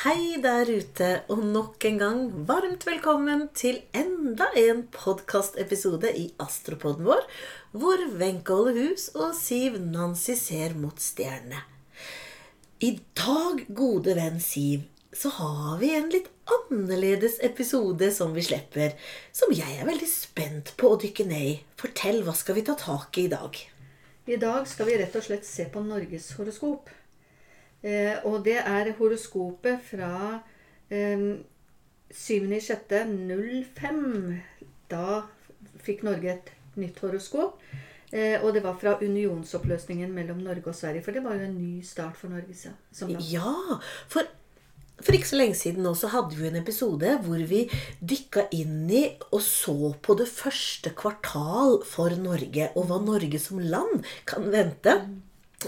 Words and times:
Hei 0.00 0.38
der 0.40 0.64
ute, 0.64 1.08
og 1.28 1.42
nok 1.44 1.84
en 1.84 1.98
gang 2.00 2.20
varmt 2.48 2.86
velkommen 2.88 3.42
til 3.52 3.82
enda 3.92 4.46
en 4.56 4.78
podkastepisode 4.94 6.08
i 6.16 6.22
Astropodden 6.40 7.04
vår, 7.04 7.26
hvor 7.76 8.00
Wenche 8.16 8.72
hus 8.78 9.10
og 9.12 9.34
Siv 9.36 9.76
Nancy 9.76 10.38
ser 10.40 10.72
mot 10.72 10.96
stjernene. 11.04 11.60
I 12.80 12.94
dag, 13.12 13.60
gode 13.76 14.14
venn 14.16 14.40
Siv, 14.40 14.86
så 15.12 15.34
har 15.36 15.76
vi 15.82 15.92
en 15.98 16.08
litt 16.14 16.30
annerledes 16.48 17.36
episode 17.44 18.08
som 18.16 18.32
vi 18.32 18.46
slipper, 18.48 18.96
som 19.36 19.52
jeg 19.52 19.82
er 19.82 19.90
veldig 19.90 20.08
spent 20.08 20.72
på 20.80 20.94
å 20.94 21.00
dykke 21.04 21.28
ned 21.28 21.50
i. 21.50 21.52
Fortell, 21.76 22.22
hva 22.24 22.32
skal 22.40 22.56
vi 22.56 22.64
ta 22.70 22.78
tak 22.86 23.20
i 23.20 23.26
i 23.28 23.34
dag? 23.36 23.60
I 24.32 24.40
dag 24.40 24.64
skal 24.64 24.88
vi 24.88 24.96
rett 24.96 25.20
og 25.20 25.28
slett 25.28 25.44
se 25.44 25.68
på 25.68 25.84
Norges 25.84 26.32
horoskop. 26.40 26.88
Eh, 27.82 28.16
og 28.28 28.44
det 28.44 28.58
er 28.60 28.92
horoskopet 28.98 29.78
fra 29.84 30.40
eh, 30.92 31.40
7.6.05. 32.12 34.40
Da 34.90 35.22
fikk 35.80 36.02
Norge 36.04 36.30
et 36.34 36.50
nytt 36.80 36.98
horoskop. 37.04 37.60
Eh, 38.10 38.42
og 38.42 38.54
det 38.56 38.64
var 38.64 38.74
fra 38.78 38.96
unionsoppløsningen 38.98 40.12
mellom 40.12 40.38
Norge 40.42 40.68
og 40.72 40.76
Sverige. 40.76 41.02
For 41.06 41.12
det 41.14 41.24
var 41.24 41.34
jo 41.38 41.44
en 41.46 41.60
ny 41.60 41.82
start 41.86 42.16
for 42.18 42.28
Norge. 42.32 42.54
så-. 42.58 42.74
Ja, 43.30 43.54
for, 44.10 44.22
for 45.00 45.12
ikke 45.16 45.30
så 45.30 45.38
lenge 45.38 45.54
siden 45.54 45.82
nå 45.86 45.94
så 45.96 46.10
hadde 46.12 46.36
vi 46.36 46.48
en 46.48 46.60
episode 46.60 47.08
hvor 47.24 47.40
vi 47.48 47.60
dykka 48.02 48.42
inn 48.56 48.90
i 48.90 49.04
og 49.30 49.42
så 49.46 49.94
på 50.02 50.14
det 50.18 50.28
første 50.28 50.90
kvartal 50.98 51.80
for 51.86 52.10
Norge, 52.18 52.72
og 52.74 52.90
hva 52.90 52.98
Norge 53.04 53.38
som 53.40 53.62
land 53.62 54.02
kan 54.28 54.50
vente. 54.52 54.98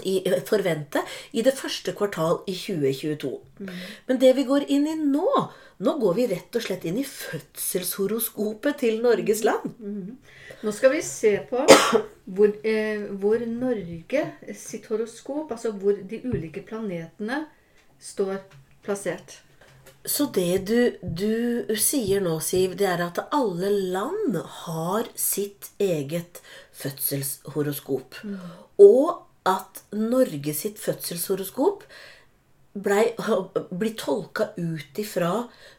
I, 0.01 0.23
forvente 0.47 1.03
i 1.37 1.43
det 1.45 1.53
første 1.53 1.93
kvartal 1.93 2.39
i 2.49 2.55
2022. 2.57 3.33
Men 4.07 4.21
det 4.21 4.31
vi 4.39 4.47
går 4.49 4.65
inn 4.73 4.89
i 4.89 4.97
nå 4.99 5.27
Nå 5.83 5.95
går 5.99 6.13
vi 6.15 6.25
rett 6.29 6.55
og 6.55 6.63
slett 6.63 6.85
inn 6.87 6.99
i 7.01 7.03
fødselshoroskopet 7.03 8.77
til 8.83 9.01
Norges 9.03 9.41
land. 9.43 9.73
Nå 10.63 10.71
skal 10.71 10.93
vi 10.93 11.01
se 11.03 11.33
på 11.49 11.63
hvor, 12.37 12.53
eh, 12.63 13.01
hvor 13.19 13.41
Norge 13.49 14.21
sitt 14.55 14.85
horoskop, 14.87 15.51
altså 15.51 15.73
hvor 15.75 15.97
de 15.97 16.21
ulike 16.29 16.63
planetene 16.63 17.41
står 17.99 18.37
plassert. 18.85 19.41
Så 20.05 20.27
det 20.35 20.65
du, 20.67 20.79
du 20.99 21.75
sier 21.79 22.23
nå, 22.23 22.35
Siv, 22.43 22.75
det 22.79 22.87
er 22.91 23.05
at 23.05 23.21
alle 23.31 23.69
land 23.71 24.35
har 24.65 25.07
sitt 25.15 25.69
eget 25.79 26.41
fødselshoroskop. 26.75 28.19
Og 28.83 29.23
at 29.49 29.83
Norge 29.91 30.53
sitt 30.55 30.79
fødselshoroskop 30.79 31.83
blei- 32.73 33.13
blir 33.79 33.95
tolka 33.99 34.49
ut 34.57 34.99
ifra 35.03 35.33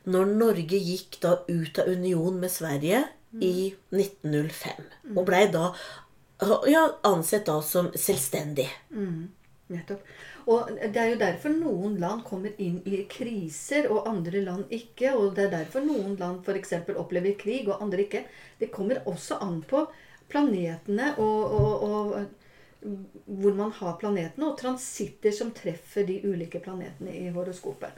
når 0.04 0.32
Norge 0.34 0.78
gikk 0.78 1.20
da 1.24 1.38
ut 1.48 1.78
av 1.82 1.88
union 1.88 2.40
med 2.40 2.52
Sverige 2.52 3.04
i 3.42 3.72
1905. 3.90 4.84
Og 5.16 5.24
blei 5.26 5.46
da 5.50 5.72
ja, 6.70 6.84
ansett 7.02 7.46
da 7.48 7.60
som 7.62 7.88
selvstendig. 7.98 8.68
Nettopp. 9.72 10.04
Og 10.44 10.68
det 10.76 11.00
er 11.00 11.08
jo 11.08 11.20
derfor 11.22 11.54
noen 11.56 11.94
land 12.02 12.20
kommer 12.28 12.52
inn 12.60 12.82
i 12.84 12.98
kriser, 13.08 13.86
og 13.88 14.08
andre 14.10 14.42
land 14.44 14.72
ikke. 14.74 15.14
Og 15.16 15.32
det 15.36 15.46
er 15.46 15.54
derfor 15.54 15.86
noen 15.86 16.18
land 16.20 16.44
f.eks. 16.44 16.74
opplever 17.00 17.32
krig, 17.40 17.68
og 17.70 17.80
andre 17.80 18.04
ikke. 18.04 18.26
Det 18.60 18.68
kommer 18.74 19.00
også 19.08 19.40
an 19.40 19.62
på 19.64 19.86
planetene 20.28 21.14
og, 21.20 21.54
og, 21.56 21.86
og 21.88 22.43
hvor 22.84 23.56
man 23.56 23.72
har 23.72 23.96
planetene, 24.00 24.50
og 24.50 24.58
transitter 24.60 25.32
som 25.32 25.52
treffer 25.56 26.06
de 26.08 26.20
ulike 26.24 26.60
planetene 26.64 27.14
i 27.16 27.30
horoskopet. 27.32 27.96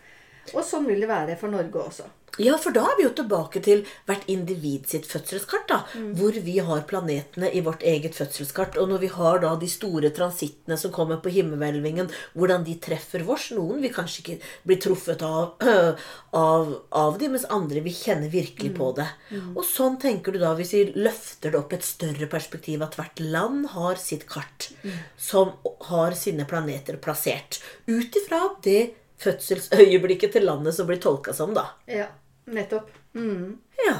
Og 0.54 0.62
sånn 0.62 0.86
vil 0.86 1.02
det 1.02 1.10
være 1.10 1.36
for 1.40 1.50
Norge 1.50 1.82
også. 1.82 2.06
Ja, 2.36 2.56
for 2.60 2.74
da 2.74 2.82
er 2.84 2.98
vi 2.98 3.06
jo 3.06 3.12
tilbake 3.16 3.60
til 3.64 3.82
hvert 4.08 4.26
individ 4.30 4.88
sitt 4.90 5.06
fødselskart. 5.08 5.68
da, 5.68 5.78
Hvor 6.18 6.36
vi 6.44 6.58
har 6.58 6.84
planetene 6.88 7.50
i 7.52 7.62
vårt 7.64 7.82
eget 7.82 8.14
fødselskart. 8.14 8.76
Og 8.76 8.88
når 8.88 8.98
vi 8.98 9.10
har 9.12 9.40
da 9.40 9.54
de 9.56 9.68
store 9.68 10.10
transittene 10.10 10.76
som 10.76 10.92
kommer 10.92 11.16
på 11.16 11.32
himmelhvelvingen, 11.32 12.10
hvordan 12.34 12.64
de 12.64 12.76
treffer 12.76 13.24
vårs. 13.24 13.50
Noen 13.56 13.80
vil 13.80 13.94
kanskje 13.94 14.22
ikke 14.22 14.38
bli 14.68 14.76
truffet 14.76 15.22
av, 15.22 15.56
av, 16.32 16.74
av 16.90 17.18
de, 17.18 17.30
mens 17.32 17.48
andre 17.48 17.80
vil 17.80 17.96
kjenne 17.96 18.28
virkelig 18.32 18.74
på 18.76 18.90
det. 18.98 19.08
Og 19.54 19.64
sånn 19.64 19.96
tenker 20.02 20.32
du 20.32 20.40
da, 20.42 20.52
hvis 20.58 20.74
vi 20.76 20.84
løfter 20.96 21.54
det 21.54 21.60
opp 21.62 21.72
et 21.72 21.86
større 21.86 22.28
perspektiv, 22.28 22.84
at 22.84 22.98
hvert 23.00 23.20
land 23.20 23.70
har 23.72 23.96
sitt 24.00 24.28
kart 24.28 24.70
som 25.16 25.56
har 25.88 26.12
sine 26.18 26.44
planeter 26.48 27.00
plassert. 27.00 27.62
Ut 27.86 28.16
ifra 28.16 28.42
det 28.62 28.92
fødselsøyeblikket 29.22 30.36
til 30.36 30.44
landet 30.44 30.76
som 30.76 30.88
blir 30.88 31.00
tolka 31.00 31.32
som, 31.32 31.54
da. 31.56 31.70
Ja, 31.88 32.10
nettopp. 32.46 32.90
Mm. 33.14 33.58
Ja. 33.86 33.96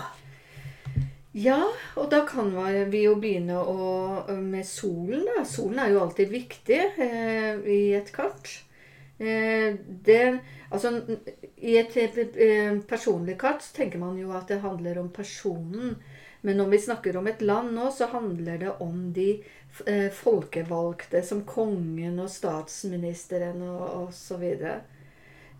Ja, 1.37 1.59
og 2.01 2.07
da 2.09 2.23
kan 2.25 2.55
vi 2.89 3.03
jo 3.03 3.17
begynne 3.21 3.59
å, 3.61 3.89
med 4.41 4.65
solen. 4.65 5.27
Da. 5.29 5.43
Solen 5.45 5.83
er 5.83 5.91
jo 5.93 6.01
alltid 6.01 6.31
viktig 6.33 6.79
eh, 6.97 7.59
i 7.61 7.81
et 7.99 8.09
kart. 8.15 8.49
Eh, 9.19 9.77
det, 10.06 10.23
altså, 10.71 10.95
I 11.61 11.77
et 11.83 11.99
eh, 12.01 12.79
personlig 12.89 13.37
kart 13.41 13.61
så 13.65 13.77
tenker 13.77 14.01
man 14.01 14.17
jo 14.17 14.33
at 14.33 14.49
det 14.49 14.62
handler 14.65 15.03
om 15.03 15.12
personen. 15.12 15.99
Men 16.41 16.56
når 16.56 16.73
vi 16.73 16.83
snakker 16.87 17.21
om 17.21 17.29
et 17.29 17.45
land 17.45 17.75
nå, 17.77 17.91
så 17.93 18.09
handler 18.15 18.65
det 18.65 18.73
om 18.81 19.11
de 19.12 19.31
eh, 19.85 20.09
folkevalgte, 20.15 21.21
som 21.21 21.45
kongen 21.45 22.17
og 22.23 22.33
statsministeren 22.33 23.61
og, 23.67 23.85
og 24.01 24.12
så 24.17 24.41
videre. 24.41 24.79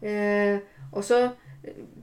Eh, 0.01 0.57
og 0.93 1.05
så 1.05 1.27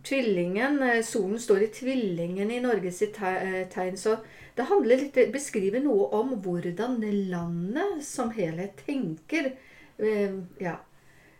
tvillingen 0.04 0.82
eh, 0.84 1.02
Solen 1.04 1.40
står 1.40 1.64
i 1.64 1.68
tvillingen 1.68 2.52
i 2.52 2.62
Norges 2.64 3.02
eh, 3.02 3.68
tegn, 3.74 3.98
så 3.98 4.18
det 4.56 4.68
handler 4.70 5.02
litt 5.02 5.20
beskriver 5.34 5.82
noe 5.82 6.10
om 6.14 6.36
hvordan 6.44 7.00
det 7.02 7.14
landet 7.32 8.04
som 8.06 8.34
helhet 8.36 8.84
tenker. 8.86 9.54
Eh, 9.98 10.36
ja. 10.62 10.78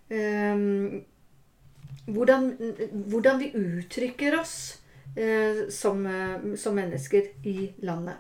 Eh, 0.10 0.64
hvordan, 2.04 2.50
hvordan 3.08 3.40
vi 3.40 3.52
uttrykker 3.56 4.40
oss 4.40 4.56
eh, 5.16 5.68
som, 5.72 6.04
som 6.58 6.76
mennesker 6.76 7.48
i 7.48 7.72
landet. 7.86 8.18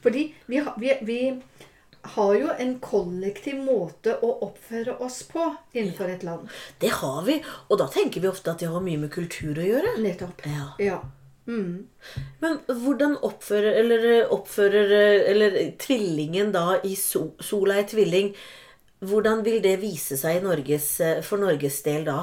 Fordi 0.00 0.28
vi, 0.46 0.62
vi, 0.78 0.92
vi 1.02 1.20
har 2.14 2.34
jo 2.38 2.48
en 2.58 2.72
kollektiv 2.80 3.58
måte 3.64 4.14
å 4.22 4.30
oppføre 4.46 4.96
oss 5.04 5.22
på 5.30 5.42
innenfor 5.74 6.10
et 6.12 6.22
land. 6.26 6.48
Det 6.80 6.90
har 7.00 7.22
vi, 7.26 7.38
og 7.68 7.78
da 7.80 7.86
tenker 7.92 8.20
vi 8.24 8.28
ofte 8.30 8.50
at 8.54 8.62
det 8.62 8.70
har 8.72 8.84
mye 8.84 9.00
med 9.02 9.12
kultur 9.14 9.58
å 9.58 9.66
gjøre. 9.66 9.96
Nettopp. 10.04 10.44
Ja. 10.46 10.68
Ja. 10.82 11.00
Mm. 11.46 11.86
Men 12.42 12.56
hvordan 12.66 13.12
oppfører 13.22 13.76
eller 13.82 14.32
oppfører 14.34 14.90
eller 15.30 15.58
tvillingen 15.78 16.50
da 16.54 16.80
i 16.82 16.96
so, 16.98 17.28
sola 17.40 17.76
i 17.78 17.84
tvilling 17.86 18.32
Hvordan 19.06 19.44
vil 19.44 19.60
det 19.62 19.76
vise 19.82 20.16
seg 20.18 20.38
i 20.38 20.42
Norges, 20.42 20.86
for 21.22 21.38
Norges 21.38 21.82
del 21.84 22.06
da? 22.08 22.22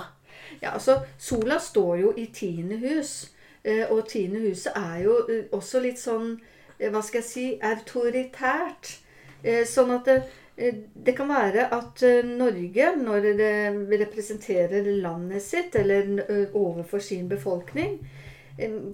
Ja, 0.59 0.71
altså, 0.73 0.97
Sola 1.21 1.59
står 1.61 1.99
jo 2.01 2.13
i 2.17 2.25
tiende 2.33 2.79
hus. 2.81 3.29
eh, 3.63 3.85
Og 3.93 4.07
tiende 4.09 4.41
huset 4.41 4.73
er 4.75 5.03
jo 5.05 5.19
eh, 5.29 5.45
også 5.53 5.79
litt 5.85 6.01
sånn 6.01 6.33
eh, 6.79 6.89
Hva 6.89 7.01
skal 7.05 7.21
jeg 7.21 7.29
si 7.29 7.45
autoritært. 7.61 8.97
Eh, 9.43 9.63
Sånn 9.67 9.91
at 9.91 10.07
det, 10.07 10.17
eh, 10.55 10.75
det 10.93 11.15
kan 11.17 11.29
være 11.31 11.67
at 11.75 12.03
eh, 12.07 12.23
Norge, 12.25 12.93
når 12.99 13.29
det 13.39 13.99
representerer 14.05 14.87
landet 15.03 15.43
sitt, 15.43 15.75
eller 15.75 16.49
overfor 16.53 17.03
sin 17.03 17.27
befolkning, 17.31 17.99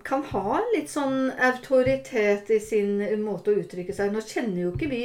kan 0.07 0.21
ha 0.23 0.61
litt 0.71 0.87
sånn 0.87 1.33
autoritet 1.35 2.47
i 2.55 2.61
sin 2.63 2.93
måte 3.19 3.51
å 3.51 3.57
uttrykke 3.59 3.91
seg. 3.91 4.13
Nå 4.13 4.21
kjenner 4.23 4.61
jo 4.61 4.69
ikke 4.71 4.87
vi 4.87 5.01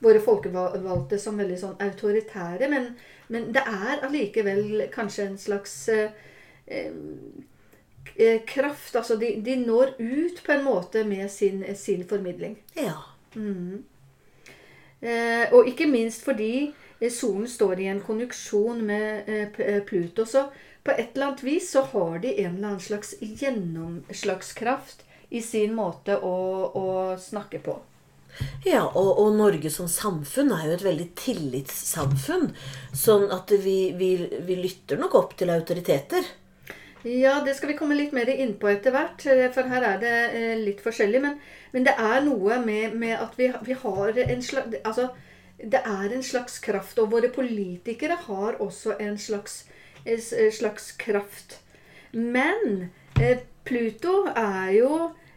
våre 0.00 0.22
folkevalgte 0.24 1.18
som 1.20 1.36
veldig 1.36 1.58
sånn 1.60 1.74
autoritære, 1.84 2.70
men, 2.72 2.86
men 3.28 3.50
det 3.52 3.66
er 3.68 4.06
allikevel 4.08 4.86
kanskje 4.94 5.26
en 5.26 5.36
slags 5.36 5.74
eh, 5.92 6.08
kraft. 8.48 8.96
Altså 8.96 9.20
de, 9.20 9.34
de 9.44 9.58
når 9.60 9.92
ut 9.98 10.40
på 10.46 10.56
en 10.56 10.64
måte 10.64 11.04
med 11.04 11.28
sin, 11.30 11.60
sin 11.76 12.08
formidling. 12.08 12.56
Ja. 12.80 12.96
Eh, 13.36 13.76
og 15.54 15.68
ikke 15.70 15.86
minst 15.86 16.24
fordi 16.26 16.70
eh, 17.00 17.12
solen 17.12 17.48
står 17.48 17.80
i 17.80 17.90
en 17.92 18.00
konjuksjon 18.02 18.80
med 18.86 19.28
eh, 19.30 19.60
eh, 19.66 19.82
Pluto. 19.86 20.26
Så 20.26 20.48
på 20.84 20.94
et 20.94 21.14
eller 21.14 21.26
annet 21.30 21.44
vis 21.44 21.70
så 21.72 21.84
har 21.92 22.18
de 22.24 22.32
en 22.32 22.56
eller 22.56 22.72
annen 22.72 22.82
slags 22.82 23.14
gjennomslagskraft 23.20 25.04
i 25.28 25.42
sin 25.44 25.76
måte 25.76 26.16
å, 26.16 26.38
å 26.72 26.88
snakke 27.20 27.60
på. 27.62 27.76
Ja, 28.64 28.84
og, 28.86 29.18
og 29.18 29.32
Norge 29.34 29.70
som 29.72 29.88
samfunn 29.90 30.52
er 30.54 30.68
jo 30.68 30.74
et 30.76 30.84
veldig 30.86 31.06
tillitssamfunn. 31.18 32.52
Sånn 32.94 33.26
at 33.34 33.50
vi, 33.64 33.78
vi, 33.98 34.12
vi 34.46 34.58
lytter 34.60 35.00
nok 35.00 35.16
opp 35.18 35.34
til 35.38 35.50
autoriteter. 35.52 36.26
Ja, 37.08 37.38
det 37.46 37.54
skal 37.56 37.70
vi 37.70 37.76
komme 37.78 37.96
litt 37.96 38.12
mer 38.16 38.28
inn 38.32 38.50
på 38.60 38.68
etter 38.70 38.92
hvert, 38.94 39.22
eh, 39.30 39.46
for 39.54 39.68
her 39.70 39.84
er 39.92 40.00
det 40.02 40.14
eh, 40.38 40.54
litt 40.60 40.80
forskjellig. 40.84 41.20
Men, 41.24 41.36
men 41.72 41.86
det 41.86 41.94
er 42.02 42.24
noe 42.26 42.58
med, 42.64 42.96
med 43.00 43.14
at 43.16 43.38
vi, 43.38 43.48
vi 43.68 43.76
har 43.84 44.18
en 44.24 44.42
slags 44.44 44.76
Altså, 44.82 45.08
det 45.58 45.80
er 45.86 46.12
en 46.14 46.22
slags 46.22 46.58
kraft, 46.62 46.98
og 47.02 47.10
våre 47.14 47.30
politikere 47.34 48.18
har 48.26 48.58
også 48.62 48.96
en 49.02 49.16
slags, 49.18 49.62
en 50.04 50.20
slags 50.54 50.90
kraft. 51.00 51.58
Men 52.12 52.90
eh, 53.20 53.40
Pluto 53.68 54.26
er 54.34 54.70
jo 54.76 54.92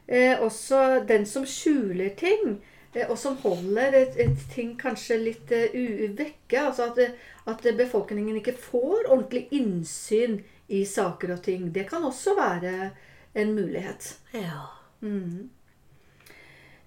eh, 0.07 0.35
også 0.39 0.83
den 1.09 1.25
som 1.25 1.45
skjuler 1.45 2.13
ting. 2.17 2.59
eh, 2.93 3.07
Og 3.09 3.17
som 3.17 3.37
holder 3.43 3.97
et, 4.01 4.17
et 4.27 4.45
ting 4.53 4.75
kanskje 4.79 5.17
litt 5.17 5.51
eh, 5.51 5.73
uvekke. 5.73 6.59
Altså 6.67 6.91
at, 6.91 6.99
at 7.47 7.67
befolkningen 7.77 8.37
ikke 8.41 8.57
får 8.59 9.07
ordentlig 9.09 9.47
innsyn 9.51 10.41
i 10.71 10.85
saker 10.87 11.35
og 11.35 11.41
ting. 11.43 11.69
Det 11.75 11.87
kan 11.89 12.03
også 12.07 12.35
være 12.37 12.91
en 13.33 13.53
mulighet. 13.55 14.13
Ja. 14.33 14.67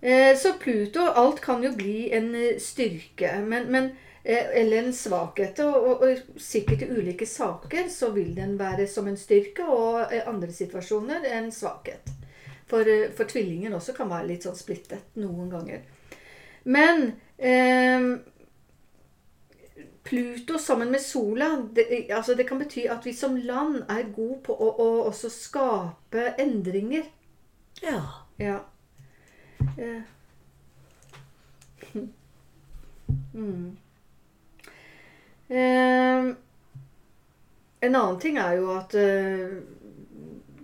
Eh, 0.00 0.36
Så 0.36 0.52
Pluto 0.60 1.00
Alt 1.00 1.40
kan 1.40 1.62
jo 1.64 1.72
bli 1.76 2.10
en 2.12 2.34
eh, 2.34 2.58
styrke, 2.60 3.38
men, 3.44 3.70
men, 3.72 3.90
eh, 4.22 4.50
eller 4.60 4.82
en 4.82 4.92
svakhet. 4.92 5.60
Og, 5.64 5.76
og, 5.88 6.02
og 6.02 6.40
sikkert 6.40 6.82
i 6.84 6.90
ulike 6.90 7.26
saker 7.26 7.88
så 7.92 8.10
vil 8.16 8.34
den 8.36 8.58
være 8.60 8.86
som 8.86 9.08
en 9.08 9.16
styrke, 9.20 9.64
og 9.64 10.12
i 10.12 10.20
andre 10.26 10.52
situasjoner 10.52 11.25
en 11.32 11.50
svakhet. 11.52 12.12
For, 12.69 12.88
for 13.16 13.28
tvillingen 13.28 13.75
også 13.76 13.92
kan 13.96 14.08
være 14.08 14.28
litt 14.32 14.46
sånn 14.46 14.56
splittet 14.56 15.16
noen 15.20 15.50
ganger. 15.52 15.82
Men 16.64 17.10
eh, 17.36 18.00
Pluto 20.05 20.59
sammen 20.59 20.91
med 20.91 21.01
sola 21.01 21.49
det, 21.73 22.11
altså 22.12 22.35
det 22.35 22.45
kan 22.49 22.59
bety 22.61 22.85
at 22.93 23.06
vi 23.06 23.12
som 23.17 23.37
land 23.37 23.83
er 23.89 24.11
gode 24.17 24.41
på 24.45 24.53
å, 24.56 24.69
å 24.85 24.89
også 25.09 25.31
skape 25.33 26.27
endringer. 26.45 27.09
Ja. 27.83 28.03
Ja. 28.39 28.59
Eh. 29.79 30.03
Mm. 33.35 33.77
Eh, 35.49 36.35
en 37.81 37.95
annen 37.97 38.19
ting 38.21 38.37
er 38.41 38.56
jo 38.59 38.71
at 38.75 38.95
eh, 38.99 39.59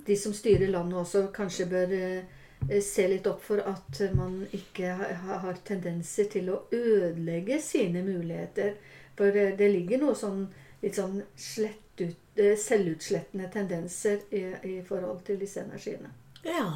de 0.07 0.17
som 0.17 0.33
styrer 0.35 0.71
landet 0.73 0.99
også 1.03 1.27
kanskje 1.35 1.67
bør 1.71 1.93
eh, 1.97 2.81
se 2.85 3.07
litt 3.11 3.27
opp 3.31 3.43
for 3.45 3.63
at 3.67 4.01
man 4.17 4.41
ikke 4.57 4.95
ha- 4.99 5.39
har 5.45 5.61
tendenser 5.69 6.29
til 6.33 6.51
å 6.55 6.59
ødelegge 6.77 7.61
sine 7.65 8.03
muligheter. 8.07 8.75
For 9.20 9.37
eh, 9.37 9.52
det 9.58 9.69
ligger 9.69 10.00
noe 10.00 10.17
sånn 10.17 10.46
litt 10.81 10.96
sånn 10.96 11.20
slett 11.37 12.00
ut, 12.00 12.17
eh, 12.40 12.56
selvutslettende 12.56 13.50
tendenser 13.52 14.22
i, 14.32 14.46
i 14.64 14.78
forhold 14.87 15.20
til 15.26 15.37
disse 15.40 15.61
energiene. 15.61 16.08
Ja. 16.46 16.70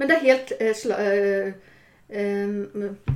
Men 0.00 0.08
det 0.08 0.16
er 0.16 0.24
helt 0.24 0.54
eh, 0.56 0.86
eh, 0.96 1.52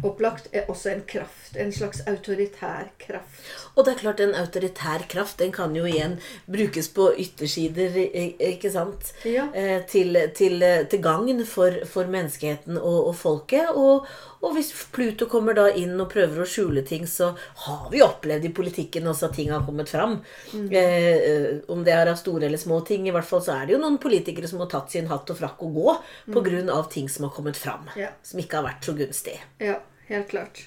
opplagt 0.04 0.48
er 0.54 0.68
også 0.70 0.92
en 0.92 1.02
kraft. 1.08 1.56
En 1.58 1.72
slags 1.74 2.02
autoritær 2.06 2.90
kraft. 3.02 3.40
Og 3.74 3.84
det 3.86 3.94
er 3.94 4.02
klart, 4.04 4.20
en 4.22 4.34
autoritær 4.38 5.06
kraft 5.10 5.38
den 5.42 5.52
kan 5.54 5.74
jo 5.76 5.86
igjen 5.90 6.18
brukes 6.46 6.88
på 6.94 7.08
yttersider, 7.18 7.96
ikke 8.38 8.70
sant? 8.70 9.12
Ja. 9.26 9.48
Eh, 9.54 9.80
Til, 9.90 10.16
til, 10.34 10.62
til 10.90 11.02
gagn 11.02 11.42
for, 11.46 11.74
for 11.90 12.06
menneskeheten 12.10 12.78
og, 12.78 13.08
og 13.10 13.16
folket. 13.18 13.70
Og, 13.74 14.06
og 14.44 14.54
hvis 14.54 14.70
Pluto 14.94 15.26
kommer 15.30 15.56
da 15.56 15.66
inn 15.74 15.94
og 16.00 16.10
prøver 16.12 16.44
å 16.44 16.48
skjule 16.48 16.84
ting, 16.86 17.06
så 17.10 17.32
har 17.66 17.88
vi 17.90 18.02
opplevd 18.04 18.46
i 18.46 18.52
politikken 18.54 19.08
også 19.10 19.30
at 19.30 19.36
ting 19.38 19.50
har 19.50 19.64
kommet 19.66 19.90
fram. 19.90 20.20
Mm. 20.54 20.68
eh, 20.70 21.50
om 21.72 21.82
det 21.86 21.94
er 21.96 22.10
av 22.12 22.18
store 22.20 22.46
eller 22.46 22.60
små 22.60 22.80
ting. 22.86 23.08
I 23.08 23.14
hvert 23.14 23.26
fall 23.28 23.42
så 23.42 23.56
er 23.58 23.66
det 23.66 23.74
jo 23.76 23.82
noen 23.82 23.98
politikere 24.02 24.48
som 24.50 24.62
har 24.62 24.70
tatt 24.70 24.94
sin 24.94 25.10
hatt 25.10 25.30
og 25.34 25.38
frakk 25.40 25.62
og 25.66 25.78
gå 25.80 25.96
på 26.34 26.44
grunn 26.46 26.70
av 26.70 26.86
ting 26.92 27.08
som 27.10 27.26
har 27.26 27.34
kommet 27.34 27.58
fram. 27.58 27.88
Ja. 27.98 28.12
Som 28.22 28.42
ikke 28.42 28.60
har 28.60 28.68
vært 28.68 28.83
så 28.84 28.94
gunstig. 28.98 29.38
Ja, 29.62 29.78
helt 30.10 30.28
klart. 30.30 30.64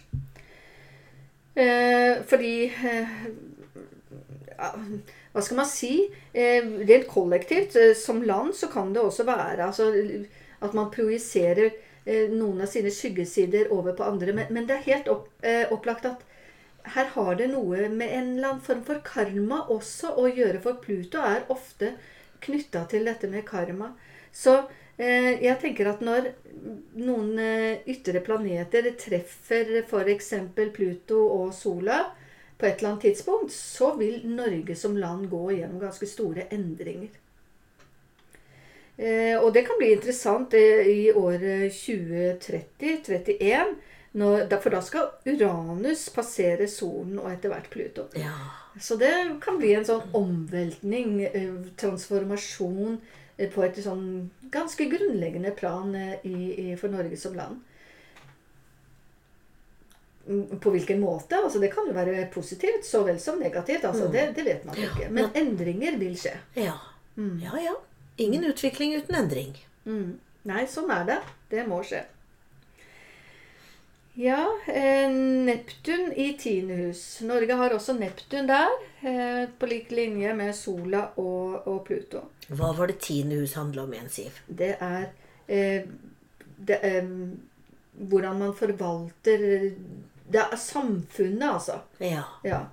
Eh, 1.57 2.19
fordi 2.29 2.67
eh, 2.69 3.13
ja, 4.57 4.71
Hva 5.33 5.41
skal 5.41 5.57
man 5.57 5.69
si? 5.69 5.91
Eh, 6.33 6.65
rent 6.89 7.07
kollektivt, 7.09 7.75
eh, 7.75 7.93
som 7.97 8.21
land, 8.23 8.55
så 8.55 8.69
kan 8.69 8.93
det 8.93 9.01
også 9.01 9.25
være 9.25 9.65
altså, 9.65 9.89
at 10.61 10.73
man 10.77 10.91
projiserer 10.93 11.71
eh, 12.05 12.29
noen 12.29 12.61
av 12.61 12.69
sine 12.69 12.93
skyggesider 12.93 13.71
over 13.73 13.97
på 13.97 14.05
andre. 14.05 14.33
Men, 14.37 14.53
men 14.53 14.69
det 14.69 14.77
er 14.77 14.89
helt 14.91 15.11
opp, 15.13 15.29
eh, 15.45 15.65
opplagt 15.73 16.05
at 16.09 16.25
her 16.93 17.09
har 17.17 17.35
det 17.35 17.49
noe 17.51 17.89
med 17.89 18.07
en 18.07 18.29
eller 18.37 18.51
annen 18.53 18.63
form 18.63 18.83
for 18.87 19.01
karma 19.05 19.63
også 19.73 20.13
å 20.17 20.27
gjøre. 20.29 20.61
For 20.63 20.79
Pluto 20.83 21.21
er 21.25 21.47
ofte 21.53 21.95
knytta 22.45 22.85
til 22.91 23.09
dette 23.09 23.29
med 23.31 23.45
karma. 23.49 23.91
Så 24.31 24.61
jeg 24.97 25.59
tenker 25.61 25.91
at 25.91 25.99
når 26.01 26.31
noen 26.97 27.37
eh, 27.39 27.83
ytre 27.89 28.21
planeter 28.25 28.89
treffer 28.99 29.83
f.eks. 29.83 30.33
Pluto 30.73 31.19
og 31.35 31.53
sola 31.55 31.99
på 32.57 32.65
et 32.65 32.79
eller 32.79 32.95
annet 32.95 33.05
tidspunkt, 33.05 33.53
så 33.53 33.93
vil 33.99 34.23
Norge 34.29 34.75
som 34.75 34.97
land 34.97 35.29
gå 35.29 35.51
gjennom 35.59 35.79
ganske 35.81 36.09
store 36.09 36.47
endringer. 36.53 37.09
Eh, 38.97 39.37
og 39.37 39.51
det 39.53 39.67
kan 39.67 39.77
bli 39.77 39.91
interessant 39.93 40.55
eh, 40.57 40.87
i 40.89 41.11
året 41.13 41.69
2030-31. 41.77 43.75
For 44.17 44.73
da 44.73 44.79
skal 44.81 45.11
Uranus 45.29 46.07
passere 46.09 46.65
solen 46.71 47.19
og 47.21 47.29
etter 47.29 47.53
hvert 47.53 47.69
Pluto. 47.69 48.07
Ja. 48.17 48.33
Så 48.81 48.97
det 48.97 49.11
kan 49.43 49.59
bli 49.61 49.75
en 49.77 49.85
sånn 49.85 50.09
omveltning, 50.17 51.21
eh, 51.29 51.53
transformasjon, 51.77 52.97
eh, 52.97 53.26
på 53.37 53.63
et 53.63 53.77
sånn 53.83 54.05
ganske 54.53 54.87
grunnleggende 54.89 55.51
plan 55.57 55.93
eh, 55.95 56.25
i, 56.25 56.37
i, 56.63 56.67
for 56.79 56.89
Norge 56.89 57.17
som 57.17 57.35
land. 57.37 57.59
Mm, 60.27 60.59
På 60.59 60.73
hvilken 60.73 60.99
måte? 60.99 61.37
Altså 61.37 61.59
Det 61.59 61.69
kan 61.71 61.87
jo 61.87 61.93
være 61.95 62.25
positivt 62.33 62.85
så 62.85 63.03
vel 63.07 63.19
som 63.19 63.39
negativt. 63.39 63.85
altså 63.85 64.07
det, 64.11 64.31
det 64.35 64.43
vet 64.43 64.65
man 64.65 64.75
jo 64.75 64.89
ikke. 64.89 65.09
Men 65.13 65.29
endringer 65.37 65.99
vil 66.01 66.17
skje. 66.19 66.33
Ja. 66.57 66.75
ja, 67.15 67.59
ja. 67.63 67.75
Ingen 68.17 68.43
utvikling 68.49 68.95
uten 68.97 69.15
endring. 69.15 69.53
Mm. 69.85 70.17
Nei, 70.49 70.65
sånn 70.67 70.91
er 70.91 71.05
det. 71.07 71.21
Det 71.51 71.63
må 71.69 71.79
skje. 71.85 72.01
Ja, 74.19 74.57
eh, 74.65 75.09
Neptun 75.11 76.13
i 76.15 76.37
tiende 76.37 76.73
hus. 76.73 77.21
Norge 77.21 77.53
har 77.53 77.69
også 77.69 77.93
Neptun 77.93 78.47
der, 78.49 78.71
eh, 79.01 79.49
på 79.59 79.65
lik 79.69 79.91
linje 79.91 80.31
med 80.33 80.55
Sola 80.55 81.03
og, 81.21 81.67
og 81.67 81.83
Pluto. 81.85 82.23
Hva 82.49 82.71
var 82.73 82.89
det 82.89 82.97
tiende 83.05 83.37
hus 83.37 83.53
handla 83.53 83.83
om 83.83 83.93
igjen, 83.93 84.09
Siv? 84.09 84.39
Det 84.47 84.71
er, 84.81 85.11
eh, 85.47 85.85
det 86.57 86.79
er 86.81 87.05
hvordan 87.93 88.39
man 88.41 88.55
forvalter 88.57 89.45
Det 90.27 90.41
er 90.41 90.57
samfunnet, 90.57 91.45
altså. 91.53 91.77
Ja. 92.01 92.23
Ja. 92.43 92.63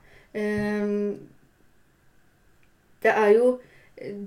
Det 3.03 3.13
er 3.13 3.29
jo 3.37 3.61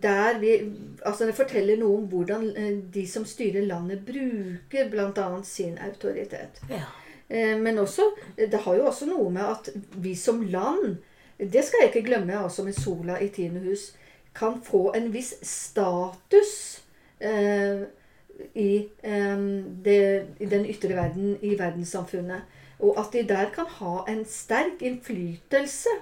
der 0.01 0.39
vi 0.39 0.53
Altså, 1.01 1.25
det 1.25 1.35
forteller 1.35 1.77
noe 1.81 1.97
om 1.97 2.07
hvordan 2.07 2.47
de 2.93 3.07
som 3.07 3.25
styrer 3.25 3.65
landet, 3.65 4.05
bruker 4.05 4.89
bl.a. 4.89 5.43
sin 5.43 5.77
autoritet. 5.77 6.61
ja. 6.69 6.85
Eh, 7.29 7.57
Men 7.57 7.77
også 7.77 8.01
Det 8.37 8.59
har 8.63 8.75
jo 8.75 8.85
også 8.87 9.05
noe 9.05 9.29
med 9.31 9.43
at 9.43 9.69
vi 9.99 10.15
som 10.15 10.41
land 10.41 10.97
Det 11.37 11.63
skal 11.65 11.83
jeg 11.83 11.91
ikke 11.91 12.07
glemme, 12.07 12.37
altså 12.39 12.63
med 12.63 12.73
sola 12.73 13.19
i 13.21 13.27
tiende 13.29 13.59
hus, 13.61 13.91
kan 14.35 14.61
få 14.63 14.91
en 14.95 15.11
viss 15.13 15.35
status 15.45 16.81
eh, 17.21 17.83
i, 18.55 18.87
eh, 19.03 19.37
det, 19.85 20.25
i 20.39 20.45
den 20.45 20.65
ytre 20.65 20.95
verden, 20.95 21.37
i 21.41 21.53
verdenssamfunnet. 21.59 22.41
Og 22.79 22.97
at 22.99 23.13
de 23.13 23.23
der 23.29 23.49
kan 23.53 23.69
ha 23.79 24.03
en 24.09 24.25
sterk 24.25 24.81
innflytelse 24.81 25.93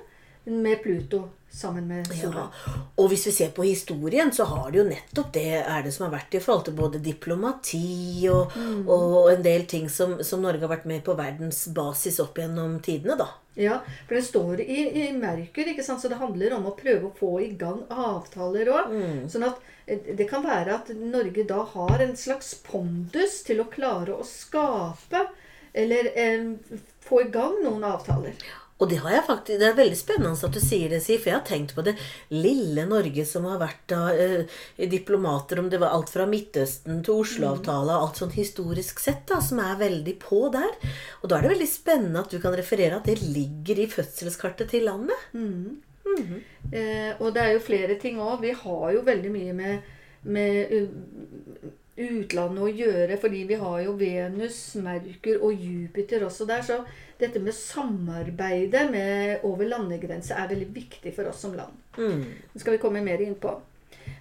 med 0.46 0.78
Pluto 0.84 1.22
sammen 1.56 1.88
med 1.88 2.08
sola. 2.12 2.48
Ja. 2.52 2.74
Og 3.00 3.10
hvis 3.12 3.26
vi 3.30 3.34
ser 3.36 3.54
på 3.56 3.64
historien, 3.64 4.32
så 4.36 4.48
har 4.50 4.72
det 4.72 4.82
jo 4.82 4.88
nettopp 4.90 5.32
det 5.36 5.62
er 5.62 5.86
det 5.86 5.94
som 5.96 6.08
har 6.08 6.18
vært 6.18 6.36
i 6.36 6.42
forhold 6.44 6.68
til 6.68 6.78
både 6.78 7.02
diplomati 7.04 8.28
og, 8.32 8.56
og 8.86 9.32
en 9.32 9.46
del 9.46 9.66
ting 9.70 9.88
som, 9.92 10.18
som 10.24 10.44
Norge 10.44 10.66
har 10.66 10.74
vært 10.76 10.90
med 10.90 11.04
på 11.06 11.16
verdensbasis 11.18 12.20
opp 12.24 12.42
gjennom 12.42 12.80
tidene, 12.84 13.18
da. 13.20 13.30
Ja, 13.56 13.80
for 14.08 14.18
det 14.18 14.26
står 14.28 14.62
i, 14.62 14.82
i 15.06 15.06
Merkur, 15.16 15.68
ikke 15.72 15.84
sant? 15.84 16.02
så 16.04 16.12
det 16.12 16.20
handler 16.20 16.58
om 16.58 16.68
å 16.68 16.76
prøve 16.76 17.08
å 17.08 17.16
få 17.16 17.32
i 17.46 17.54
gang 17.56 17.86
avtaler 17.88 18.72
òg. 18.74 18.92
Sånn 19.32 19.48
at 19.48 19.62
eh, 19.88 20.12
det 20.20 20.28
kan 20.28 20.44
være 20.44 20.76
at 20.76 20.92
Norge 21.00 21.48
da 21.48 21.62
har 21.72 22.04
en 22.04 22.18
slags 22.20 22.52
pondus 22.68 23.40
til 23.48 23.64
å 23.64 23.70
klare 23.72 24.18
å 24.18 24.28
skape 24.28 25.24
eller 25.76 26.12
eh, 26.20 26.52
få 27.08 27.24
i 27.24 27.32
gang 27.32 27.62
noen 27.64 27.88
avtaler. 27.88 28.36
Og 28.76 28.90
det 28.92 28.98
faktisk, 29.00 29.60
det 29.60 29.68
er 29.70 29.78
veldig 29.78 29.98
spennende 29.98 30.48
at 30.48 30.56
du 30.56 30.60
sier 30.60 30.92
det, 30.92 31.00
Siv, 31.04 31.22
for 31.24 31.32
jeg 31.32 31.38
har 31.38 31.46
tenkt 31.48 31.72
på 31.78 31.84
det 31.86 31.94
lille 32.34 32.84
Norge 32.90 33.24
som 33.28 33.48
har 33.48 33.62
vært 33.62 33.86
da 33.88 34.02
eh, 34.12 34.58
diplomater, 34.92 35.62
om 35.62 35.70
det 35.72 35.80
var 35.80 35.96
alt 35.96 36.12
fra 36.12 36.26
Midtøsten 36.28 37.00
til 37.06 37.22
Oslo-avtala, 37.24 37.96
alt 37.96 38.20
sånn 38.20 38.36
historisk 38.36 39.00
sett, 39.00 39.24
da, 39.32 39.40
som 39.40 39.62
er 39.64 39.80
veldig 39.80 40.18
på 40.20 40.42
der. 40.52 40.76
Og 41.22 41.32
da 41.32 41.38
er 41.38 41.48
det 41.48 41.54
veldig 41.54 41.70
spennende 41.72 42.26
at 42.26 42.36
du 42.36 42.42
kan 42.44 42.58
referere 42.58 43.00
at 43.00 43.08
det 43.08 43.22
ligger 43.24 43.80
i 43.80 43.88
fødselskartet 43.96 44.74
til 44.76 44.90
landet. 44.90 45.24
Eh, 46.76 47.16
og 47.22 47.32
det 47.32 47.46
er 47.46 47.56
jo 47.56 47.64
flere 47.64 47.96
ting 48.02 48.20
òg. 48.20 48.42
Vi 48.44 48.52
har 48.60 48.86
jo 48.98 49.08
veldig 49.08 49.32
mye 49.40 49.56
med, 49.56 49.90
med 50.28 50.76
utlandet 51.96 52.64
å 52.64 52.72
gjøre, 52.72 53.18
fordi 53.22 53.44
vi 53.48 53.58
har 53.60 53.78
jo 53.86 53.96
Venus, 54.00 54.60
Merkur 54.84 55.46
og 55.48 55.62
Jupiter 55.64 56.26
også 56.28 56.48
der. 56.50 56.64
Så 56.66 56.82
dette 57.20 57.40
med 57.40 57.56
samarbeidet 57.56 58.90
med, 58.92 59.46
over 59.48 59.70
landegrenser 59.70 60.36
er 60.40 60.52
veldig 60.52 60.70
viktig 60.76 61.16
for 61.16 61.32
oss 61.32 61.46
som 61.46 61.56
land. 61.56 61.78
Mm. 61.98 62.26
Det 62.54 62.64
skal 62.64 62.76
vi 62.76 62.84
komme 62.84 63.04
mer 63.06 63.24
inn 63.24 63.38
på. 63.40 63.56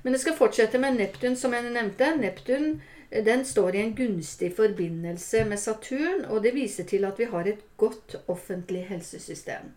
Men 0.04 0.14
jeg 0.14 0.22
skal 0.24 0.38
fortsette 0.38 0.78
med 0.80 1.00
Neptun, 1.00 1.36
som 1.36 1.52
jeg 1.56 1.66
nevnte. 1.74 2.14
Neptun 2.20 2.76
den 3.24 3.44
står 3.44 3.76
i 3.76 3.82
en 3.82 3.94
gunstig 3.94 4.56
forbindelse 4.56 5.44
med 5.44 5.60
Saturn, 5.60 6.24
og 6.24 6.42
det 6.42 6.54
viser 6.54 6.86
til 6.88 7.04
at 7.06 7.18
vi 7.18 7.28
har 7.30 7.46
et 7.46 7.62
godt 7.78 8.16
offentlig 8.26 8.86
helsesystem. 8.88 9.70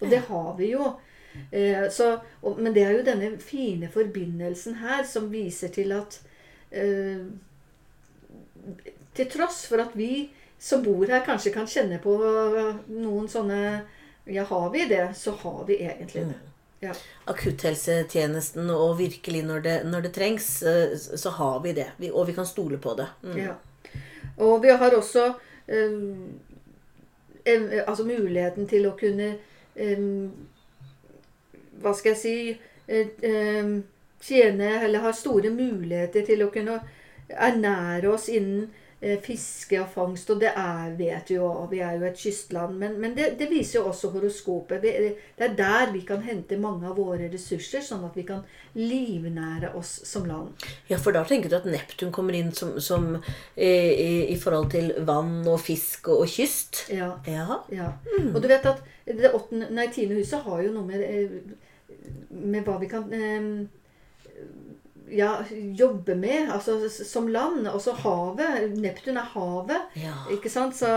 Og 0.00 0.08
det 0.10 0.22
har 0.28 0.54
vi 0.56 0.70
jo. 0.72 0.92
Eh, 1.52 1.90
så, 1.92 2.18
men 2.56 2.72
det 2.74 2.82
er 2.82 2.96
jo 2.96 3.04
denne 3.04 3.32
fine 3.42 3.90
forbindelsen 3.92 4.78
her 4.80 5.04
som 5.04 5.28
viser 5.32 5.68
til 5.74 5.92
at 5.92 6.20
Til 9.18 9.30
tross 9.32 9.62
for 9.70 9.80
at 9.80 9.94
vi 9.96 10.28
som 10.58 10.82
bor 10.82 11.06
her, 11.06 11.22
kanskje 11.24 11.54
kan 11.54 11.68
kjenne 11.70 12.00
på 12.02 12.16
noen 12.92 13.28
sånne 13.30 13.60
Ja, 14.28 14.44
har 14.44 14.70
vi 14.74 14.84
det, 14.90 15.14
så 15.16 15.32
har 15.40 15.62
vi 15.64 15.78
egentlig 15.80 16.26
det. 16.28 16.40
Ja. 16.80 16.92
Akutthelsetjenesten, 17.24 18.70
og 18.70 18.98
virkelig 18.98 19.42
når 19.46 19.62
det, 19.64 19.76
når 19.88 20.04
det 20.06 20.12
trengs, 20.14 20.62
eh, 20.62 20.94
så 20.98 21.30
har 21.30 21.60
vi 21.64 21.72
det. 21.72 21.88
Og 22.12 22.26
vi 22.28 22.34
kan 22.36 22.46
stole 22.46 22.78
på 22.78 22.94
det. 22.94 23.06
Mm. 23.22 23.38
Ja. 23.38 23.54
Og 24.36 24.62
vi 24.62 24.70
har 24.70 24.94
også 24.94 25.32
um, 25.66 26.38
altså 27.86 28.04
muligheten 28.04 28.68
til 28.70 28.86
å 28.86 28.94
kunne 28.98 29.32
um, 29.74 30.30
Hva 31.82 31.94
skal 31.94 32.14
jeg 32.14 32.20
si 32.22 32.36
um, 33.26 33.80
Tjene 34.20 34.78
eller 34.82 35.04
ha 35.06 35.14
store 35.14 35.50
muligheter 35.54 36.26
til 36.26 36.42
å 36.42 36.52
kunne 36.54 36.80
ernære 37.28 38.08
oss 38.10 38.28
innen 38.32 38.68
eh, 39.00 39.18
fiske 39.22 39.78
og 39.80 39.90
fangst. 39.92 40.30
Og 40.32 40.40
det 40.42 40.50
er, 40.56 40.94
vet 40.98 41.30
vi 41.30 41.36
jo, 41.36 41.48
vi 41.70 41.80
er 41.84 41.98
jo 41.98 42.06
et 42.08 42.18
kystland. 42.18 42.78
Men, 42.80 42.96
men 43.00 43.14
det, 43.16 43.30
det, 43.38 43.48
viser 43.50 43.78
jo 43.78 43.88
også 43.90 44.10
horoskopet. 44.14 44.82
Det 44.82 45.46
er 45.46 45.54
der 45.58 45.92
vi 45.94 46.02
kan 46.08 46.22
hente 46.26 46.58
mange 46.60 46.88
av 46.88 46.98
våre 46.98 47.28
ressurser, 47.32 47.84
sånn 47.84 48.06
at 48.08 48.16
vi 48.18 48.26
kan 48.28 48.42
livnære 48.78 49.72
oss 49.78 49.98
som 50.08 50.26
land. 50.28 50.66
Ja, 50.90 50.98
for 50.98 51.16
da 51.16 51.24
tenker 51.28 51.52
du 51.52 51.58
at 51.60 51.68
Neptun 51.68 52.12
kommer 52.14 52.36
inn 52.36 52.52
som, 52.56 52.76
som 52.82 53.14
i, 53.54 53.68
i, 53.68 54.10
i, 54.32 54.36
forhold 54.40 54.72
til 54.74 54.92
vann 55.06 55.40
og 55.46 55.60
fisk 55.62 56.10
og, 56.12 56.24
og 56.24 56.34
kyst? 56.34 56.86
Ja. 56.94 57.14
ja. 57.28 57.62
ja. 57.74 57.92
Mm. 58.18 58.34
Og 58.34 58.42
du 58.42 58.50
vet 58.50 58.66
at 58.68 58.84
det 59.08 59.32
åttende, 59.32 59.70
nei, 59.72 59.88
tiende 59.92 60.18
huset 60.18 60.44
har 60.44 60.62
jo 60.64 60.74
noe 60.74 60.84
med, 60.84 61.02
eh, 61.04 62.08
med 62.28 62.64
hva 62.66 62.76
vi 62.80 62.88
kan 62.90 63.06
eh, 63.14 63.52
ja, 65.10 65.44
jobbe 65.78 66.14
med 66.14 66.52
altså, 66.52 66.88
som 66.88 67.28
land. 67.28 67.68
Også 67.68 67.92
havet. 68.02 68.70
Neptun 68.78 69.16
er 69.16 69.32
havet. 69.34 69.98
Ja. 69.98 70.14
Ikke 70.34 70.50
sant? 70.52 70.76
Så 70.76 70.92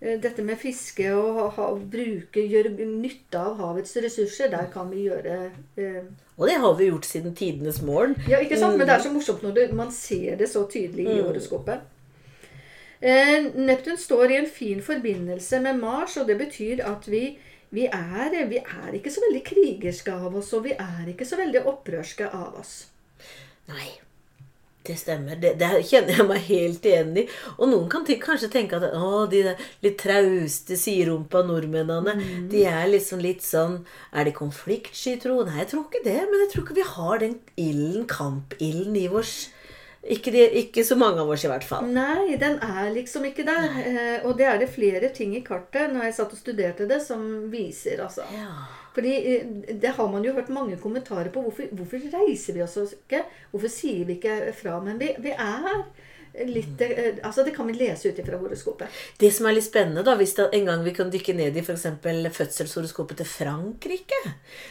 eh, 0.00 0.16
dette 0.22 0.44
med 0.46 0.60
fiske 0.60 1.10
og 1.14 1.58
ha, 1.58 1.68
bruke, 1.78 2.44
gjøre 2.44 2.72
nytte 2.78 3.40
av 3.40 3.60
havets 3.62 3.96
ressurser, 4.04 4.50
der 4.52 4.70
kan 4.72 4.90
vi 4.92 5.08
gjøre 5.08 5.36
eh, 5.76 6.08
Og 6.36 6.48
det 6.48 6.58
har 6.62 6.74
vi 6.78 6.90
gjort 6.90 7.08
siden 7.08 7.36
tidenes 7.38 7.82
morgen. 7.82 8.16
Ja, 8.28 8.42
ikke 8.42 8.58
sant? 8.60 8.78
Men 8.78 8.88
det 8.88 8.98
er 8.98 9.06
så 9.06 9.14
morsomt 9.14 9.44
når 9.46 9.56
det, 9.60 9.68
man 9.76 9.92
ser 9.94 10.36
det 10.40 10.50
så 10.52 10.66
tydelig 10.70 11.08
i 11.08 11.20
horoskopet. 11.20 11.86
Eh, 13.00 13.44
Neptun 13.54 13.98
står 13.98 14.32
i 14.32 14.36
en 14.40 14.50
fin 14.50 14.80
forbindelse 14.82 15.60
med 15.62 15.78
Mars, 15.78 16.16
og 16.18 16.26
det 16.26 16.38
betyr 16.38 16.82
at 16.86 17.06
vi, 17.06 17.38
vi, 17.70 17.86
er, 17.86 18.34
vi 18.50 18.58
er 18.58 18.94
ikke 18.98 19.12
så 19.12 19.22
veldig 19.28 19.42
krigerske 19.46 20.14
av 20.14 20.34
oss, 20.36 20.52
og 20.56 20.64
vi 20.66 20.74
er 20.74 21.10
ikke 21.12 21.26
så 21.28 21.38
veldig 21.38 21.62
opprørske 21.70 22.26
av 22.26 22.58
oss. 22.58 22.88
Nei. 23.68 23.88
Det 24.88 24.96
stemmer. 24.96 25.36
Det, 25.36 25.52
det, 25.60 25.68
kjenner 25.84 26.16
jeg 26.16 26.26
meg 26.30 26.46
helt 26.46 26.86
igjen 26.88 27.10
i. 27.20 27.26
Og 27.58 27.68
noen 27.68 27.90
kan 27.92 28.06
kanskje 28.22 28.48
tenke 28.52 28.78
at 28.78 28.94
å, 28.96 29.26
de 29.28 29.42
litt 29.84 29.98
trauste 30.00 30.78
siderumpa 30.80 31.42
nordmennene 31.44 32.14
mm. 32.16 32.46
De 32.48 32.64
er 32.70 32.88
liksom 32.88 33.20
litt 33.20 33.44
sånn 33.44 33.82
Er 34.16 34.24
de 34.24 34.32
konfliktsky, 34.36 35.18
tro? 35.20 35.42
Nei, 35.44 35.58
jeg 35.60 35.70
tror 35.74 35.84
ikke 35.84 36.06
det. 36.06 36.18
Men 36.30 36.44
jeg 36.46 36.50
tror 36.54 36.64
ikke 36.64 36.78
vi 36.80 36.88
har 36.94 37.22
den 37.24 37.38
ilden, 37.60 38.08
kampilden 38.08 38.96
i 38.96 39.06
oss. 39.12 39.36
Ikke, 40.08 40.32
de, 40.32 40.46
ikke, 40.62 40.86
så 40.86 40.96
mange 40.96 41.20
av 41.20 41.28
oss, 41.34 41.44
i 41.44 41.50
hvert 41.50 41.66
fall. 41.68 41.88
Nei, 41.92 42.38
den 42.40 42.56
er 42.64 42.88
liksom 42.94 43.26
ikke 43.28 43.44
der. 43.44 43.66
Eh, 43.82 44.26
og 44.28 44.38
det 44.38 44.46
er 44.48 44.60
det 44.62 44.70
flere 44.72 45.10
ting 45.12 45.34
i 45.36 45.44
kartet 45.44 45.92
når 45.92 46.08
jeg 46.08 46.20
satt 46.20 46.32
og 46.32 46.40
studerte 46.40 46.86
det, 46.88 47.02
som 47.04 47.26
viser, 47.52 48.00
altså. 48.06 48.24
Ja. 48.32 48.54
Fordi 48.98 49.14
eh, 49.30 49.74
det 49.78 49.94
har 49.94 50.10
man 50.10 50.24
jo 50.26 50.32
hørt 50.34 50.48
mange 50.50 50.76
kommentarer 50.82 51.30
på. 51.30 51.44
Hvorfor, 51.46 51.70
hvorfor 51.78 52.06
reiser 52.16 52.56
vi 52.56 52.62
oss 52.64 52.78
ikke? 52.82 53.22
Hvorfor 53.52 53.70
sier 53.70 54.04
vi 54.08 54.18
ikke 54.18 54.52
fra? 54.58 54.80
Men 54.82 54.98
vi, 54.98 55.12
vi 55.22 55.34
er 55.36 55.84
litt 56.46 56.82
eh, 56.84 57.18
Altså, 57.24 57.44
det 57.46 57.54
kan 57.56 57.66
vi 57.68 57.76
lese 57.78 58.12
ut 58.12 58.20
fra 58.24 58.38
horoskopet. 58.40 59.00
Det 59.18 59.30
som 59.34 59.48
er 59.48 59.56
litt 59.56 59.66
spennende, 59.66 60.04
da, 60.06 60.14
hvis 60.18 60.36
det, 60.38 60.48
en 60.58 60.70
gang 60.70 60.84
vi 60.86 60.94
kan 60.96 61.10
dykke 61.12 61.34
ned 61.38 61.58
i 61.58 61.64
f.eks. 61.64 61.86
fødselshoroskopet 62.38 63.20
til 63.22 63.28
Frankrike, 63.28 64.20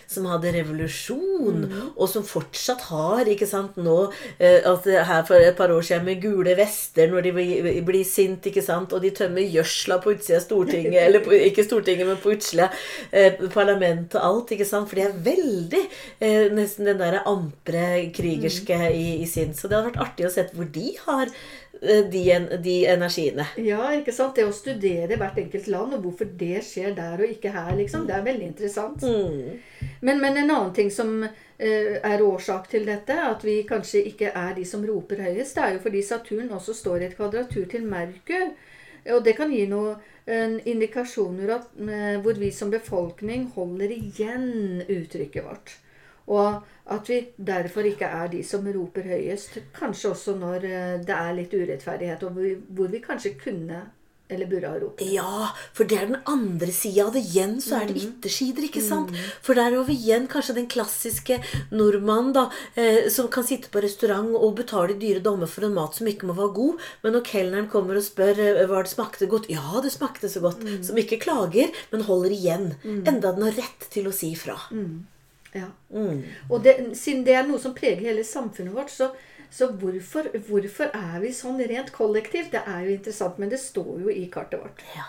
som 0.08 0.28
hadde 0.32 0.54
revolusjon, 0.56 1.66
mm. 1.68 1.78
og 1.96 2.12
som 2.12 2.26
fortsatt 2.28 2.88
har 2.92 3.28
ikke 3.30 3.50
sant, 3.50 3.78
nå 3.78 3.98
at 4.38 4.86
Her 4.88 5.24
for 5.28 5.42
et 5.42 5.56
par 5.58 5.72
år 5.74 5.84
siden 5.86 6.06
med 6.08 6.22
gule 6.22 6.54
vester 6.58 7.10
når 7.12 7.26
de 7.28 7.32
blir, 7.36 7.68
blir 7.86 8.06
sint, 8.08 8.46
ikke 8.50 8.64
sant, 8.64 8.94
og 8.94 9.04
de 9.04 9.12
tømmer 9.16 9.46
gjødsla 9.46 10.00
på 10.04 10.14
utsida 10.16 10.40
av 10.40 10.46
Stortinget, 10.46 11.00
eller 11.04 11.24
på, 11.26 11.34
ikke 11.50 11.66
Stortinget, 11.66 12.08
men 12.10 12.20
på 12.22 12.34
utsida 12.36 12.70
eh, 13.12 13.38
parlamentet 13.54 14.18
og 14.20 14.28
alt, 14.30 14.54
ikke 14.56 14.68
sant, 14.68 14.90
for 14.90 15.00
de 15.00 15.06
er 15.08 15.18
veldig 15.28 15.84
eh, 15.84 16.48
nesten 16.56 16.88
den 16.90 17.02
derre 17.02 17.24
ampre 17.30 17.86
krigerske 18.16 18.78
mm. 18.82 18.88
i, 18.92 19.08
i 19.24 19.30
sin. 19.30 19.54
Så 19.58 19.70
det 19.70 19.78
hadde 19.78 19.92
vært 19.92 20.04
artig 20.08 20.28
å 20.28 20.34
se 20.34 20.48
hvor 20.54 20.70
de 20.74 20.88
har 21.06 21.34
de, 21.82 22.48
de, 22.64 22.76
energiene. 22.86 23.46
Ja, 23.62 23.92
ikke 23.94 24.14
sant. 24.16 24.36
Det 24.38 24.46
å 24.48 24.56
studere 24.56 25.18
hvert 25.20 25.38
enkelt 25.42 25.68
land, 25.72 25.96
og 25.98 26.06
hvorfor 26.06 26.30
det 26.40 26.64
skjer 26.66 26.96
der 26.98 27.22
og 27.22 27.34
ikke 27.34 27.54
her, 27.54 27.74
liksom, 27.78 28.08
det 28.08 28.16
er 28.18 28.26
veldig 28.26 28.48
interessant. 28.48 29.06
Mm. 29.06 29.88
Men, 30.02 30.22
men, 30.22 30.38
en 30.38 30.50
annen 30.50 30.74
ting 30.78 30.92
som 30.94 31.14
uh, 31.24 31.30
er 31.62 32.26
årsak 32.26 32.70
til 32.74 32.88
dette, 32.90 33.18
at 33.30 33.46
vi 33.46 33.60
kanskje 33.70 34.04
ikke 34.12 34.34
er 34.34 34.54
de 34.58 34.66
som 34.68 34.86
roper 34.88 35.24
høyest, 35.28 35.58
det 35.58 35.66
er 35.66 35.78
jo 35.78 35.86
fordi 35.88 36.04
Saturn 36.06 36.54
også 36.58 36.78
står 36.78 37.02
i 37.02 37.10
et 37.10 37.18
kvadratur 37.18 37.66
til 37.72 37.88
Merkur. 37.90 38.54
Og 39.16 39.24
det 39.24 39.38
kan 39.38 39.52
gi 39.54 39.64
noen 39.72 40.02
indikasjoner 40.68 41.54
at, 41.56 41.68
uh, 41.80 42.16
hvor 42.24 42.40
vi 42.42 42.52
som 42.52 42.74
befolkning 42.74 43.52
holder 43.56 43.94
igjen 43.96 44.82
uttrykket 44.84 45.46
vårt. 45.46 45.78
Og 46.28 46.64
at 46.96 47.10
vi 47.12 47.20
derfor 47.38 47.88
ikke 47.88 48.08
er 48.08 48.32
de 48.32 48.42
som 48.48 48.68
roper 48.68 49.08
høyest. 49.12 49.60
Kanskje 49.76 50.14
også 50.14 50.38
når 50.40 50.66
eh, 50.68 50.96
det 51.04 51.16
er 51.16 51.38
litt 51.38 51.54
urettferdighet, 51.54 52.24
og 52.24 52.42
hvor 52.76 52.92
vi 52.92 53.04
kanskje 53.04 53.36
kunne 53.40 53.86
eller 54.30 54.46
burde 54.46 54.68
ha 54.68 54.80
ropt. 54.80 55.02
Ja, 55.08 55.50
for 55.76 55.88
det 55.88 55.98
er 56.02 56.10
den 56.10 56.20
andre 56.28 56.68
sida 56.76 57.06
av 57.06 57.14
det. 57.16 57.24
Igjen 57.30 57.58
så 57.64 57.78
er 57.80 57.88
det 57.88 57.96
mm. 57.96 58.04
yttersider, 58.10 58.66
ikke 58.68 58.84
sant? 58.84 59.14
Mm. 59.14 59.30
For 59.46 59.56
der 59.56 59.72
har 59.72 59.88
vi 59.88 59.96
igjen 59.96 60.28
kanskje 60.32 60.58
den 60.58 60.68
klassiske 60.72 61.40
nordmannen 61.72 62.34
da, 62.36 62.46
eh, 62.76 63.08
som 63.14 63.30
kan 63.32 63.48
sitte 63.48 63.72
på 63.72 63.82
restaurant 63.84 64.36
og 64.36 64.58
betale 64.60 64.98
dyre 65.00 65.24
dommer 65.24 65.48
for 65.48 65.68
en 65.68 65.76
mat 65.78 65.96
som 65.96 66.10
ikke 66.12 66.28
må 66.28 66.36
være 66.38 66.56
god, 66.60 66.88
men 67.06 67.16
når 67.16 67.28
kelneren 67.32 67.70
kommer 67.72 68.00
og 68.00 68.08
spør 68.08 68.44
eh, 68.44 68.64
hva 68.68 68.84
det 68.84 68.92
smakte 68.92 69.32
godt 69.32 69.48
Ja, 69.54 69.80
det 69.84 69.96
smakte 69.96 70.32
så 70.32 70.44
godt. 70.44 70.64
Mm. 70.66 70.82
Som 70.90 71.00
ikke 71.00 71.22
klager, 71.24 71.72
men 71.94 72.08
holder 72.08 72.36
igjen. 72.36 72.74
Mm. 72.84 73.06
Enda 73.08 73.32
den 73.32 73.48
har 73.48 73.62
rett 73.64 73.88
til 73.94 74.12
å 74.12 74.16
si 74.16 74.34
ifra. 74.36 74.60
Mm. 74.76 75.06
Ja. 75.58 75.72
Mm. 75.92 76.24
Og 76.50 76.64
det, 76.64 76.78
siden 77.00 77.26
det 77.28 77.36
er 77.38 77.48
noe 77.48 77.62
som 77.62 77.76
preger 77.78 78.06
hele 78.10 78.26
samfunnet 78.28 78.76
vårt, 78.76 78.94
så, 78.94 79.12
så 79.50 79.72
hvorfor, 79.82 80.32
hvorfor, 80.50 80.92
er 80.94 81.22
vi 81.24 81.34
sånn 81.36 81.62
rent 81.70 81.94
kollektivt? 81.96 82.54
Det 82.56 82.64
er 82.64 82.88
jo 82.88 82.98
interessant, 82.98 83.40
men 83.42 83.54
det 83.54 83.62
står 83.64 83.94
jo 84.06 84.14
i 84.14 84.28
kartet 84.34 84.62
vårt. 84.64 84.84
Ja. 84.96 85.08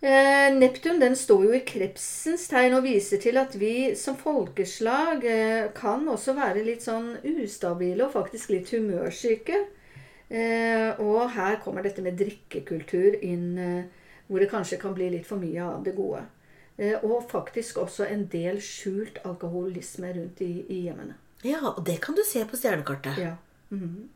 Eh, 0.00 0.46
Neptun 0.56 1.00
den 1.00 1.16
står 1.16 1.42
jo 1.44 1.56
i 1.58 1.64
krepsens 1.68 2.46
tegn 2.48 2.78
og 2.78 2.86
viser 2.86 3.20
til 3.20 3.36
at 3.36 3.52
vi 3.60 3.92
som 4.00 4.16
folkeslag 4.16 5.26
eh, 5.28 5.66
kan 5.76 6.08
også 6.08 6.32
være 6.38 6.64
litt 6.64 6.86
sånn 6.86 7.18
ustabile 7.20 8.06
og 8.06 8.14
faktisk 8.14 8.54
litt 8.54 8.72
humørsyke. 8.72 9.60
Eh, 10.30 11.00
og 11.02 11.32
her 11.34 11.58
kommer 11.60 11.82
dette 11.84 12.00
med 12.04 12.16
drikkekultur 12.16 13.18
inn, 13.20 13.58
eh, 13.58 14.12
hvor 14.28 14.40
det 14.40 14.48
kanskje 14.48 14.78
kan 14.80 14.94
bli 14.94 15.10
litt 15.10 15.26
for 15.26 15.42
mye 15.42 15.64
av 15.68 15.82
det 15.84 15.96
gode. 15.96 16.22
Eh, 16.80 17.04
og 17.04 17.26
faktisk 17.28 17.76
også 17.82 18.06
en 18.08 18.24
del 18.32 18.60
skjult 18.64 19.18
alkoholisme 19.28 20.14
rundt 20.16 20.40
i, 20.40 20.64
i 20.68 20.78
hjemmene. 20.86 21.14
Ja, 21.44 21.60
og 21.68 21.84
det 21.86 21.98
kan 22.00 22.16
du 22.16 22.22
se 22.24 22.44
på 22.48 22.56
stjernekartet. 22.56 23.18
Ja. 23.18 23.34
Mm 23.68 23.80
-hmm. 23.80 24.08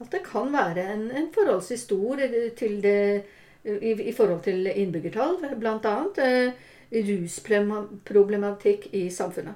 At 0.00 0.12
det 0.12 0.20
kan 0.24 0.52
være 0.52 0.92
en, 0.92 1.10
en 1.10 1.28
forholdsvis 1.34 1.80
stor 1.80 2.20
eh, 2.22 2.50
til 2.58 2.82
det, 2.82 3.22
i, 3.64 3.90
i, 3.90 4.12
forhold 4.12 4.42
til 4.42 4.72
innbyggertall, 4.74 5.36
bl.a. 5.58 6.04
Eh, 6.26 6.52
rusproblematikk 6.92 8.86
i 8.92 9.10
samfunnet. 9.10 9.54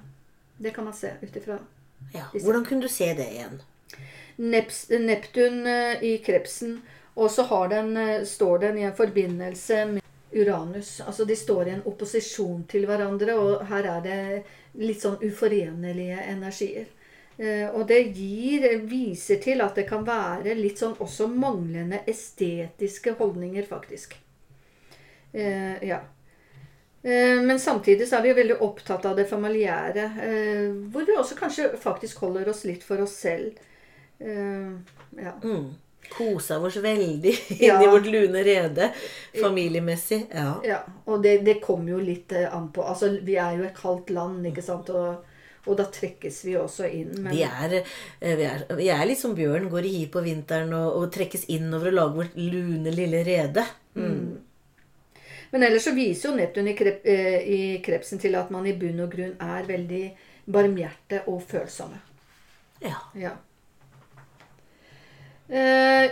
Det 0.59 0.75
kan 0.75 0.85
man 0.85 0.95
se 0.95 1.11
ut 1.23 1.37
ifra. 1.37 1.59
Ja, 2.15 2.23
hvordan 2.43 2.65
kunne 2.65 2.83
du 2.83 2.89
se 2.89 3.05
det 3.05 3.27
igjen? 3.31 3.63
Neps, 4.37 4.89
Neptun 4.91 5.67
eh, 5.67 6.03
i 6.03 6.17
krepsen. 6.17 6.83
Og 7.15 7.31
så 7.31 7.43
står 8.25 8.59
den 8.59 8.79
i 8.79 8.83
en 8.83 8.97
forbindelse 8.97 9.87
med 9.87 10.04
Uranus. 10.35 11.01
Altså 11.07 11.25
de 11.25 11.37
står 11.37 11.69
i 11.69 11.75
en 11.77 11.87
opposisjon 11.87 12.65
til 12.71 12.87
hverandre, 12.89 13.35
og 13.39 13.65
her 13.71 13.89
er 13.97 14.05
det 14.05 14.19
litt 14.83 15.03
sånn 15.03 15.21
uforenelige 15.23 16.21
energier. 16.33 16.87
Eh, 17.37 17.67
og 17.75 17.87
det 17.91 18.01
gir, 18.15 18.67
viser 18.87 19.41
til 19.43 19.63
at 19.65 19.75
det 19.75 19.89
kan 19.89 20.05
være 20.07 20.55
litt 20.55 20.79
sånn 20.79 20.95
også 21.03 21.27
manglende 21.31 22.03
estetiske 22.11 23.17
holdninger, 23.19 23.67
faktisk. 23.67 24.15
Eh, 25.33 25.83
ja. 25.83 26.01
Eh, 27.03 27.43
Men 27.43 27.59
samtidig 27.59 28.09
så 28.09 28.17
er 28.17 28.23
vi 28.23 28.33
jo 28.33 28.41
veldig 28.41 28.61
opptatt 28.63 29.07
av 29.07 29.17
det 29.17 29.27
familiære. 29.29 30.09
Hvor 30.91 31.07
vi 31.07 31.17
også 31.19 31.37
kanskje 31.39 31.73
faktisk 31.77 32.23
holder 32.23 32.49
oss 32.49 32.65
litt 32.65 32.85
for 32.87 33.03
oss 33.03 33.17
selv. 33.19 33.59
Ja. 34.21 35.33
Mm. 35.43 35.75
Kosa 36.11 36.59
oss 36.59 36.77
veldig 36.77 37.35
Ja. 37.59 37.77
inn 37.81 37.85
i 37.87 37.91
vårt 37.91 38.07
lune 38.07 38.43
rede 38.45 38.91
familiemessig. 39.41 40.27
Ja. 40.35 40.61
ja. 40.65 40.81
Og 41.05 41.23
det, 41.23 41.39
det 41.47 41.61
kommer 41.65 41.97
jo 41.97 42.01
litt 42.05 42.33
eh, 42.33 42.49
an 42.55 42.69
på 42.75 42.85
Altså, 42.85 43.15
vi 43.23 43.39
er 43.41 43.57
jo 43.59 43.65
et 43.69 43.77
kaldt 43.79 44.11
land, 44.15 44.45
ikke 44.47 44.63
sant. 44.65 44.91
Og, 44.95 45.25
og 45.65 45.79
da 45.79 45.87
trekkes 45.89 46.43
vi 46.45 46.57
også 46.61 46.89
inn. 46.93 47.13
Men, 47.19 47.33
Vi 47.35 47.43
er, 47.49 47.77
eh, 48.21 48.37
vi, 48.39 48.49
er, 48.49 48.67
vi 48.77 48.89
er 48.93 49.05
litt 49.09 49.21
som 49.21 49.35
bjørn, 49.37 49.71
går 49.73 49.89
i 49.89 49.95
hi 49.99 50.03
på 50.13 50.23
vinteren 50.25 50.75
og, 50.77 50.91
og 51.01 51.13
trekkes 51.15 51.49
innover 51.55 51.93
og 51.93 51.99
lager 52.01 52.19
vårt 52.21 52.37
lune 52.41 52.93
lille 52.95 53.23
rede. 53.27 53.65
Mm. 53.95 54.43
Men 55.55 55.63
ellers 55.63 55.85
så 55.87 55.95
viser 55.95 56.29
jo 56.29 56.37
Neptun 56.37 56.67
i, 56.67 56.75
krep, 56.75 57.05
eh, 57.07 57.41
i 57.47 57.59
krepsen 57.85 58.19
til 58.19 58.35
at 58.35 58.49
man 58.51 58.67
i 58.67 58.73
bunn 58.75 59.05
og 59.05 59.13
grunn 59.13 59.37
er 59.39 59.69
veldig 59.69 60.05
barmhjerte 60.51 61.23
og 61.31 61.43
følsomme. 61.47 62.01
Ja. 62.83 62.99
Ja. 63.17 63.37
Eh, 65.49 66.11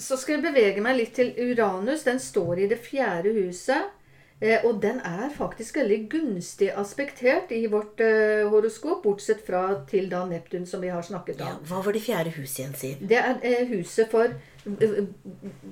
så 0.00 0.16
skal 0.16 0.38
jeg 0.38 0.44
bevege 0.48 0.82
meg 0.84 0.98
litt 0.98 1.14
til 1.16 1.32
Uranus. 1.36 2.04
Den 2.06 2.20
står 2.20 2.64
i 2.64 2.68
det 2.70 2.80
fjerde 2.84 3.32
huset. 3.36 3.96
Eh, 4.40 4.64
og 4.64 4.78
den 4.80 5.02
er 5.04 5.26
faktisk 5.36 5.76
veldig 5.82 5.98
gunstig 6.12 6.70
aspektert 6.72 7.52
i 7.52 7.66
vårt 7.68 8.00
eh, 8.00 8.46
horoskop, 8.48 9.02
bortsett 9.04 9.42
fra 9.44 9.66
til 9.90 10.08
da 10.12 10.22
Neptun, 10.28 10.64
som 10.66 10.80
vi 10.80 10.88
har 10.88 11.04
snakket 11.04 11.42
ja. 11.42 11.50
om. 11.58 11.66
Hva 11.68 11.82
var 11.84 11.96
det 11.96 12.04
fjerde 12.06 12.32
huset 12.38 12.62
igjen, 12.62 12.78
Siv? 12.80 13.02
Det 13.10 13.20
er 13.20 13.66
huset 13.68 14.08
for 14.12 14.32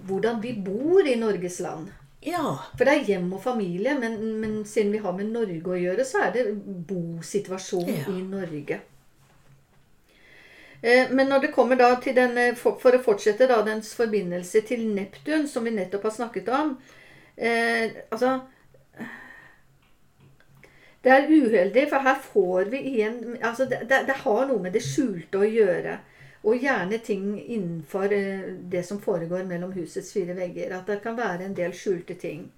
hvordan 0.08 0.42
vi 0.44 0.52
bor 0.64 1.08
i 1.08 1.16
Norges 1.16 1.60
land. 1.64 1.88
Ja. 2.24 2.58
For 2.76 2.84
det 2.84 2.94
er 2.94 3.08
hjem 3.14 3.32
og 3.36 3.42
familie, 3.42 3.94
men, 3.98 4.18
men 4.42 4.60
siden 4.68 4.92
vi 4.92 5.00
har 5.00 5.16
med 5.16 5.32
Norge 5.32 5.72
å 5.72 5.78
gjøre, 5.78 6.04
så 6.04 6.26
er 6.26 6.36
det 6.36 6.46
bosituasjon 6.88 7.88
Ja. 7.88 8.04
i 8.12 8.22
Norge. 8.26 8.80
Eh, 10.82 11.10
Men 11.10 11.28
når 11.28 11.40
det 11.40 11.52
kommer 11.52 11.76
da 11.76 11.94
til 12.00 12.14
den, 12.16 12.38
for, 12.56 12.78
for 12.82 12.94
å 12.94 13.02
fortsette 13.02 13.48
da 13.50 13.62
dens 13.66 13.94
forbindelse 13.98 14.62
til 14.68 14.86
Neptun, 14.94 15.48
som 15.48 15.64
vi 15.66 15.74
nettopp 15.74 16.06
har 16.08 16.14
snakket 16.20 16.48
om 16.54 16.76
eh, 17.36 17.98
Altså 18.10 18.38
Det 21.04 21.10
er 21.14 21.28
uheldig, 21.30 21.88
for 21.90 22.02
her 22.02 22.18
får 22.22 22.70
vi 22.72 22.78
igjen 22.92 23.36
altså 23.42 23.64
det, 23.70 23.84
det, 23.90 24.00
det 24.08 24.16
har 24.24 24.46
noe 24.48 24.62
med 24.62 24.74
det 24.74 24.82
skjulte 24.82 25.40
å 25.40 25.46
gjøre. 25.46 25.98
Og 26.46 26.62
gjerne 26.62 26.98
ting 27.02 27.32
innenfor 27.40 28.12
eh, 28.14 28.48
det 28.70 28.82
som 28.86 29.00
foregår 29.02 29.46
mellom 29.46 29.72
husets 29.74 30.12
fire 30.14 30.34
vegger. 30.38 30.74
At 30.76 30.90
det 30.90 31.00
kan 31.04 31.16
være 31.18 31.46
en 31.46 31.56
del 31.58 31.74
skjulte 31.74 32.14
ting. 32.18 32.48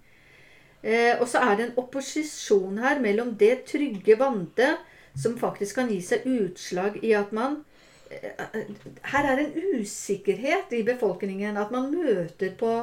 Eh, 0.82 1.14
og 1.20 1.28
så 1.28 1.42
er 1.44 1.56
det 1.56 1.66
en 1.68 1.78
opposisjon 1.82 2.80
her 2.80 3.00
mellom 3.04 3.34
det 3.40 3.66
trygge, 3.68 4.16
vante, 4.20 4.70
som 5.16 5.36
faktisk 5.40 5.80
kan 5.80 5.90
gi 5.92 6.00
seg 6.04 6.24
utslag 6.28 7.00
i 7.04 7.12
at 7.18 7.32
man 7.36 7.60
eh, 7.60 7.69
Her 8.11 9.29
er 9.33 9.38
en 9.38 9.52
usikkerhet 9.79 10.73
i 10.75 10.83
befolkningen. 10.87 11.57
At 11.57 11.71
man 11.71 11.90
møter 11.95 12.55
på, 12.59 12.75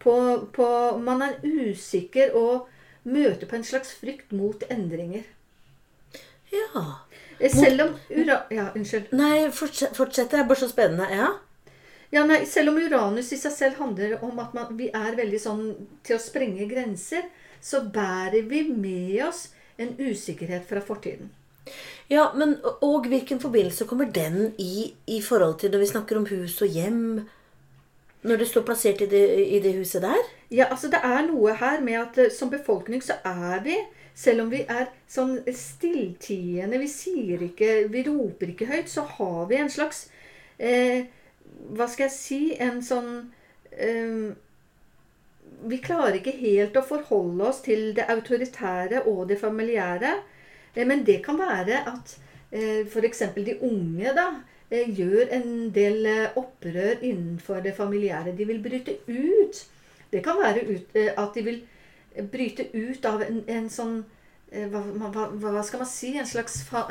på, 0.00 0.16
på 0.52 0.68
Man 0.98 1.22
er 1.22 1.38
usikker 1.44 2.34
og 2.38 2.68
møter 3.04 3.46
på 3.50 3.58
en 3.58 3.64
slags 3.66 3.94
frykt 4.00 4.32
mot 4.32 4.64
endringer. 4.70 5.24
ja. 6.52 6.84
Selv 7.50 7.82
om 7.82 7.94
ura... 8.10 8.42
Ja, 8.54 8.68
unnskyld. 8.76 9.10
Nei, 9.18 9.50
fortsett, 9.50 9.96
fortsett. 9.96 10.30
Det 10.30 10.38
er 10.38 10.46
bare 10.46 10.60
så 10.60 10.68
spennende. 10.70 11.08
Ja. 11.10 11.32
Ja, 12.12 12.22
nei, 12.28 12.44
Selv 12.46 12.70
om 12.70 12.78
Uranus 12.78 13.32
i 13.32 13.38
seg 13.40 13.54
selv 13.56 13.78
handler 13.80 14.18
om 14.24 14.38
at 14.42 14.52
man, 14.54 14.74
vi 14.76 14.90
er 14.94 15.16
veldig 15.16 15.40
sånn 15.40 15.62
til 16.04 16.18
å 16.18 16.22
sprenge 16.22 16.68
grenser, 16.70 17.24
så 17.62 17.80
bærer 17.94 18.44
vi 18.50 18.66
med 18.68 19.22
oss 19.26 19.46
en 19.80 19.94
usikkerhet 19.98 20.66
fra 20.68 20.82
fortiden. 20.84 21.32
Ja, 22.10 22.32
men 22.36 22.56
Og 22.82 23.06
hvilken 23.08 23.40
forbindelse 23.40 23.86
kommer 23.86 24.10
den 24.10 24.54
i 24.58 24.94
i 25.06 25.22
forhold 25.22 25.58
til 25.58 25.70
når 25.70 25.78
vi 25.78 25.86
snakker 25.86 26.18
om 26.18 26.26
hus 26.26 26.62
og 26.62 26.68
hjem? 26.68 27.28
Når 28.22 28.36
det 28.36 28.48
står 28.48 28.62
plassert 28.62 29.00
i 29.00 29.06
det, 29.06 29.22
i 29.46 29.58
det 29.60 29.74
huset 29.74 30.02
der? 30.02 30.28
Ja, 30.50 30.66
altså 30.70 30.88
Det 30.88 31.00
er 31.02 31.26
noe 31.26 31.54
her 31.54 31.80
med 31.80 31.98
at 31.98 32.18
eh, 32.18 32.30
som 32.30 32.50
befolkning 32.50 33.02
så 33.02 33.18
er 33.24 33.62
vi 33.64 33.76
Selv 34.14 34.44
om 34.44 34.50
vi 34.52 34.60
er 34.68 34.90
sånn 35.08 35.38
stilltiende, 35.56 36.78
vi 36.78 36.88
sier 36.88 37.42
ikke 37.42 37.88
Vi 37.90 38.04
roper 38.06 38.52
ikke 38.52 38.68
høyt, 38.70 38.90
så 38.90 39.06
har 39.16 39.46
vi 39.50 39.58
en 39.58 39.70
slags 39.70 40.08
eh, 40.58 41.08
Hva 41.72 41.88
skal 41.88 42.08
jeg 42.08 42.16
si 42.18 42.40
En 42.60 42.82
sånn 42.84 43.10
eh, 43.72 44.34
Vi 45.66 45.78
klarer 45.82 46.20
ikke 46.20 46.36
helt 46.36 46.76
å 46.76 46.84
forholde 46.84 47.48
oss 47.48 47.62
til 47.64 47.90
det 47.96 48.06
autoritære 48.10 49.04
og 49.06 49.28
det 49.30 49.38
familiære. 49.38 50.12
Eh, 50.74 50.86
men 50.86 51.04
det 51.04 51.20
kan 51.24 51.38
være 51.38 51.82
at 51.88 52.16
eh, 52.52 52.86
f.eks. 52.86 53.22
de 53.36 53.58
unge 53.60 54.14
da 54.16 54.28
eh, 54.70 54.88
gjør 54.88 55.28
en 55.36 55.52
del 55.74 56.08
opprør 56.36 57.02
innenfor 57.02 57.62
det 57.64 57.76
familiære. 57.76 58.36
De 58.36 58.48
vil 58.48 58.62
bryte 58.62 58.96
ut. 59.08 59.62
Det 60.12 60.24
kan 60.24 60.40
være 60.40 60.66
ut, 60.68 60.96
at 60.96 61.30
de 61.34 61.42
vil 61.42 61.62
bryte 62.32 62.68
ut 62.74 63.04
av 63.08 63.22
en, 63.24 63.44
en 63.48 63.70
sånn 63.72 64.02
hva, 64.52 64.82
hva, 64.84 65.22
hva 65.32 65.62
skal 65.64 65.80
man 65.80 65.88
si? 65.88 66.10
En 66.20 66.28
slags 66.28 66.58
fa, 66.68 66.82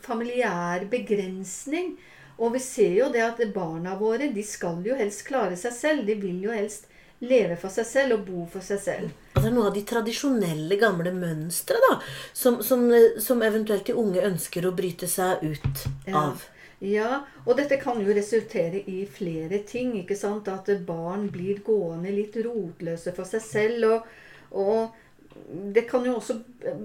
familiær 0.00 0.86
begrensning. 0.88 1.98
Og 2.40 2.54
vi 2.54 2.62
ser 2.64 2.94
jo 2.96 3.10
det 3.12 3.20
at 3.20 3.42
barna 3.52 3.98
våre 4.00 4.30
de 4.32 4.44
skal 4.46 4.80
jo 4.86 4.96
helst 4.96 5.26
klare 5.28 5.58
seg 5.60 5.76
selv. 5.76 6.08
De 6.08 6.16
vil 6.16 6.40
jo 6.46 6.54
helst 6.56 6.88
leve 7.22 7.56
for 7.60 7.70
seg 7.70 7.86
selv 7.86 8.16
og 8.18 8.24
bo 8.26 8.46
for 8.50 8.64
seg 8.66 8.80
selv. 8.82 9.10
Det 9.36 9.44
er 9.46 9.54
noe 9.54 9.68
av 9.70 9.76
de 9.76 9.82
tradisjonelle, 9.86 10.76
gamle 10.80 11.12
mønstre 11.14 11.78
da, 11.88 11.92
som, 12.34 12.60
som, 12.66 12.82
som 13.22 13.42
eventuelt 13.46 13.86
de 13.86 13.94
unge 13.98 14.24
ønsker 14.26 14.66
å 14.68 14.74
bryte 14.76 15.06
seg 15.10 15.44
ut 15.46 15.84
Ja. 16.08 16.26
av. 16.28 16.42
Ja, 16.82 17.20
og 17.46 17.54
dette 17.60 17.76
kan 17.78 18.00
jo 18.02 18.10
resultere 18.10 18.80
i 18.90 19.04
flere 19.06 19.60
ting. 19.70 19.92
ikke 20.00 20.16
sant? 20.18 20.48
At 20.50 20.66
barn 20.82 21.28
blir 21.30 21.60
gående 21.62 22.10
litt 22.10 22.34
rotløse 22.42 23.12
for 23.14 23.22
seg 23.30 23.44
selv. 23.46 23.84
Og, 23.86 24.08
og 24.50 25.62
det 25.76 25.84
kan 25.88 26.02
jo 26.04 26.16
også 26.18 26.40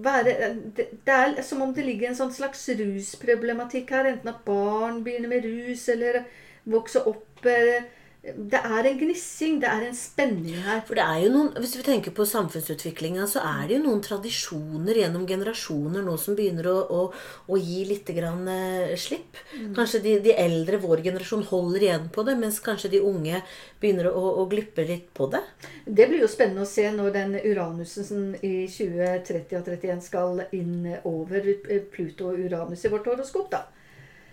være 0.06 0.36
det, 0.78 0.86
det 1.02 1.15
er 1.15 1.41
som 1.41 1.63
om 1.65 1.73
det 1.73 1.88
ligger 1.88 2.12
en 2.12 2.19
sånn 2.19 2.36
slags 2.36 2.62
rusproblematikk 2.78 3.89
her. 3.97 4.12
Enten 4.13 4.30
at 4.36 4.45
barn 4.45 5.02
begynner 5.02 5.34
med 5.34 5.50
rus, 5.50 5.88
eller 5.89 6.21
vokser 6.69 7.10
opp 7.10 7.50
eh, 7.50 7.89
Det 8.28 8.60
er 8.60 8.88
en 8.90 8.98
gnissing, 9.00 9.60
det 9.62 9.70
er 9.72 9.86
en 9.88 9.96
spenning 9.96 10.58
her. 10.66 10.82
For 10.88 11.00
det 11.00 11.04
er 11.06 11.22
jo 11.24 11.30
noen, 11.32 11.52
Hvis 11.63 11.78
vi 11.78 11.84
tenker 11.86 12.12
på 12.12 12.26
samfunnsutviklinga, 12.28 13.24
så 13.32 13.40
er 13.40 13.70
det 13.70 13.78
jo 13.78 13.84
noen 13.86 14.02
tradisjoner 14.04 15.00
gjennom 15.00 15.24
generasjoner 15.30 16.04
nå 16.04 16.18
som 16.20 16.36
begynner 16.36 16.68
å, 16.68 16.76
å, 16.92 17.00
å 17.48 17.60
gi 17.62 17.86
litt 17.88 18.12
grann, 18.18 18.44
eh, 18.52 18.92
slipp. 19.00 19.40
Kanskje 19.78 20.04
de, 20.04 20.18
de 20.28 20.36
eldre, 20.36 20.82
vår 20.84 21.06
generasjon, 21.08 21.48
holder 21.48 21.88
igjen 21.88 22.10
på 22.12 22.28
det, 22.28 22.36
mens 22.42 22.60
kanskje 22.60 22.92
de 22.98 23.04
unge 23.08 23.40
begynner 23.80 24.12
å, 24.12 24.26
å 24.44 24.46
glippe 24.52 24.84
litt 24.90 25.08
på 25.16 25.30
det. 25.32 25.44
Det 25.86 26.10
blir 26.12 26.26
jo 26.26 26.32
spennende 26.32 26.68
å 26.68 26.70
se 26.70 26.90
når 26.92 27.16
den 27.16 27.36
Uranusen 27.40 28.34
i 28.42 28.68
2030 28.68 29.62
og 29.62 29.70
31 29.72 30.04
skal 30.04 30.44
inn 30.52 30.84
over 31.08 31.48
Pluto 31.94 32.34
og 32.34 32.44
Uranus 32.44 32.84
i 32.84 32.92
vårt 32.92 33.08
horoskop. 33.08 33.52
da. 33.56 33.63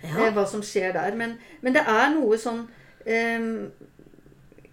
Ja. 0.03 0.27
Eh, 0.27 0.33
Hva 0.35 0.49
som 0.51 0.67
skjer 0.67 0.97
der. 0.99 1.15
Men, 1.15 1.39
men 1.63 1.77
det 1.77 1.87
er 1.87 2.11
noe 2.17 2.39
sånn 2.41 2.67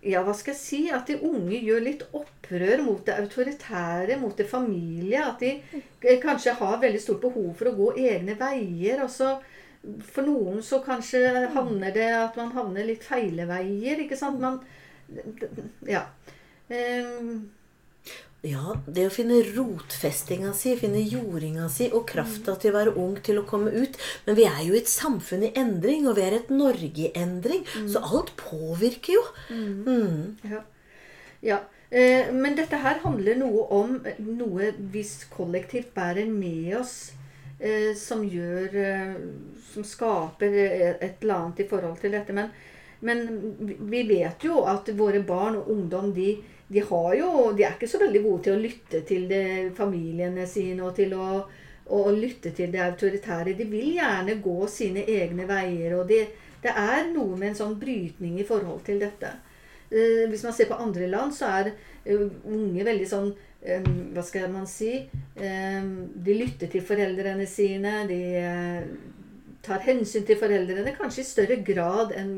Ja, 0.01 0.23
hva 0.25 0.33
skal 0.33 0.55
jeg 0.55 0.61
si? 0.61 0.81
At 0.89 1.09
de 1.11 1.19
unge 1.27 1.59
gjør 1.61 1.83
litt 1.85 2.03
opprør 2.17 2.81
mot 2.81 3.03
det 3.05 3.19
autoritære, 3.21 4.17
mot 4.21 4.33
det 4.37 4.47
familie. 4.49 5.21
At 5.21 5.43
de 5.43 5.51
eh, 5.77 6.17
kanskje 6.21 6.55
har 6.57 6.79
veldig 6.81 7.01
stort 7.03 7.21
behov 7.21 7.51
for 7.59 7.69
å 7.69 7.75
gå 7.77 7.89
egne 8.01 8.37
veier. 8.39 9.03
og 9.05 9.11
så 9.13 9.35
for 9.81 10.25
noen 10.25 10.61
så 10.65 10.77
kanskje 10.85 11.21
havner 11.55 11.93
det 11.93 12.09
at 12.13 12.35
man 12.37 12.51
havner 12.53 12.85
litt 12.85 13.05
feile 13.05 13.47
veier. 13.49 14.01
ikke 14.01 14.17
sant? 14.17 14.41
Man, 14.41 14.59
ja. 15.89 16.07
Ehm, 16.69 17.49
Ja, 18.41 18.73
det 18.89 19.03
å 19.05 19.13
finne 19.13 19.43
rotfestinga 19.51 20.49
si, 20.57 20.71
finne 20.79 21.03
jordinga 21.05 21.67
si 21.69 21.91
og 21.93 22.07
krafta 22.09 22.55
til 22.57 22.71
å 22.71 22.77
være 22.79 22.93
ung 22.97 23.19
til 23.21 23.37
å 23.37 23.45
komme 23.45 23.69
ut. 23.69 23.99
Men 24.25 24.37
vi 24.39 24.47
er 24.49 24.63
jo 24.65 24.77
et 24.79 24.89
samfunn 24.89 25.45
i 25.45 25.51
endring, 25.61 26.07
og 26.09 26.17
vi 26.17 26.23
er 26.25 26.39
et 26.39 26.49
Norge 26.49 27.05
i 27.05 27.11
endring. 27.13 27.61
Så 27.85 28.01
alt 28.01 28.33
påvirker 28.39 29.13
jo. 29.13 29.21
Mm. 29.53 30.39
Ja. 30.49 30.63
ja. 31.45 31.59
Eh, 31.91 32.31
men 32.33 32.57
dette 32.57 32.79
her 32.81 33.03
handler 33.03 33.37
noe 33.37 33.67
om 33.77 33.97
noe 34.25 34.71
vi 34.93 35.03
kollektivt 35.35 35.93
bærer 35.93 36.29
med 36.31 36.79
oss, 36.79 37.11
eh, 37.59 37.91
som 37.99 38.23
gjør 38.23 38.77
eh, 38.79 39.17
Som 39.71 39.85
skaper 39.87 40.55
et 40.57 41.21
eller 41.21 41.35
annet 41.35 41.61
i 41.61 41.67
forhold 41.69 42.01
til 42.01 42.17
dette. 42.17 42.33
Men, 42.35 42.49
men 43.05 43.21
vi 43.87 44.01
vet 44.09 44.43
jo 44.43 44.65
at 44.67 44.89
våre 44.97 45.21
barn 45.23 45.61
og 45.61 45.69
ungdom, 45.71 46.09
de, 46.15 46.33
de 46.71 46.83
jo 47.19 47.51
De 47.57 47.63
er 47.65 47.73
ikke 47.75 47.89
så 47.89 47.99
veldig 47.99 48.21
gode 48.23 48.43
til 48.45 48.55
å 48.55 48.61
lytte 48.61 49.01
til 49.07 49.27
det, 49.27 49.71
familiene 49.75 50.47
sine 50.47 50.83
og 50.87 50.95
til 50.95 51.13
å 51.17 51.27
og 51.91 52.13
lytte 52.15 52.53
til 52.55 52.71
det 52.71 52.79
autoritære. 52.85 53.55
De 53.57 53.65
vil 53.67 53.97
gjerne 53.97 54.37
gå 54.43 54.57
sine 54.71 55.03
egne 55.07 55.47
veier. 55.49 55.97
og 55.99 56.07
det, 56.07 56.21
det 56.63 56.71
er 56.71 57.09
noe 57.11 57.37
med 57.37 57.51
en 57.51 57.57
sånn 57.63 57.79
brytning 57.79 58.39
i 58.39 58.47
forhold 58.47 58.83
til 58.87 59.01
dette. 59.01 59.33
Eh, 59.89 60.27
Hvis 60.29 60.43
man 60.47 60.55
ser 60.55 60.69
på 60.69 60.79
andre 60.79 61.09
land, 61.11 61.33
så 61.35 61.49
er 61.59 61.73
eh, 62.05 62.27
unge 62.47 62.85
veldig 62.87 63.07
sånn 63.09 63.31
eh, 63.61 63.83
Hva 64.13 64.23
skal 64.23 64.47
man 64.53 64.67
si? 64.69 64.93
Eh, 65.35 65.81
de 66.15 66.37
lytter 66.37 66.71
til 66.71 66.85
foreldrene 66.85 67.47
sine. 67.49 68.05
De 68.07 68.21
eh, 68.39 68.85
tar 69.65 69.83
hensyn 69.85 70.25
til 70.25 70.39
foreldrene 70.39 70.93
kanskje 70.97 71.21
i 71.21 71.27
større 71.27 71.57
grad 71.65 72.13
enn 72.17 72.31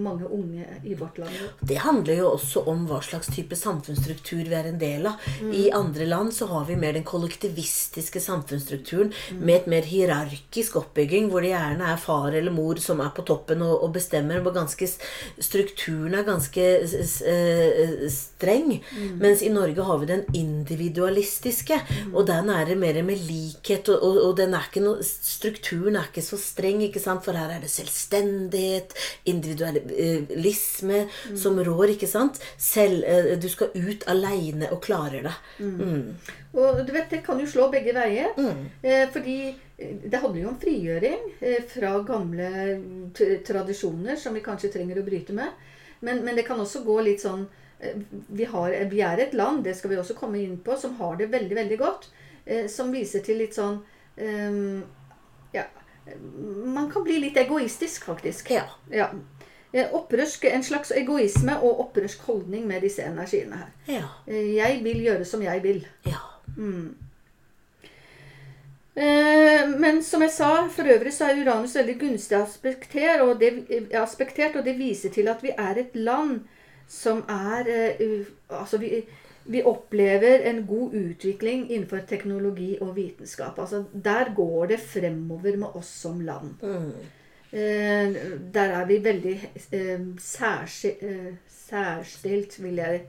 mange 0.00 0.28
unge 0.32 0.64
i 0.86 0.94
vårt 0.96 1.18
land. 1.20 1.36
Det 1.60 1.80
handler 1.84 2.22
jo 2.22 2.30
også 2.34 2.62
om 2.70 2.86
hva 2.88 3.02
slags 3.04 3.28
type 3.34 3.56
samfunnsstruktur 3.58 4.42
vi 4.48 4.56
er 4.56 4.70
en 4.70 4.80
del 4.80 5.08
av. 5.10 5.20
I 5.52 5.68
andre 5.76 6.06
land 6.08 6.32
så 6.36 6.48
har 6.50 6.64
vi 6.68 6.78
mer 6.80 6.96
den 6.96 7.06
kollektivistiske 7.06 8.22
samfunnsstrukturen 8.24 9.12
med 9.40 9.54
et 9.58 9.68
mer 9.70 9.88
hierarkisk 9.88 10.78
oppbygging, 10.80 11.28
hvor 11.30 11.44
det 11.44 11.52
gjerne 11.52 11.92
er 11.92 12.00
far 12.00 12.32
eller 12.32 12.54
mor 12.54 12.80
som 12.80 13.02
er 13.04 13.12
på 13.16 13.26
toppen 13.28 13.64
og, 13.66 13.76
og 13.84 13.94
bestemmer. 13.96 14.40
Hvor 14.40 14.56
ganske, 14.56 14.88
strukturen 15.40 16.16
er 16.16 16.26
ganske 16.28 16.66
eh, 16.80 18.06
streng. 18.14 18.78
Mens 19.20 19.44
i 19.44 19.52
Norge 19.52 19.84
har 19.84 20.00
vi 20.00 20.10
den 20.14 20.24
individualistiske, 20.36 21.76
og 22.14 22.24
den 22.30 22.48
er 22.52 22.64
det 22.70 22.78
mer 22.80 23.02
med 23.04 23.20
likhet. 23.28 23.92
Og, 23.92 24.00
og, 24.00 24.20
og 24.30 24.36
den 24.40 24.56
er 24.56 24.68
noe, 24.80 25.04
strukturen 25.04 25.98
er 25.98 26.08
ikke 26.08 26.24
så 26.24 26.38
streng, 26.40 26.69
ikke 26.86 27.02
sant? 27.02 27.24
for 27.24 27.36
her 27.36 27.50
er 27.50 27.64
det 27.64 27.70
selvstendighet, 27.72 28.94
individualisme 29.30 31.00
som 31.36 31.58
rår. 31.58 31.96
ikke 31.96 32.08
sant? 32.10 32.38
Selv, 32.56 33.02
eh, 33.04 33.32
du 33.40 33.48
skal 33.50 33.74
ut 33.74 34.06
aleine 34.06 34.70
og 34.70 34.82
klarer 34.84 35.26
det. 35.26 35.34
Mm. 35.58 36.14
Og 36.52 36.86
du 36.86 36.92
vet, 36.92 37.10
det 37.10 37.24
kan 37.26 37.40
jo 37.40 37.46
slå 37.46 37.68
begge 37.70 37.94
veier. 37.94 38.34
Eh, 38.82 39.06
fordi 39.12 39.38
eh, 39.50 39.96
det 40.04 40.22
handler 40.22 40.42
jo 40.42 40.52
om 40.52 40.60
frigjøring 40.62 41.26
eh, 41.40 41.62
fra 41.70 41.96
gamle 42.06 42.50
tradisjoner 43.46 44.16
som 44.16 44.34
vi 44.34 44.44
kanskje 44.44 44.72
trenger 44.74 45.00
å 45.00 45.06
bryte 45.06 45.36
med. 45.36 45.50
Men, 46.00 46.24
men 46.24 46.36
det 46.36 46.46
kan 46.48 46.60
også 46.60 46.82
gå 46.86 47.00
litt 47.04 47.22
sånn 47.22 47.44
eh, 47.78 47.98
vi, 48.28 48.46
har, 48.48 48.74
vi 48.90 49.02
er 49.04 49.26
et 49.26 49.36
land, 49.36 49.64
det 49.64 49.76
skal 49.78 49.94
vi 49.94 50.00
også 50.00 50.16
komme 50.18 50.40
inn 50.42 50.58
på, 50.64 50.76
som 50.80 50.96
har 51.00 51.18
det 51.20 51.30
veldig, 51.34 51.56
veldig 51.60 51.78
godt. 51.80 52.10
Eh, 52.44 52.66
som 52.72 52.92
viser 52.92 53.22
til 53.24 53.40
litt 53.42 53.54
sånn 53.56 53.82
eh, 54.16 54.80
Ja, 55.54 55.66
man 56.64 56.90
kan 56.90 57.04
bli 57.04 57.18
litt 57.18 57.36
egoistisk, 57.36 58.04
faktisk. 58.04 58.50
Ja. 58.50 58.62
Ja. 58.90 59.08
Eh, 59.72 59.92
Opprørsk, 59.94 60.44
en 60.50 60.62
slags 60.66 60.90
egoisme 60.96 61.54
og 61.62 61.80
opprørsk 61.80 62.20
holdning 62.26 62.66
med 62.66 62.82
disse 62.82 63.02
energiene 63.06 63.56
her. 63.56 63.70
Ja. 63.88 64.02
Eh, 64.26 64.54
Jeg 64.56 64.80
vil 64.84 65.02
gjøre 65.04 65.24
som 65.24 65.42
jeg 65.42 65.62
vil. 65.62 65.86
ja. 66.06 66.18
Mm. 66.56 66.94
Men 69.80 70.02
som 70.02 70.20
jeg 70.22 70.30
sa, 70.34 70.66
for 70.68 70.82
øvrig 70.90 71.12
så 71.14 71.24
er 71.30 71.38
Uranus 71.40 71.76
veldig 71.76 71.94
gunstig 72.00 72.36
aspektert, 72.36 73.20
og 73.22 73.40
det, 73.40 73.52
aspektert, 73.96 74.56
og 74.56 74.64
det 74.66 74.74
viser 74.78 75.10
til 75.14 75.28
at 75.28 75.42
vi 75.42 75.52
er 75.56 75.78
et 75.78 75.94
land 75.96 76.40
som 76.88 77.22
er 77.28 77.70
eh, 77.70 78.26
Altså, 78.50 78.78
vi, 78.82 79.04
vi 79.44 79.62
opplever 79.62 80.40
en 80.50 80.66
god 80.66 80.94
utvikling 80.94 81.70
innenfor 81.70 82.04
teknologi 82.08 82.78
og 82.80 82.96
vitenskap. 82.96 83.58
Altså, 83.58 83.84
der 83.92 84.34
går 84.36 84.66
det 84.66 84.80
fremover 84.80 85.56
med 85.56 85.76
oss 85.80 85.88
som 86.02 86.20
land. 86.20 86.54
Eh, 87.52 88.12
Der 88.52 88.74
er 88.80 88.84
vi 88.86 88.98
veldig 89.04 89.50
eh, 89.72 90.00
særski, 90.18 90.88
eh, 91.00 91.32
særstilt, 91.48 92.62
vil 92.62 92.76
jeg 92.76 93.00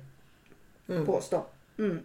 påstå. 1.06 1.44
Mm. 1.78 2.00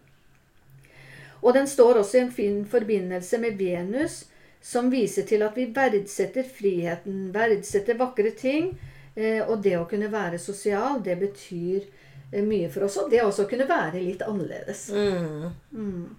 Og 1.43 1.55
den 1.55 1.67
står 1.67 1.95
også 1.95 2.19
i 2.19 2.21
en 2.21 2.33
fin 2.33 2.67
forbindelse 2.67 3.39
med 3.39 3.57
Venus, 3.59 4.27
som 4.61 4.91
viser 4.91 5.23
til 5.23 5.43
at 5.43 5.57
vi 5.57 5.69
verdsetter 5.75 6.45
friheten, 6.59 7.35
verdsetter 7.35 7.97
vakre 7.99 8.31
ting. 8.31 8.79
Eh, 9.17 9.41
og 9.49 9.63
det 9.65 9.79
å 9.79 9.87
kunne 9.89 10.13
være 10.13 10.39
sosial, 10.39 11.01
det 11.05 11.19
betyr 11.19 11.87
mye 12.33 12.69
for 12.73 12.87
oss. 12.87 12.97
Og 13.03 13.11
det 13.11 13.23
også 13.23 13.47
kunne 13.51 13.69
være 13.69 14.03
litt 14.03 14.23
annerledes. 14.27 14.89
Mm. 14.93 16.17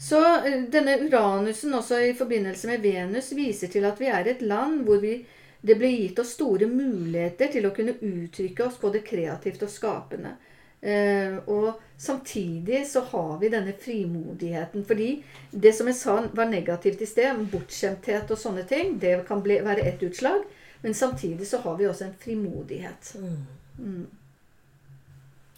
Så 0.00 0.20
eh, 0.46 0.62
denne 0.72 0.98
Uranusen 0.98 1.74
også 1.74 2.00
i 2.00 2.14
forbindelse 2.14 2.70
med 2.70 2.80
Venus 2.80 3.32
viser 3.36 3.68
til 3.72 3.84
at 3.84 4.00
vi 4.00 4.08
er 4.08 4.30
et 4.30 4.42
land 4.42 4.84
hvor 4.86 5.02
vi, 5.02 5.18
det 5.60 5.76
ble 5.76 5.90
gitt 5.92 6.22
oss 6.22 6.36
store 6.38 6.70
muligheter 6.70 7.50
til 7.52 7.68
å 7.68 7.74
kunne 7.76 7.98
uttrykke 7.98 8.64
oss 8.64 8.78
både 8.80 9.02
kreativt 9.04 9.66
og 9.66 9.72
skapende. 9.72 10.38
Eh, 10.80 11.36
og 11.52 11.82
samtidig 12.00 12.86
så 12.88 13.02
har 13.10 13.34
vi 13.42 13.52
denne 13.52 13.74
frimodigheten. 13.76 14.86
Fordi 14.88 15.10
det 15.50 15.74
som 15.76 15.90
jeg 15.90 15.98
sa 16.00 16.16
var 16.32 16.48
negativt 16.48 17.04
i 17.04 17.08
sted, 17.10 17.44
bortskjemthet 17.52 18.32
og 18.32 18.40
sånne 18.40 18.64
ting, 18.70 18.96
det 19.02 19.18
kan 19.28 19.44
bli, 19.44 19.60
være 19.66 19.84
ett 19.92 20.02
utslag. 20.08 20.46
Men 20.82 20.94
samtidig 20.94 21.46
så 21.46 21.58
har 21.64 21.76
vi 21.76 21.86
også 21.86 22.04
en 22.04 22.14
frimodighet. 22.20 23.16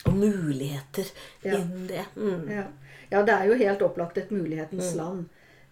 Og 0.05 0.13
muligheter 0.13 1.05
Ja. 1.45 1.59
innen 1.59 1.87
det. 1.89 2.05
Mm. 2.17 2.49
Ja. 2.51 2.65
ja, 3.11 3.23
det 3.23 3.33
er 3.35 3.45
jo 3.45 3.55
helt 3.55 3.83
opplagt 3.83 4.19
et 4.19 4.31
mulighetens 4.31 4.95
land 4.95 5.25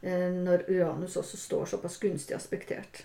eh, 0.03 0.31
når 0.33 0.63
Uranus 0.69 1.17
også 1.17 1.37
står 1.37 1.65
såpass 1.65 1.99
gunstig 1.99 2.35
aspektert. 2.37 3.05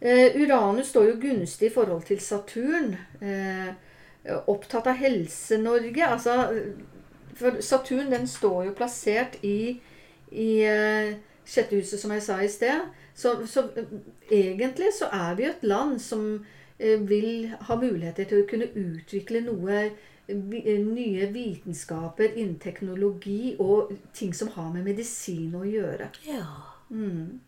Eh, 0.00 0.36
Uranus 0.36 0.86
står 0.88 1.04
jo 1.04 1.20
gunstig 1.20 1.66
i 1.66 1.74
forhold 1.74 2.02
til 2.08 2.20
Saturn. 2.20 2.96
Eh, 3.20 3.74
opptatt 4.46 4.86
av 4.86 4.96
Helse-Norge. 4.96 6.06
Altså, 6.08 6.62
for 7.36 7.60
Saturn 7.60 8.10
den 8.12 8.26
står 8.28 8.64
jo 8.64 8.74
plassert 8.76 9.36
i, 9.42 9.80
i 10.32 10.50
eh, 10.64 11.14
sjette 11.44 11.76
huset, 11.76 12.00
som 12.00 12.12
jeg 12.12 12.22
sa 12.22 12.40
i 12.42 12.48
sted. 12.48 12.80
Så, 13.14 13.46
så 13.46 13.68
eh, 13.76 13.84
egentlig 14.30 14.92
så 14.94 15.08
er 15.12 15.34
vi 15.38 15.46
jo 15.46 15.52
et 15.52 15.64
land 15.66 16.00
som 16.02 16.26
eh, 16.78 16.98
vil 16.98 17.52
ha 17.68 17.76
muligheter 17.78 18.26
til 18.26 18.42
å 18.42 18.48
kunne 18.50 18.70
utvikle 18.74 19.44
noe 19.46 19.80
eh, 19.84 20.80
nye 20.82 21.30
vitenskaper 21.30 22.34
innen 22.34 22.58
teknologi 22.62 23.54
og 23.62 23.94
ting 24.12 24.34
som 24.34 24.50
har 24.56 24.72
med 24.74 24.88
medisin 24.90 25.54
å 25.54 25.62
gjøre. 25.68 26.10
Ja. 26.26 26.46
Mm. 26.90 27.40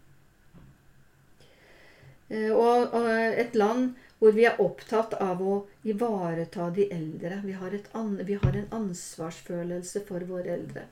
Og, 2.26 2.94
og 2.96 3.04
et 3.06 3.54
land 3.54 3.92
hvor 4.18 4.32
vi 4.34 4.46
er 4.48 4.60
opptatt 4.62 5.12
av 5.22 5.42
å 5.42 5.56
ivareta 5.86 6.70
de 6.74 6.88
eldre. 6.90 7.40
Vi 7.44 7.54
har, 7.54 7.74
an, 7.94 8.16
vi 8.26 8.38
har 8.42 8.56
en 8.56 8.72
ansvarsfølelse 8.80 10.02
for 10.08 10.24
våre 10.26 10.56
eldre. 10.56 10.86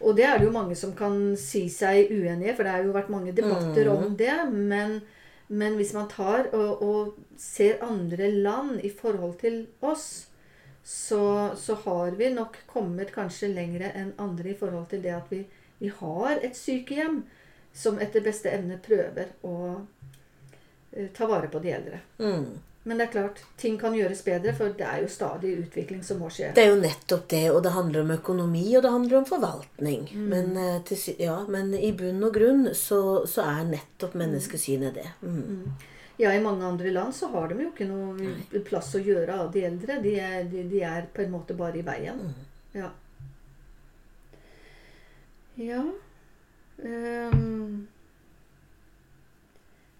Og 0.00 0.16
det 0.16 0.24
er 0.24 0.38
det 0.38 0.48
jo 0.48 0.54
mange 0.54 0.76
som 0.78 0.94
kan 0.96 1.36
si 1.38 1.66
seg 1.72 2.08
uenige, 2.12 2.54
for 2.56 2.64
det 2.64 2.72
har 2.72 2.86
jo 2.86 2.94
vært 2.96 3.12
mange 3.12 3.34
debatter 3.36 3.90
om 3.92 4.14
det. 4.16 4.36
Men, 4.50 5.00
men 5.48 5.76
hvis 5.76 5.92
man 5.96 6.08
tar 6.08 6.48
og, 6.56 6.82
og 6.82 7.40
ser 7.40 7.82
andre 7.84 8.30
land 8.32 8.80
i 8.86 8.90
forhold 8.90 9.36
til 9.42 9.66
oss, 9.84 10.30
så, 10.82 11.50
så 11.56 11.76
har 11.84 12.16
vi 12.16 12.30
nok 12.32 12.56
kommet 12.70 13.12
kanskje 13.12 13.52
lengre 13.52 13.92
enn 13.94 14.14
andre 14.18 14.54
i 14.54 14.56
forhold 14.56 14.88
til 14.90 15.04
det 15.04 15.12
at 15.12 15.28
vi, 15.30 15.44
vi 15.78 15.92
har 16.00 16.40
et 16.40 16.56
sykehjem 16.56 17.20
som 17.76 18.00
etter 18.02 18.24
beste 18.24 18.50
evne 18.50 18.80
prøver 18.82 19.36
å 19.46 19.58
eh, 20.92 21.12
ta 21.14 21.28
vare 21.30 21.52
på 21.52 21.60
de 21.62 21.74
eldre. 21.76 22.00
Mm. 22.18 22.69
Men 22.82 22.96
det 22.96 23.06
er 23.06 23.12
klart, 23.12 23.40
ting 23.60 23.76
kan 23.78 23.92
gjøres 23.92 24.22
bedre, 24.24 24.54
for 24.56 24.72
det 24.76 24.86
er 24.88 25.02
jo 25.02 25.08
stadig 25.12 25.50
utvikling 25.60 26.00
som 26.04 26.22
må 26.22 26.30
skje. 26.32 26.54
Det 26.56 26.62
er 26.64 26.70
jo 26.72 26.80
nettopp 26.80 27.26
det, 27.28 27.42
og 27.52 27.60
det 27.66 27.74
handler 27.74 28.06
om 28.06 28.12
økonomi, 28.14 28.64
og 28.78 28.82
det 28.86 28.92
handler 28.94 29.18
om 29.18 29.26
forvaltning. 29.28 30.08
Men, 30.16 30.56
eh, 30.56 30.80
til, 30.88 31.02
ja, 31.20 31.36
men 31.48 31.74
i 31.76 31.92
bunn 31.92 32.24
og 32.24 32.34
grunn 32.38 32.70
så, 32.74 33.02
så 33.28 33.44
er 33.44 33.68
nettopp 33.68 34.16
menneskesynet 34.16 34.96
det. 34.96 35.06
Mm. 35.20 35.68
Ja, 36.20 36.32
I 36.32 36.40
mange 36.40 36.64
andre 36.64 36.90
land 36.92 37.14
så 37.16 37.28
har 37.32 37.48
de 37.48 37.62
jo 37.62 37.70
ikke 37.70 37.88
noe 37.88 38.64
plass 38.64 38.94
å 38.96 39.04
gjøre 39.04 39.38
av 39.44 39.52
de 39.52 39.64
eldre. 39.68 40.00
De 40.04 40.16
er, 40.20 40.42
de, 40.48 40.64
de 40.68 40.82
er 40.84 41.08
på 41.12 41.24
en 41.24 41.32
måte 41.36 41.56
bare 41.56 41.80
i 41.80 41.84
veien. 41.84 42.30
Ja. 42.76 42.92
Ja 45.60 45.84
Um, 46.80 47.88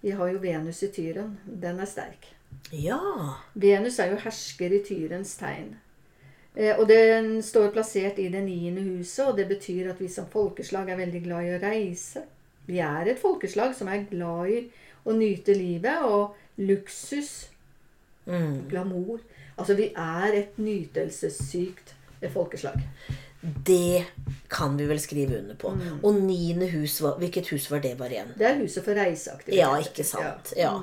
Vi 0.00 0.10
har 0.10 0.28
jo 0.28 0.38
Venus 0.38 0.82
i 0.82 0.88
tyren. 0.88 1.34
Den 1.44 1.80
er 1.80 1.88
sterk. 1.88 2.30
Ja. 2.72 3.00
Venus 3.54 3.98
er 3.98 4.12
jo 4.12 4.20
hersker 4.22 4.72
i 4.76 4.82
tyrens 4.86 5.36
tegn. 5.40 5.76
Eh, 6.56 6.74
og 6.78 6.88
den 6.88 7.42
står 7.42 7.70
plassert 7.74 8.18
i 8.18 8.28
det 8.28 8.42
niende 8.44 8.82
huset, 8.82 9.26
og 9.28 9.36
det 9.38 9.48
betyr 9.48 9.90
at 9.92 10.00
vi 10.02 10.08
som 10.08 10.26
folkeslag 10.30 10.90
er 10.90 11.00
veldig 11.00 11.22
glad 11.24 11.46
i 11.46 11.54
å 11.56 11.62
reise. 11.62 12.22
Vi 12.66 12.78
er 12.78 13.10
et 13.10 13.18
folkeslag 13.22 13.74
som 13.74 13.88
er 13.88 14.06
glad 14.10 14.50
i 14.50 14.60
å 15.06 15.14
nyte 15.16 15.54
livet, 15.56 16.02
og 16.04 16.36
luksus, 16.58 17.46
Mm. 18.26 18.68
glamour 18.68 19.18
Altså, 19.58 19.74
vi 19.74 19.92
er 19.96 20.32
et 20.34 20.58
nytelsessykt 20.58 21.94
folkeslag. 22.32 22.80
Det 23.66 24.04
kan 24.52 24.76
vi 24.76 24.86
vel 24.88 25.00
skrive 25.00 25.38
under 25.38 25.56
på. 25.60 25.72
Og 26.02 26.14
niende 26.14 26.68
hus, 26.72 26.98
hvilket 27.00 27.48
hus 27.52 27.70
var 27.70 27.80
det 27.84 27.94
bare 27.98 28.10
igjen? 28.14 28.32
Det 28.38 28.46
er 28.46 28.58
huset 28.60 28.84
for 28.84 28.96
reiseaktivitet. 28.96 29.56
Ja, 29.56 29.70
ikke 29.80 30.04
sant. 30.04 30.52
Ja. 30.56 30.74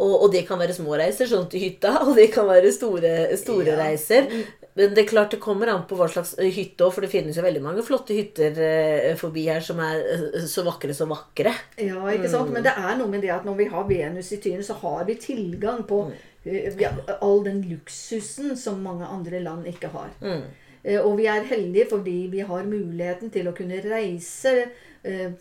Og, 0.00 0.14
og 0.24 0.30
det 0.32 0.46
kan 0.48 0.58
være 0.58 0.72
små 0.72 0.96
reiser, 0.96 1.28
sånn 1.28 1.48
til 1.52 1.60
hytta, 1.66 1.90
og 2.06 2.14
det 2.16 2.30
kan 2.32 2.46
være 2.48 2.72
store, 2.72 3.10
store 3.36 3.74
Ja. 3.74 3.76
reiser. 3.84 4.30
Men 4.78 4.94
det 4.94 5.02
er 5.02 5.08
klart 5.10 5.32
det 5.34 5.40
kommer 5.42 5.68
an 5.68 5.82
på 5.90 5.96
hva 5.98 6.06
slags 6.08 6.36
hytte 6.38 6.86
òg, 6.86 6.92
for 6.94 7.02
det 7.04 7.10
finnes 7.10 7.36
jo 7.36 7.42
veldig 7.42 7.60
mange 7.64 7.82
flotte 7.84 8.14
hytter 8.14 8.54
eh, 8.64 9.16
forbi 9.18 9.42
her 9.50 9.60
som 9.66 9.80
er 9.82 9.98
eh, 10.14 10.46
så 10.48 10.62
vakre 10.64 10.94
så 10.96 11.08
vakre. 11.10 11.52
Ja, 11.76 11.98
ikke 12.14 12.30
sant? 12.30 12.52
Men 12.54 12.62
det 12.64 12.72
er 12.78 12.94
noe 12.96 13.10
med 13.10 13.20
det 13.26 13.32
at 13.34 13.44
når 13.44 13.58
vi 13.58 13.66
har 13.72 13.84
Venus 13.90 14.30
i 14.32 14.38
tyren, 14.40 14.62
så 14.64 14.78
har 14.80 15.04
vi 15.10 15.18
tilgang 15.20 15.82
på 15.90 15.98
eh, 16.46 16.70
ja, 16.80 16.94
all 17.20 17.42
den 17.44 17.60
luksusen 17.68 18.54
som 18.56 18.78
mange 18.86 19.04
andre 19.10 19.42
land 19.42 19.66
ikke 19.68 19.90
har. 19.92 20.14
Mm. 20.22 20.46
Eh, 20.84 21.00
Og 21.02 21.18
vi 21.18 21.26
er 21.28 21.44
heldige 21.50 21.90
fordi 21.90 22.16
vi 22.32 22.46
har 22.46 22.62
muligheten 22.64 23.28
til 23.34 23.50
å 23.50 23.56
kunne 23.58 23.82
reise, 23.84 24.54
eh, 25.02 25.34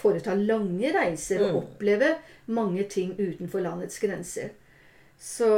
foreta 0.00 0.32
lange 0.38 0.94
reiser 0.94 1.42
og 1.44 1.50
Mm. 1.50 1.58
oppleve 1.60 2.14
mange 2.46 2.84
ting 2.90 3.14
utenfor 3.18 3.60
landets 3.60 3.98
grenser. 3.98 4.48
Så 5.18 5.48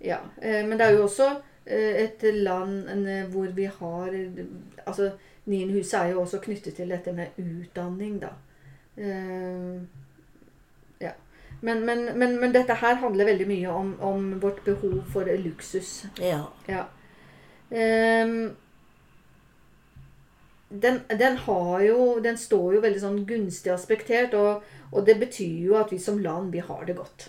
ja. 0.00 0.18
eh, 0.42 0.66
Men 0.66 0.78
det 0.78 0.86
er 0.86 0.90
jo 0.96 1.02
også 1.04 1.28
eh, 1.66 2.04
et 2.04 2.22
land 2.34 2.88
hvor 3.32 3.46
vi 3.54 3.64
har 3.64 4.10
Altså, 4.86 5.10
Nienhuset 5.46 5.94
er 6.00 6.06
jo 6.12 6.20
også 6.20 6.38
knyttet 6.40 6.74
til 6.74 6.88
dette 6.88 7.12
med 7.12 7.36
utdanning, 7.38 8.20
da. 8.22 8.32
Eh, 8.96 9.82
Ja. 11.00 11.10
Men, 11.60 11.86
men, 11.86 12.18
men, 12.18 12.40
men 12.40 12.52
dette 12.52 12.74
her 12.74 12.94
handler 12.94 13.24
veldig 13.24 13.46
mye 13.48 13.68
om, 13.70 13.94
om 14.00 14.40
vårt 14.40 14.64
behov 14.64 15.02
for 15.12 15.28
luksus. 15.38 16.04
Ja. 16.20 16.42
Ja. 16.68 16.84
Den, 20.82 21.00
den 21.18 21.36
har 21.46 21.82
jo 21.84 22.20
Den 22.24 22.38
står 22.40 22.76
jo 22.76 22.84
veldig 22.84 23.02
sånn 23.02 23.20
gunstig 23.28 23.72
aspektert, 23.74 24.34
og, 24.38 24.64
og 24.92 25.06
det 25.06 25.18
betyr 25.20 25.70
jo 25.70 25.78
at 25.80 25.92
vi 25.94 26.00
som 26.02 26.20
land, 26.22 26.52
vi 26.54 26.64
har 26.64 26.84
det 26.88 26.98
godt. 26.98 27.28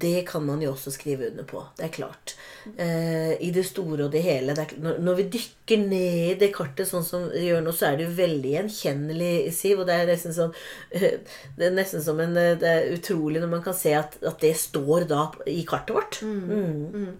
Det 0.00 0.22
kan 0.28 0.44
man 0.46 0.62
jo 0.62 0.70
også 0.72 0.92
skrive 0.94 1.28
under 1.30 1.44
på. 1.44 1.60
Det 1.76 1.84
er 1.84 1.92
klart. 1.92 2.34
Eh, 2.76 3.32
I 3.42 3.50
det 3.52 3.64
store 3.66 4.06
og 4.06 4.12
det 4.14 4.22
hele. 4.24 4.54
Det 4.56 4.78
når, 4.80 5.00
når 5.04 5.18
vi 5.18 5.26
dykker 5.34 5.82
ned 5.82 6.30
i 6.30 6.36
det 6.40 6.52
kartet 6.54 6.88
sånn 6.88 7.04
som 7.04 7.26
vi 7.32 7.48
gjør 7.48 7.64
nå, 7.64 7.74
så 7.76 7.90
er 7.90 7.98
det 7.98 8.06
jo 8.06 8.14
veldig 8.16 8.54
gjenkjennelig, 8.54 9.34
Siv. 9.56 9.82
Og 9.82 9.90
det 9.90 9.98
er 9.98 10.08
nesten 10.08 10.36
sånn 10.36 10.54
eh, 10.94 11.18
Det 11.58 11.68
er 11.68 11.76
nesten 11.76 12.04
som 12.04 12.22
en 12.24 12.38
eh, 12.38 12.54
Det 12.60 12.70
er 12.70 12.94
utrolig 12.94 13.42
når 13.42 13.52
man 13.52 13.66
kan 13.66 13.76
se 13.76 13.92
at, 13.98 14.16
at 14.22 14.40
det 14.40 14.54
står 14.60 15.08
da 15.10 15.26
i 15.50 15.60
kartet 15.68 15.96
vårt. 15.98 16.22
Mm. 16.22 17.12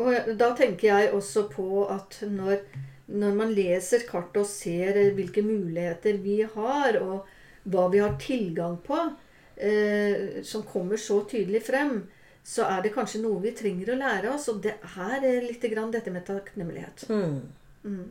Og 0.00 0.30
da 0.38 0.52
tenker 0.56 0.92
jeg 0.92 1.12
også 1.16 1.48
på 1.50 1.84
at 1.90 2.20
når, 2.28 2.62
når 3.10 3.34
man 3.36 3.52
leser 3.54 4.06
kartet 4.08 4.42
og 4.42 4.48
ser 4.48 4.98
eh, 4.98 5.12
hvilke 5.16 5.42
muligheter 5.42 6.20
vi 6.22 6.40
har, 6.44 7.00
og 7.02 7.26
hva 7.70 7.88
vi 7.92 8.00
har 8.02 8.16
tilgang 8.22 8.78
på, 8.86 9.02
eh, 9.56 10.40
som 10.46 10.64
kommer 10.66 11.00
så 11.00 11.22
tydelig 11.30 11.64
frem, 11.66 12.00
så 12.42 12.64
er 12.70 12.82
det 12.82 12.94
kanskje 12.94 13.20
noe 13.22 13.42
vi 13.42 13.52
trenger 13.56 13.92
å 13.92 14.00
lære 14.00 14.32
oss. 14.32 14.48
Og 14.52 14.62
det 14.64 14.78
er 14.80 15.26
litt 15.44 15.64
grann 15.72 15.92
dette 15.92 16.12
med 16.12 16.24
takknemlighet. 16.26 17.06
Mm. 17.10 18.04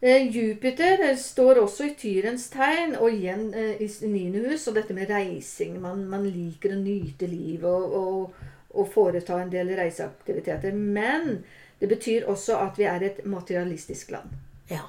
Eh, 0.00 0.28
Jupiter 0.30 1.16
står 1.18 1.58
også 1.64 1.88
i 1.88 1.94
tyrens 1.98 2.46
tegn, 2.52 2.94
og 3.00 3.10
igjen 3.10 3.48
eh, 3.54 3.82
i 3.82 3.88
niende 4.06 4.44
hus. 4.46 4.68
Og 4.70 4.78
dette 4.78 4.94
med 4.94 5.10
reising. 5.10 5.80
Man, 5.82 6.06
man 6.10 6.28
liker 6.28 6.76
å 6.76 6.80
nyte 6.80 7.26
livet 7.30 7.66
og, 7.66 7.96
og, 7.98 8.44
og 8.78 8.92
foreta 8.94 9.40
en 9.42 9.50
del 9.52 9.74
reiseaktiviteter. 9.78 10.76
Men 10.78 11.40
det 11.78 11.90
betyr 11.90 12.26
også 12.26 12.56
at 12.58 12.78
vi 12.78 12.84
er 12.90 13.00
et 13.06 13.26
materialistisk 13.26 14.10
land. 14.10 14.30
Ja. 14.70 14.82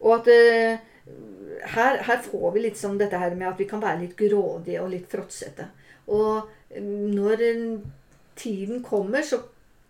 Og 0.00 0.14
at 0.20 0.28
eh, 0.32 0.78
her, 1.74 2.02
her 2.02 2.22
får 2.24 2.50
vi 2.54 2.60
litt 2.64 2.78
sånn 2.80 2.98
dette 3.00 3.18
her 3.20 3.34
med 3.36 3.48
at 3.50 3.60
vi 3.60 3.68
kan 3.70 3.82
være 3.82 4.00
litt 4.04 4.16
grådige 4.18 4.82
og 4.82 4.90
litt 4.94 5.08
fråtsete. 5.10 5.64
Og 6.10 6.48
eh, 6.70 6.82
når 6.82 7.36
eh, 7.48 7.78
tiden 8.38 8.82
kommer, 8.82 9.22
så 9.22 9.38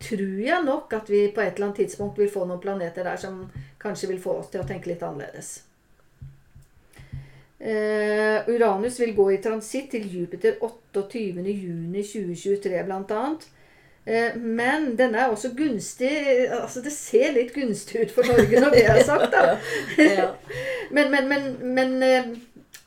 tror 0.03 0.39
jeg 0.43 0.63
nok 0.65 0.93
at 0.93 1.09
vi 1.09 1.31
på 1.31 1.41
et 1.41 1.55
eller 1.55 1.65
annet 1.69 1.77
tidspunkt 1.85 2.19
vil 2.19 2.31
få 2.31 2.45
noen 2.45 2.61
planeter 2.63 3.03
der 3.07 3.17
som 3.19 3.51
kanskje 3.79 4.07
vil 4.11 4.23
få 4.23 4.31
oss 4.41 4.49
til 4.51 4.61
å 4.63 4.67
tenke 4.67 4.89
litt 4.91 5.03
annerledes. 5.05 5.49
Uh, 7.63 8.43
Uranus 8.51 8.99
vil 8.99 9.15
gå 9.15 9.31
i 9.31 9.39
transitt 9.39 9.87
til 9.93 10.03
Jupiter 10.11 10.59
28.6.2023 10.59 12.83
bl.a. 12.89 13.21
Eh, 14.05 14.35
men 14.35 14.89
denne 14.99 15.21
er 15.21 15.31
også 15.31 15.53
gunstig 15.55 16.09
altså 16.51 16.81
Det 16.83 16.91
ser 16.91 17.29
litt 17.37 17.53
gunstig 17.55 18.01
ut 18.01 18.09
for 18.11 18.27
Norge 18.27 18.59
når 18.59 18.73
det 18.75 18.81
er 18.91 19.03
sagt, 19.07 19.31
da. 19.31 19.53
Men, 20.95 21.11
men, 21.11 21.29
men, 21.29 21.45
men 21.73 22.03
eh, 22.03 22.33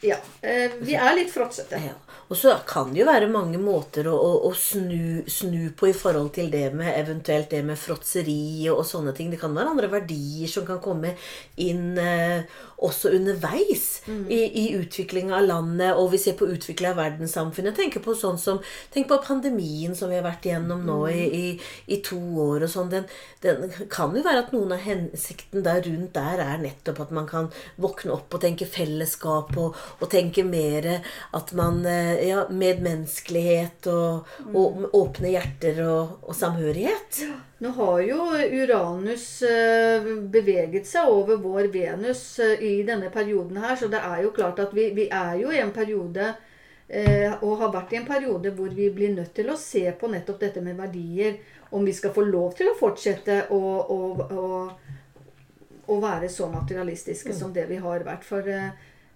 ja. 0.05 0.19
eh, 0.43 0.77
Vi 0.81 0.95
er 0.95 1.17
litt 1.17 1.33
fråtsete. 1.33 1.81
Ja. 1.81 1.97
Og 2.27 2.39
så 2.39 2.57
kan 2.67 2.91
det 2.91 3.03
jo 3.03 3.07
være 3.07 3.31
mange 3.31 3.59
måter 3.63 4.09
å, 4.11 4.15
å, 4.19 4.31
å 4.49 4.53
snu, 4.59 5.23
snu 5.31 5.71
på 5.79 5.91
i 5.91 5.97
forhold 5.97 6.33
til 6.35 6.51
det 6.51 6.73
med 6.75 6.91
eventuelt 6.97 7.53
det 7.53 7.63
med 7.67 7.79
fråtseri 7.79 8.67
og, 8.71 8.81
og 8.81 8.89
sånne 8.89 9.15
ting. 9.15 9.31
Det 9.31 9.39
kan 9.41 9.55
være 9.55 9.75
andre 9.75 9.91
verdier 9.93 10.51
som 10.51 10.67
kan 10.67 10.81
komme 10.83 11.15
inn 11.63 11.95
eh, 12.03 12.43
også 12.83 13.13
underveis 13.17 14.03
i, 14.07 14.41
i 14.63 14.65
utviklinga 14.77 15.37
av 15.39 15.47
landet. 15.47 15.95
Og 15.95 16.11
vi 16.13 16.21
ser 16.21 16.37
på 16.39 16.49
utvikling 16.51 16.91
av 16.91 16.99
verdenssamfunnet. 16.99 17.77
Tenk 17.79 18.01
på 18.05 18.17
sånn 18.19 18.41
som, 18.43 18.59
tenk 18.93 19.09
på 19.11 19.21
pandemien 19.25 19.95
som 19.97 20.11
vi 20.11 20.19
har 20.19 20.27
vært 20.27 20.49
igjennom 20.49 20.83
nå 20.87 20.99
i, 21.13 21.23
i, 21.23 21.47
i 21.95 22.01
to 22.05 22.19
år. 22.49 22.67
og 22.67 22.73
sånn. 22.73 22.91
Den, 22.93 23.07
den 23.45 23.71
kan 23.93 24.17
jo 24.17 24.25
være 24.27 24.45
at 24.45 24.53
noen 24.57 24.75
av 24.75 24.83
hensikten 24.83 25.65
der 25.67 25.85
rundt 25.87 26.15
der 26.17 26.43
er 26.43 26.59
nettopp 26.63 27.05
at 27.07 27.15
man 27.15 27.31
kan 27.31 27.53
våkne 27.81 28.17
opp 28.17 28.35
og 28.35 28.43
tenke 28.43 28.67
fellesskap 28.69 29.55
og, 29.61 29.79
og 30.01 30.11
tenke 30.11 30.43
mer 30.47 30.91
at 31.37 31.55
man 31.57 31.85
eh, 31.87 32.16
ja, 32.25 32.47
medmenneskelighet 32.51 33.89
og, 33.93 34.31
og 34.53 34.87
åpne 34.97 35.33
hjerter 35.35 35.83
og, 35.85 36.17
og 36.23 36.37
samhørighet. 36.37 37.21
Nå 37.65 37.73
har 37.77 38.01
jo 38.05 38.25
Uranus 38.37 39.29
eh, 39.47 40.09
beveget 40.33 40.89
seg 40.89 41.09
over 41.13 41.41
vår 41.41 41.71
Venus 41.73 42.25
eh, 42.45 42.61
i 42.61 42.75
denne 42.87 43.09
perioden 43.13 43.61
her, 43.63 43.77
så 43.81 43.89
det 43.93 44.03
er 44.05 44.27
jo 44.27 44.35
klart 44.37 44.61
at 44.61 44.75
vi, 44.77 44.91
vi 44.97 45.09
er 45.09 45.39
jo 45.41 45.55
i 45.55 45.63
en 45.63 45.73
periode 45.73 46.35
eh, 46.89 47.33
og 47.41 47.61
har 47.63 47.73
vært 47.75 47.95
i 47.95 48.01
en 48.03 48.09
periode 48.09 48.53
hvor 48.57 48.75
vi 48.77 48.91
blir 48.93 49.15
nødt 49.15 49.33
til 49.37 49.49
å 49.49 49.57
se 49.61 49.87
på 49.97 50.11
nettopp 50.13 50.43
dette 50.45 50.65
med 50.65 50.77
verdier. 50.77 51.39
Om 51.71 51.87
vi 51.89 51.97
skal 51.97 52.13
få 52.15 52.23
lov 52.29 52.53
til 52.59 52.69
å 52.71 52.77
fortsette 52.79 53.47
å, 53.51 53.63
å, 53.91 53.99
å, 54.23 54.45
å 55.91 55.97
være 56.03 56.29
så 56.31 56.47
materialistiske 56.53 57.35
som 57.35 57.57
det 57.57 57.65
vi 57.71 57.81
har 57.83 58.05
vært. 58.07 58.29
For 58.29 58.47
eh, 58.53 58.69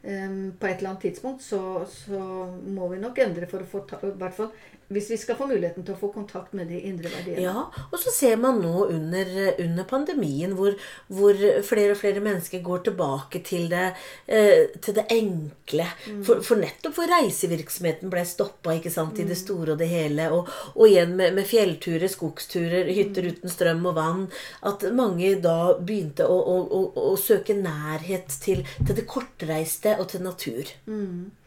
på 0.03 0.67
et 0.67 0.79
eller 0.79 0.91
annet 0.91 1.03
tidspunkt 1.05 1.43
så, 1.45 1.85
så 1.93 2.21
må 2.65 2.89
vi 2.89 3.01
nok 3.03 3.19
endre 3.21 3.49
for 3.51 3.61
å 3.61 3.69
få 3.69 3.83
ta, 3.91 3.99
i 4.07 4.15
hvert 4.17 4.37
fall 4.39 4.53
hvis 4.91 5.11
vi 5.13 5.19
skal 5.21 5.39
få 5.39 5.47
muligheten 5.47 5.85
til 5.87 5.95
å 5.95 6.01
få 6.01 6.11
kontakt 6.15 6.55
med 6.57 6.71
de 6.71 6.81
indre 6.89 7.11
verdiene. 7.13 7.45
Ja, 7.45 7.67
og 7.71 7.99
så 8.03 8.11
ser 8.15 8.41
man 8.43 8.59
nå 8.63 8.89
under, 8.91 9.29
under 9.63 9.87
pandemien 9.89 10.57
hvor, 10.59 10.75
hvor 11.07 11.39
flere 11.67 11.95
og 11.95 12.01
flere 12.01 12.23
mennesker 12.25 12.63
går 12.67 12.83
tilbake 12.89 13.43
til 13.47 13.69
det, 13.71 13.93
eh, 14.27 14.75
til 14.83 14.99
det 14.99 15.07
enkle. 15.15 15.87
For, 16.27 16.43
for 16.47 16.59
nettopp 16.59 16.97
for 16.99 17.11
reisevirksomheten 17.11 18.11
ble 18.11 18.25
stoppa 18.27 18.75
i 18.75 18.83
det 18.83 19.39
store 19.39 19.77
og 19.77 19.81
det 19.81 19.91
hele. 19.93 20.27
Og, 20.35 20.51
og 20.75 20.85
igjen 20.89 21.15
med, 21.19 21.39
med 21.39 21.47
fjellturer, 21.47 22.11
skogsturer, 22.11 22.91
hytter 22.91 23.31
uten 23.31 23.53
strøm 23.53 23.87
og 23.93 23.99
vann. 23.99 24.27
At 24.67 24.85
mange 24.97 25.37
da 25.43 25.77
begynte 25.79 26.27
å, 26.27 26.35
å, 26.35 26.57
å, 26.67 27.11
å 27.13 27.19
søke 27.21 27.55
nærhet 27.55 28.33
til, 28.43 28.67
til 28.83 28.97
det 28.97 29.07
kortreiste 29.11 29.95
og 30.01 30.11
til 30.11 30.27
natur. 30.27 30.75
Eh, 30.91 31.40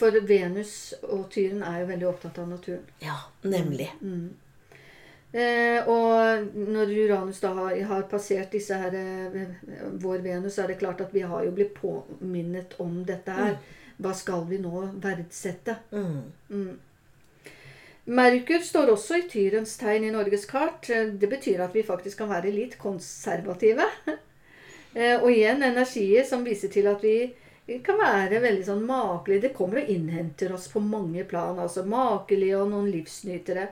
For 0.00 0.20
Venus 0.26 0.94
og 1.06 1.28
Tyren 1.30 1.62
er 1.62 1.80
jo 1.82 1.90
veldig 1.92 2.06
opptatt 2.08 2.38
av 2.42 2.48
naturen. 2.50 2.82
Ja, 3.00 3.16
nemlig. 3.46 3.86
Eh, 5.32 5.86
og 5.86 6.56
når 6.58 6.90
Uranus 7.04 7.38
da 7.40 7.52
har, 7.54 7.76
har 7.86 8.02
passert 8.10 8.50
disse 8.50 8.74
her, 8.74 8.94
eh, 8.98 9.84
vår 10.02 10.24
Venus, 10.24 10.58
er 10.58 10.72
det 10.72 10.80
klart 10.80 11.00
at 11.04 11.14
vi 11.14 11.22
har 11.22 11.44
jo 11.46 11.52
blitt 11.54 11.74
påminnet 11.78 12.74
om 12.82 13.04
dette 13.06 13.36
her. 13.36 13.58
Hva 14.00 14.14
skal 14.16 14.42
vi 14.48 14.58
nå 14.58 14.88
verdsette? 14.98 15.76
Mm. 15.94 16.78
Merkur 18.10 18.64
står 18.64 18.90
også 18.90 19.20
i 19.20 19.26
tyrens 19.30 19.76
tegn 19.78 20.08
i 20.08 20.10
Norges 20.10 20.48
kart. 20.50 20.90
Eh, 20.90 21.12
Det 21.14 21.30
betyr 21.30 21.62
at 21.62 21.74
vi 21.78 21.86
faktisk 21.86 22.18
kan 22.24 22.32
være 22.34 22.50
litt 22.54 22.78
konservative. 22.78 23.86
Eh, 24.90 25.20
Og 25.22 25.28
igjen 25.30 25.62
energier 25.62 26.24
som 26.26 26.42
viser 26.42 26.66
til 26.74 26.88
at 26.90 26.98
vi 27.06 27.30
kan 27.86 28.00
være 28.00 28.40
veldig 28.42 28.66
sånn 28.66 28.82
makelige. 28.88 29.44
Det 29.46 29.54
kommer 29.56 29.82
og 29.82 29.92
innhenter 29.94 30.52
oss 30.56 30.66
på 30.72 30.82
mange 30.82 31.24
plan. 31.30 31.58
Altså 31.62 31.86
makelige 31.86 32.58
og 32.58 32.72
noen 32.72 32.90
livsnytere 32.90 33.68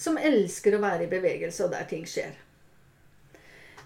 som 0.00 0.16
elsker 0.16 0.76
å 0.76 0.82
være 0.84 1.04
i 1.04 1.10
bevegelse, 1.10 1.66
og 1.66 1.74
der 1.74 1.88
ting 1.88 2.06
skjer. 2.08 2.36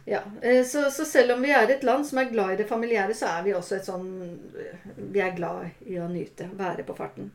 Ja, 0.05 0.21
eh, 0.43 0.65
så, 0.65 0.91
så 0.91 1.05
selv 1.05 1.33
om 1.35 1.43
vi 1.43 1.51
er 1.51 1.71
et 1.71 1.83
land 1.83 2.07
som 2.07 2.21
er 2.21 2.29
glad 2.31 2.53
i 2.53 2.59
det 2.61 2.69
familiære, 2.69 3.15
så 3.17 3.31
er 3.39 3.47
vi 3.47 3.55
også 3.57 3.79
et 3.79 3.89
sånn 3.89 4.11
Vi 5.15 5.23
er 5.23 5.33
glad 5.37 5.89
i 5.89 5.97
å 5.99 6.11
nyte, 6.13 6.51
være 6.59 6.85
på 6.85 6.97
farten. 6.99 7.33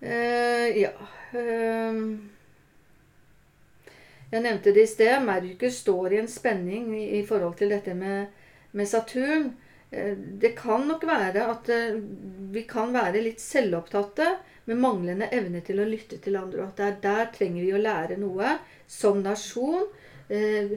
Uh, 0.00 0.68
ja 0.80 0.94
uh, 1.36 1.96
Jeg 4.32 4.40
nevnte 4.46 4.72
det 4.72 4.86
i 4.86 4.90
sted. 4.90 5.16
Merkur 5.26 5.70
står 5.74 6.14
i 6.14 6.20
en 6.22 6.30
spenning 6.30 6.94
i, 6.96 7.04
i 7.20 7.24
forhold 7.26 7.58
til 7.60 7.74
dette 7.74 7.94
med, 7.94 8.30
med 8.72 8.88
Saturn. 8.88 9.50
Eh, 9.90 10.16
Det 10.16 10.54
kan 10.58 10.86
nok 10.88 11.04
være 11.08 11.46
at 11.50 11.68
eh, 11.68 11.98
vi 12.54 12.62
kan 12.68 12.92
være 12.94 13.22
litt 13.24 13.40
selvopptatte 13.42 14.28
med 14.70 14.78
manglende 14.78 15.26
evne 15.34 15.62
til 15.66 15.80
å 15.82 15.88
lytte 15.88 16.20
til 16.22 16.36
andre. 16.38 16.62
Og 16.62 16.68
at 16.68 16.82
der, 16.82 16.98
der 17.02 17.32
trenger 17.34 17.64
vi 17.64 17.72
å 17.74 17.82
lære 17.82 18.18
noe 18.20 18.58
som 18.86 19.22
nasjon, 19.22 19.88
eh, 20.28 20.76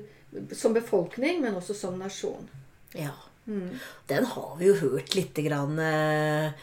som 0.52 0.74
befolkning, 0.74 1.42
men 1.42 1.60
også 1.60 1.76
som 1.78 2.00
nasjon. 2.02 2.50
Ja. 2.98 3.14
Den 4.08 4.26
har 4.26 4.54
vi 4.56 4.70
jo 4.70 4.76
hørt 4.80 5.16
lite 5.18 5.44
grann 5.44 5.76
eh, 5.84 6.54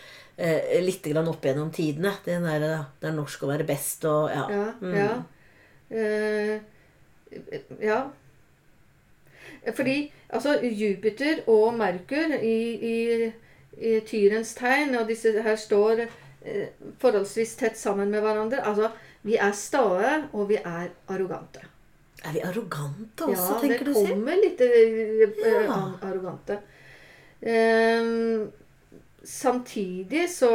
Litt 0.81 1.05
grann 1.05 1.29
opp 1.29 1.45
gjennom 1.45 1.69
tidene. 1.69 2.14
Den 2.25 2.47
der, 2.49 2.62
det 2.97 3.11
er 3.11 3.12
norsk 3.12 3.43
å 3.45 3.51
være 3.51 3.66
best 3.69 4.07
og 4.09 4.31
ja. 4.33 4.47
Ja. 4.49 4.62
Mm. 4.81 4.95
ja. 4.97 5.11
Eh, 5.90 6.55
ja. 7.85 7.99
Fordi 9.76 10.12
altså 10.31 10.57
Jupiter 10.62 11.42
og 11.50 11.74
Merkur 11.79 12.35
i, 12.40 12.57
i, 12.90 13.33
i 13.81 14.00
tyrens 14.09 14.55
tegn, 14.59 14.94
og 15.00 15.09
disse 15.09 15.33
her 15.42 15.57
står 15.57 16.05
eh, 16.07 16.68
forholdsvis 17.03 17.55
tett 17.61 17.76
sammen 17.79 18.11
med 18.11 18.20
hverandre 18.24 18.62
Altså, 18.66 18.90
vi 19.22 19.37
er 19.37 19.53
stae, 19.53 20.14
og 20.33 20.48
vi 20.48 20.57
er 20.64 20.88
arrogante. 21.09 21.61
Er 22.24 22.33
vi 22.33 22.40
arrogante 22.44 23.24
også, 23.24 23.53
ja, 23.55 23.61
tenker 23.61 23.85
det 23.85 23.87
du 23.87 23.94
selv? 23.94 24.09
kommer 24.14 24.40
litt 24.40 24.61
eh, 24.61 25.29
eh, 25.29 25.62
Ja. 25.64 25.79
arrogante. 26.03 26.59
Eh, 27.40 28.48
samtidig 29.24 30.26
så 30.33 30.50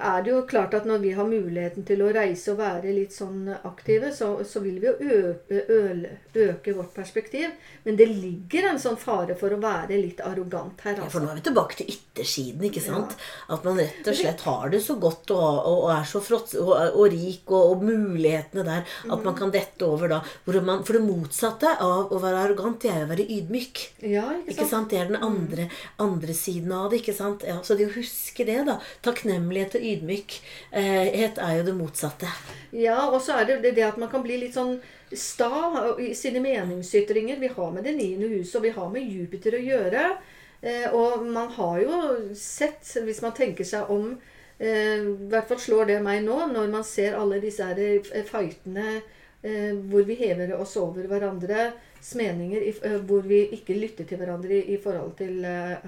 er 0.00 0.22
det 0.24 0.30
jo 0.32 0.42
klart 0.48 0.74
at 0.78 0.86
når 0.88 0.98
vi 1.02 1.12
har 1.16 1.26
muligheten 1.28 1.84
til 1.88 2.02
å 2.04 2.10
reise 2.14 2.52
og 2.52 2.58
være 2.60 2.92
litt 2.94 3.12
sånn 3.14 3.48
aktive, 3.66 4.12
så, 4.14 4.30
så 4.46 4.62
vil 4.64 4.78
vi 4.82 4.86
jo 4.88 4.94
øke, 5.18 5.62
øle, 5.74 6.10
øke 6.34 6.74
vårt 6.76 6.94
perspektiv. 6.96 7.50
Men 7.84 7.96
det 7.98 8.06
ligger 8.10 8.70
en 8.70 8.80
sånn 8.82 8.98
fare 9.00 9.34
for 9.38 9.54
å 9.54 9.60
være 9.62 9.98
litt 10.00 10.22
arrogant 10.24 10.80
her, 10.86 10.96
Ja, 10.98 11.08
for 11.08 11.18
altså. 11.18 11.24
nå 11.24 11.32
er 11.32 11.40
vi 11.40 11.44
tilbake 11.48 11.78
til 11.80 11.90
yttersiden, 11.94 12.64
ikke 12.70 12.82
sant? 12.84 13.16
At 13.50 13.66
man 13.66 13.78
rett 13.80 14.06
og 14.12 14.18
slett 14.18 14.44
har 14.46 14.72
det 14.72 14.82
så 14.84 14.96
godt 15.00 15.34
og, 15.34 15.42
og, 15.42 15.82
og 15.88 15.92
er 15.96 16.06
så 16.10 16.22
fråts 16.24 16.54
og, 16.62 16.72
og 16.76 17.04
rik, 17.12 17.44
og, 17.50 17.82
mulighetene 17.88 18.64
der 18.66 18.86
at 19.12 19.24
man 19.24 19.36
kan 19.38 19.52
dette 19.54 19.86
over 19.86 20.10
da. 20.10 20.20
Man, 20.62 20.82
for 20.86 20.96
det 20.98 21.04
motsatte 21.04 21.74
av 21.84 22.12
å 22.14 22.18
være 22.22 22.44
arrogant, 22.46 22.80
det 22.82 22.90
er 22.92 23.04
å 23.04 23.10
være 23.10 23.26
ydmyk. 23.38 23.84
Ja, 24.02 24.26
ikke 24.40 24.52
Ikke 24.54 24.64
sant? 24.64 24.70
sant? 24.74 24.90
Det 24.92 24.98
er 25.02 25.10
den 25.12 25.22
andre, 25.24 25.68
andre 26.02 26.34
siden 26.36 26.72
av 26.74 26.90
det. 26.92 27.00
ikke 27.02 27.14
sant? 27.16 27.44
Ja, 27.46 27.58
så 27.66 27.76
det 27.78 27.88
å 27.88 27.94
huske 27.96 28.44
det, 28.48 28.58
da. 28.68 28.78
Takknemlighet 29.04 29.74
og 29.74 29.80
ydmykhet 29.80 29.87
er 31.42 31.56
jo 31.58 31.66
det 31.66 31.74
motsatte. 31.78 32.30
Ja, 32.76 33.08
og 33.08 33.20
så 33.24 33.40
er 33.40 33.44
det 33.44 33.74
det- 33.74 33.86
at 33.86 33.96
man 33.96 34.10
kan 34.10 34.22
bli 34.22 34.38
litt 34.38 34.54
sånn 34.54 34.80
sta 35.12 35.96
i 35.98 36.14
sine 36.14 36.40
meningsytringer. 36.40 37.38
Vi 37.40 37.48
har 37.48 37.70
med 37.72 37.84
det 37.84 37.96
niende 37.96 38.28
huset, 38.28 38.56
og 38.56 38.62
vi 38.62 38.70
har 38.70 38.90
med 38.90 39.02
Jupiter 39.02 39.52
å 39.52 39.64
gjøre. 39.64 40.16
Eh, 40.60 40.88
og 40.94 41.26
man 41.26 41.48
har 41.54 41.80
jo 41.80 42.34
sett, 42.34 42.82
hvis 43.04 43.22
man 43.22 43.32
tenker 43.32 43.64
seg 43.64 43.90
om 43.94 44.16
eh, 44.58 44.98
I 44.98 45.28
hvert 45.30 45.46
fall 45.46 45.60
slår 45.62 45.86
det 45.92 45.98
meg 46.02 46.24
nå, 46.24 46.38
når 46.50 46.72
man 46.72 46.86
ser 46.86 47.14
alle 47.14 47.38
disse 47.38 47.62
eh, 47.62 48.24
fightene 48.26 48.96
eh, 49.42 49.76
hvor 49.86 50.02
vi 50.08 50.16
hever 50.18 50.56
oss 50.58 50.74
over 50.80 51.06
hverandres 51.06 52.10
meninger, 52.18 52.66
eh, 52.82 52.98
hvor 53.06 53.22
vi 53.22 53.44
ikke 53.54 53.78
lytter 53.78 54.08
til 54.08 54.18
hverandre 54.18 54.58
i, 54.58 54.80
forhold 54.82 55.14
til 55.20 55.44
eh, 55.46 55.78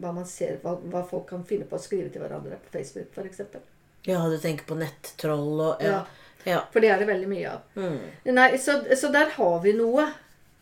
hva 0.00 0.12
man 0.12 0.26
ser, 0.26 0.58
hva, 0.62 0.76
hva 0.92 1.02
folk 1.08 1.28
kan 1.30 1.44
finne 1.46 1.66
på 1.68 1.78
å 1.78 1.82
skrive 1.82 2.10
til 2.12 2.22
hverandre 2.24 2.58
på 2.64 2.72
Facebook, 2.78 3.10
f.eks. 3.14 3.40
Ja, 4.06 4.20
du 4.28 4.38
tenker 4.38 4.66
på 4.68 4.78
nettroll 4.78 5.60
og 5.60 5.82
Ja. 5.82 6.04
ja. 6.44 6.60
For 6.72 6.80
det 6.84 6.92
er 6.94 7.02
det 7.02 7.08
veldig 7.08 7.28
mye 7.30 7.54
av. 7.56 7.64
Mm. 7.74 7.98
Nei, 8.36 8.50
så, 8.62 8.78
så 8.96 9.10
der 9.14 9.32
har 9.34 9.58
vi 9.64 9.72
noe 9.78 10.06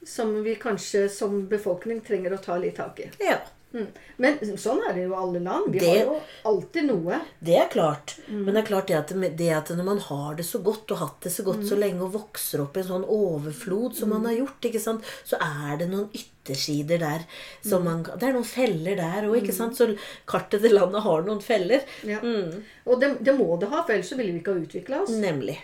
som 0.06 0.34
vi 0.44 0.54
kanskje 0.60 1.08
som 1.08 1.46
befolkning 1.48 2.00
trenger 2.04 2.36
å 2.36 2.40
ta 2.44 2.56
litt 2.60 2.76
tak 2.76 3.00
i. 3.00 3.10
ja. 3.24 3.40
Mm. 3.74 3.86
Men 4.22 4.38
sånn 4.56 4.80
er 4.88 4.92
det 4.94 5.02
jo 5.04 5.12
i 5.12 5.16
alle 5.18 5.40
land. 5.42 5.72
Vi 5.72 5.78
Det- 5.80 5.88
har 5.88 6.04
jo 6.06 6.20
alltid 6.46 6.84
noe. 6.86 7.20
Det 7.42 7.56
er 7.58 7.68
klart. 7.68 8.14
Mm. 8.28 8.44
Men 8.44 8.54
det 8.54 8.62
er 8.62 8.68
klart 8.68 8.86
det 8.86 8.94
at, 9.00 9.36
det 9.36 9.48
at 9.50 9.68
når 9.76 9.84
man 9.84 9.98
har 9.98 10.34
det 10.36 10.44
så 10.46 10.62
godt 10.62 10.92
og 10.92 10.98
hatt 10.98 11.20
det 11.22 11.32
så 11.32 11.42
godt 11.44 11.58
Mm. 11.64 11.68
så 11.68 11.76
lenge 11.78 12.00
og 12.02 12.12
vokser 12.12 12.60
opp 12.62 12.76
i 12.76 12.80
en 12.80 12.86
sånn 12.86 13.04
overflod 13.08 13.94
som 13.96 14.08
man 14.10 14.24
har 14.24 14.34
gjort, 14.34 14.60
ikke 14.62 14.80
sant, 14.80 15.02
så 15.24 15.36
er 15.40 15.76
det 15.78 15.90
noen 15.90 16.08
yttersider 16.14 16.98
der 17.00 17.26
som 17.62 17.82
Mm. 17.82 17.84
man 17.84 18.02
Det 18.04 18.22
er 18.22 18.32
noen 18.32 18.44
feller 18.44 18.96
der 18.96 19.22
òg. 19.28 19.50
Så 19.74 19.96
kartet 20.26 20.60
til 20.62 20.72
landet 20.72 21.02
har 21.02 21.22
noen 21.22 21.40
feller. 21.42 21.82
Ja. 22.04 22.20
Mm. 22.20 22.62
Og 22.86 23.00
det, 23.00 23.24
det 23.24 23.34
må 23.38 23.58
det 23.58 23.68
ha, 23.70 23.82
for 23.82 23.92
ellers 23.92 24.08
så 24.10 24.16
ville 24.16 24.32
vi 24.32 24.40
ikke 24.40 24.54
ha 24.54 24.60
utvikla 24.60 25.02
oss. 25.02 25.10
Nemlig. 25.10 25.58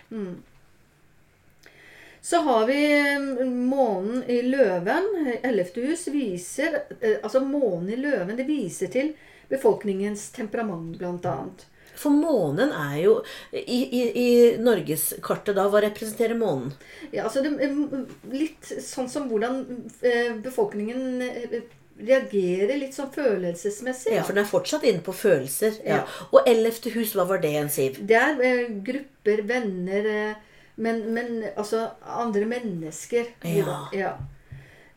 Så 2.23 2.43
har 2.45 2.67
vi 2.69 2.79
eh, 2.99 3.47
månen 3.47 4.23
i 4.29 4.43
løven. 4.43 5.09
Ellevte 5.43 5.81
hus 5.81 6.07
viser 6.13 6.83
eh, 7.01 7.19
Altså 7.23 7.41
månen 7.41 7.91
i 7.95 7.99
løven, 8.01 8.37
det 8.37 8.49
viser 8.49 8.93
til 8.93 9.15
befolkningens 9.51 10.29
temperament, 10.37 10.99
blant 10.99 11.27
annet. 11.27 11.67
For 12.01 12.15
månen 12.15 12.71
er 12.73 12.95
jo 13.03 13.17
I, 13.53 13.81
i, 13.83 14.03
i 14.21 14.29
norgeskartet 14.63 15.57
da, 15.59 15.67
hva 15.69 15.83
representerer 15.85 16.39
månen? 16.39 16.71
Ja, 17.11 17.27
altså 17.27 17.43
det, 17.45 17.57
eh, 17.65 18.07
litt 18.33 18.71
sånn 18.85 19.11
som 19.11 19.29
hvordan 19.33 19.65
eh, 20.01 20.37
befolkningen 20.45 21.25
eh, 21.27 21.61
reagerer 22.01 22.79
litt 22.81 22.97
sånn 22.97 23.11
følelsesmessig. 23.13 24.15
Ja, 24.17 24.25
for 24.25 24.37
den 24.37 24.45
er 24.45 24.49
fortsatt 24.49 24.87
inne 24.89 25.03
på 25.05 25.13
følelser. 25.17 25.81
Ja. 25.85 26.01
Ja. 26.01 26.29
Og 26.31 26.49
ellevte 26.49 26.93
hus, 26.95 27.13
hva 27.17 27.27
var 27.29 27.43
det 27.43 27.53
igjen, 27.53 27.73
Siv? 27.73 28.01
Det 28.09 28.17
er 28.17 28.41
eh, 28.47 28.71
grupper, 28.87 29.45
venner 29.51 30.09
eh, 30.15 30.47
men, 30.77 31.03
men 31.15 31.43
altså 31.57 31.89
andre 32.03 32.45
mennesker. 32.51 33.35
Ja. 33.45 33.81
ja. 33.95 34.13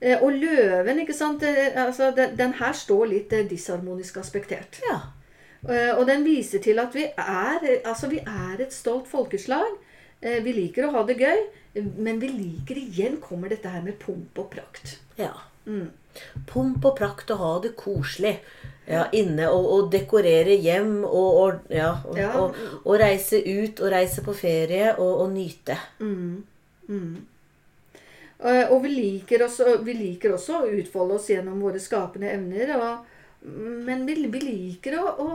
Eh, 0.04 0.20
og 0.20 0.36
løven, 0.36 1.00
ikke 1.00 1.16
sant 1.16 1.44
eh, 1.48 1.72
altså, 1.80 2.12
den, 2.16 2.36
den 2.38 2.54
her 2.60 2.76
står 2.76 3.06
litt 3.08 3.34
eh, 3.34 3.46
disharmonisk 3.48 4.20
aspektert. 4.20 4.82
Ja. 4.90 5.00
Og 5.96 6.02
den 6.10 6.26
viser 6.28 6.60
til 6.60 6.76
at 6.82 6.92
vi 6.92 7.06
er, 7.08 7.62
altså, 7.88 8.10
vi 8.12 8.18
er 8.20 8.60
et 8.60 8.74
stolt 8.76 9.08
folkeslag. 9.08 9.78
Vi 10.20 10.52
liker 10.58 10.90
å 10.90 10.90
ha 10.92 11.04
det 11.08 11.16
gøy, 11.22 11.40
men 12.04 12.20
vi 12.20 12.34
liker 12.34 12.82
igjen 12.82 13.16
kommer 13.24 13.48
dette 13.52 13.72
her 13.72 13.80
med 13.86 13.96
pomp 14.02 14.42
og 14.44 14.50
prakt. 14.52 14.98
ja. 15.16 15.32
Mm. 15.64 15.88
Pomp 16.50 16.86
og 16.86 16.96
prakt 16.98 17.34
og 17.34 17.42
ha 17.42 17.52
det 17.66 17.76
koselig. 17.80 18.38
Ja, 18.84 19.06
inne 19.16 19.48
og, 19.48 19.68
og 19.72 19.92
dekorere 19.94 20.58
hjem 20.60 21.06
og, 21.08 21.30
og, 21.40 21.70
ja, 21.72 21.94
og, 22.04 22.18
Ja. 22.20 22.32
Og, 22.42 22.58
og 22.84 22.98
reise 23.00 23.40
ut 23.40 23.80
og 23.80 23.94
reise 23.94 24.24
på 24.26 24.36
ferie 24.36 24.90
og, 24.98 25.30
nyte. 25.32 25.78
Mm. 26.04 26.44
Og 28.44 28.76
vi 28.84 28.92
liker, 28.92 29.46
også, 29.46 29.78
vi 29.88 29.96
liker 29.96 30.36
også 30.36 30.60
å 30.60 30.74
utfolde 30.76 31.16
oss 31.16 31.30
gjennom 31.32 31.64
våre 31.64 31.80
skapende 31.80 32.28
evner. 32.34 32.76
Og, 32.76 33.48
men 33.88 34.04
vi, 34.08 34.18
vi 34.28 34.44
liker 34.44 35.00
å, 35.00 35.06
å 35.24 35.30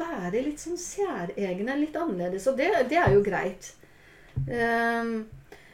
være 0.00 0.40
litt 0.46 0.62
sånn 0.62 0.80
særegne, 0.80 1.76
litt 1.76 1.96
annerledes. 1.98 2.48
Og 2.48 2.56
det, 2.56 2.70
det 2.88 2.98
er 3.02 3.12
jo 3.12 3.24
greit. 3.26 3.74
Ehm, 4.48 5.26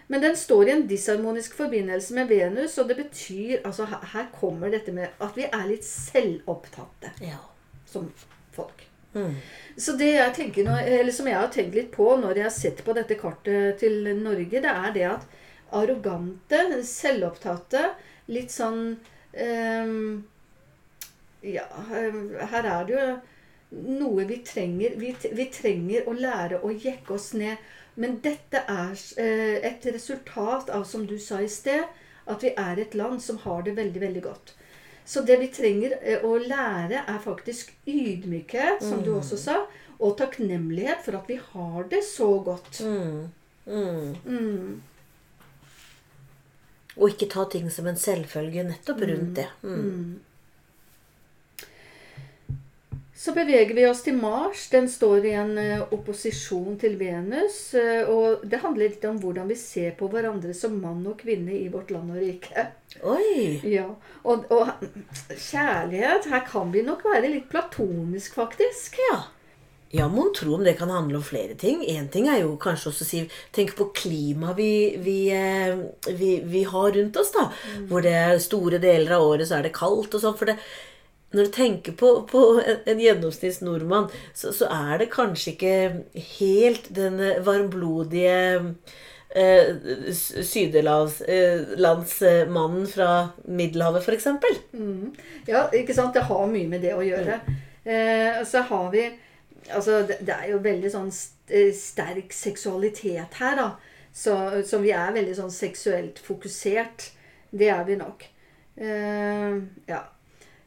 men 0.08 0.22
den 0.24 0.36
står 0.36 0.68
i 0.68 0.72
en 0.72 0.86
disharmonisk 0.88 1.54
forbindelse 1.58 2.14
med 2.16 2.30
Venus, 2.32 2.78
og 2.80 2.88
det 2.88 2.96
betyr 2.96 3.60
altså 3.64 3.84
Her, 3.88 4.28
kommer 4.40 4.72
dette 4.72 4.92
med 4.92 5.08
at 5.20 5.36
vi 5.36 5.44
er 5.44 5.66
litt 5.68 5.84
selvopptatte 5.84 7.12
Ja. 7.24 7.40
som 7.86 8.08
folk. 8.52 8.86
Mm. 9.14 9.34
Så 9.76 9.96
det 9.96 10.12
jeg 10.14 10.34
tenker 10.34 10.68
eller 10.68 11.12
som 11.12 11.26
jeg 11.26 11.36
har 11.36 11.48
tenkt 11.52 11.74
litt 11.74 11.90
på 11.92 12.16
når 12.20 12.36
jeg 12.36 12.44
har 12.44 12.56
sett 12.56 12.84
på 12.84 12.94
dette 12.96 13.16
kartet 13.20 13.78
til 13.80 14.08
Norge, 14.16 14.60
det 14.60 14.72
er 14.72 14.92
det 14.92 15.06
at 15.08 15.26
arrogante, 15.72 16.60
selvopptatte, 16.84 17.90
litt 18.32 18.52
sånn 18.52 18.96
ehm, 19.32 20.24
Ja, 21.44 21.64
ehm, 21.94 22.32
her 22.50 22.66
er 22.66 22.86
det 22.88 22.94
jo 22.96 23.08
noe 23.70 24.24
vi 24.24 24.40
trenger. 24.44 24.96
Vi, 24.96 25.12
vi 25.36 25.44
trenger 25.52 26.08
å 26.08 26.14
lære 26.16 26.62
å 26.64 26.72
jekke 26.72 27.14
oss 27.14 27.32
ned. 27.36 27.60
Men 27.98 28.20
dette 28.22 28.62
er 28.70 28.94
eh, 29.18 29.56
et 29.66 29.86
resultat 29.90 30.70
av, 30.70 30.84
som 30.86 31.06
du 31.06 31.16
sa 31.18 31.40
i 31.42 31.50
sted, 31.50 31.82
at 32.28 32.44
vi 32.44 32.52
er 32.54 32.78
et 32.78 32.94
land 32.98 33.18
som 33.24 33.40
har 33.42 33.64
det 33.66 33.74
veldig, 33.78 34.00
veldig 34.04 34.22
godt. 34.22 34.54
Så 35.08 35.24
det 35.26 35.38
vi 35.40 35.48
trenger 35.50 35.96
eh, 35.98 36.22
å 36.22 36.36
lære, 36.38 37.02
er 37.02 37.18
faktisk 37.24 37.72
ydmykhet, 37.88 38.84
som 38.84 39.02
du 39.02 39.14
også 39.16 39.40
sa, 39.40 39.56
og 39.98 40.14
takknemlighet 40.20 41.02
for 41.02 41.18
at 41.18 41.30
vi 41.30 41.40
har 41.42 41.88
det 41.90 42.04
så 42.06 42.30
godt. 42.44 42.82
Mm. 42.84 43.32
Mm. 43.66 44.14
Mm. 44.24 44.82
Og 46.98 47.14
ikke 47.14 47.30
ta 47.34 47.46
ting 47.50 47.66
som 47.72 47.88
en 47.90 47.98
selvfølge 47.98 48.66
nettopp 48.68 49.02
rundt 49.10 49.34
det. 49.40 49.48
Mm. 49.62 50.20
Så 53.18 53.32
beveger 53.34 53.74
vi 53.74 53.86
oss 53.86 54.04
til 54.06 54.14
Mars. 54.14 54.68
Den 54.70 54.86
står 54.88 55.24
i 55.26 55.32
en 55.34 55.56
eh, 55.58 55.80
opposisjon 55.94 56.76
til 56.78 56.94
Venus. 57.00 57.56
eh, 57.74 58.06
og 58.06 58.44
det 58.46 58.60
handler 58.62 58.92
litt 58.92 59.06
om 59.08 59.16
hvordan 59.18 59.48
vi 59.50 59.56
ser 59.58 59.96
på 59.98 60.06
hverandre 60.12 60.54
som 60.54 60.76
mann 60.78 61.00
og 61.02 61.16
kvinne 61.24 61.56
i 61.56 61.66
vårt 61.72 61.90
land 61.90 62.12
og 62.14 62.20
rike. 62.22 62.68
Oi! 63.02 63.58
Ja, 63.66 63.88
og, 64.22 64.46
og 64.54 64.70
kjærlighet 65.34 66.30
Her 66.30 66.44
kan 66.46 66.70
vi 66.72 66.84
nok 66.86 67.02
være 67.04 67.32
litt 67.32 67.48
platonisk, 67.50 68.38
faktisk. 68.38 69.00
Ja. 69.10 69.16
Ja, 69.90 70.06
mon 70.12 70.30
tro 70.36 70.54
om 70.54 70.62
det 70.64 70.76
kan 70.78 70.90
handle 70.92 71.18
om 71.18 71.24
flere 71.24 71.56
ting. 71.58 71.80
Én 71.82 72.06
ting 72.12 72.28
er 72.30 72.44
jo 72.44 72.52
kanskje 72.60 72.92
også 72.92 73.06
å 73.06 73.08
si 73.08 73.22
Tenk 73.56 73.72
på 73.78 73.88
klimaet 73.96 74.60
vi, 74.60 74.72
vi, 75.02 75.16
eh, 75.34 75.74
vi, 76.12 76.36
vi 76.44 76.62
har 76.70 76.92
rundt 76.94 77.18
oss, 77.18 77.34
da. 77.34 77.48
Hvor 77.90 78.06
det 78.06 78.20
store 78.46 78.78
deler 78.78 79.16
av 79.16 79.26
året 79.26 79.50
så 79.50 79.58
er 79.58 79.66
det 79.66 79.74
kaldt 79.74 80.14
og 80.14 80.22
sånn. 80.22 80.38
For 80.38 80.52
det, 80.52 80.58
når 81.34 81.44
du 81.44 81.50
tenker 81.52 81.92
på, 81.92 82.26
på 82.30 82.60
en, 82.62 82.76
en 82.88 83.00
gjennomsnitts 83.02 83.60
nordmann, 83.60 84.08
så, 84.34 84.52
så 84.56 84.66
er 84.72 84.98
det 85.02 85.10
kanskje 85.12 85.50
ikke 85.52 85.92
helt 86.38 86.88
den 86.96 87.20
varmblodige 87.44 88.74
eh, 89.36 89.76
sydelandsmannen 90.48 92.86
eh, 92.86 92.92
fra 92.94 93.28
Middelhavet, 93.44 94.02
f.eks. 94.02 94.26
Mm. 94.72 95.12
Ja, 95.50 95.68
ikke 95.76 95.94
sant. 95.94 96.14
Det 96.16 96.22
har 96.30 96.46
mye 96.48 96.68
med 96.70 96.80
det 96.84 96.94
å 96.96 97.02
gjøre. 97.04 97.40
Eh, 97.84 98.44
så 98.48 98.58
har 98.68 98.90
vi 98.94 99.10
Altså, 99.68 99.92
det, 100.06 100.16
det, 100.24 100.32
er 100.32 100.48
jo 100.54 100.64
veldig 100.64 100.88
sånn 100.88 101.12
eh, 101.52 101.74
sterk 101.76 102.32
seksualitet 102.32 103.34
her, 103.36 103.56
da. 103.58 103.76
Så, 104.14 104.62
så 104.64 104.78
vi 104.80 104.90
er 104.96 105.12
veldig 105.12 105.34
sånn 105.36 105.52
seksuelt 105.52 106.18
fokusert. 106.24 107.12
Det 107.50 107.68
er 107.68 107.84
vi 107.84 107.96
nok. 108.00 108.24
Eh, 108.80 109.60
ja. 109.90 110.00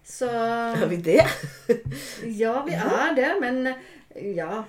Så 0.03 0.27
Er 0.29 0.87
vi 0.89 0.97
det? 0.97 1.21
ja, 2.41 2.57
vi 2.65 2.73
er 2.73 3.15
det. 3.15 3.31
Men 3.41 3.73
ja 4.35 4.63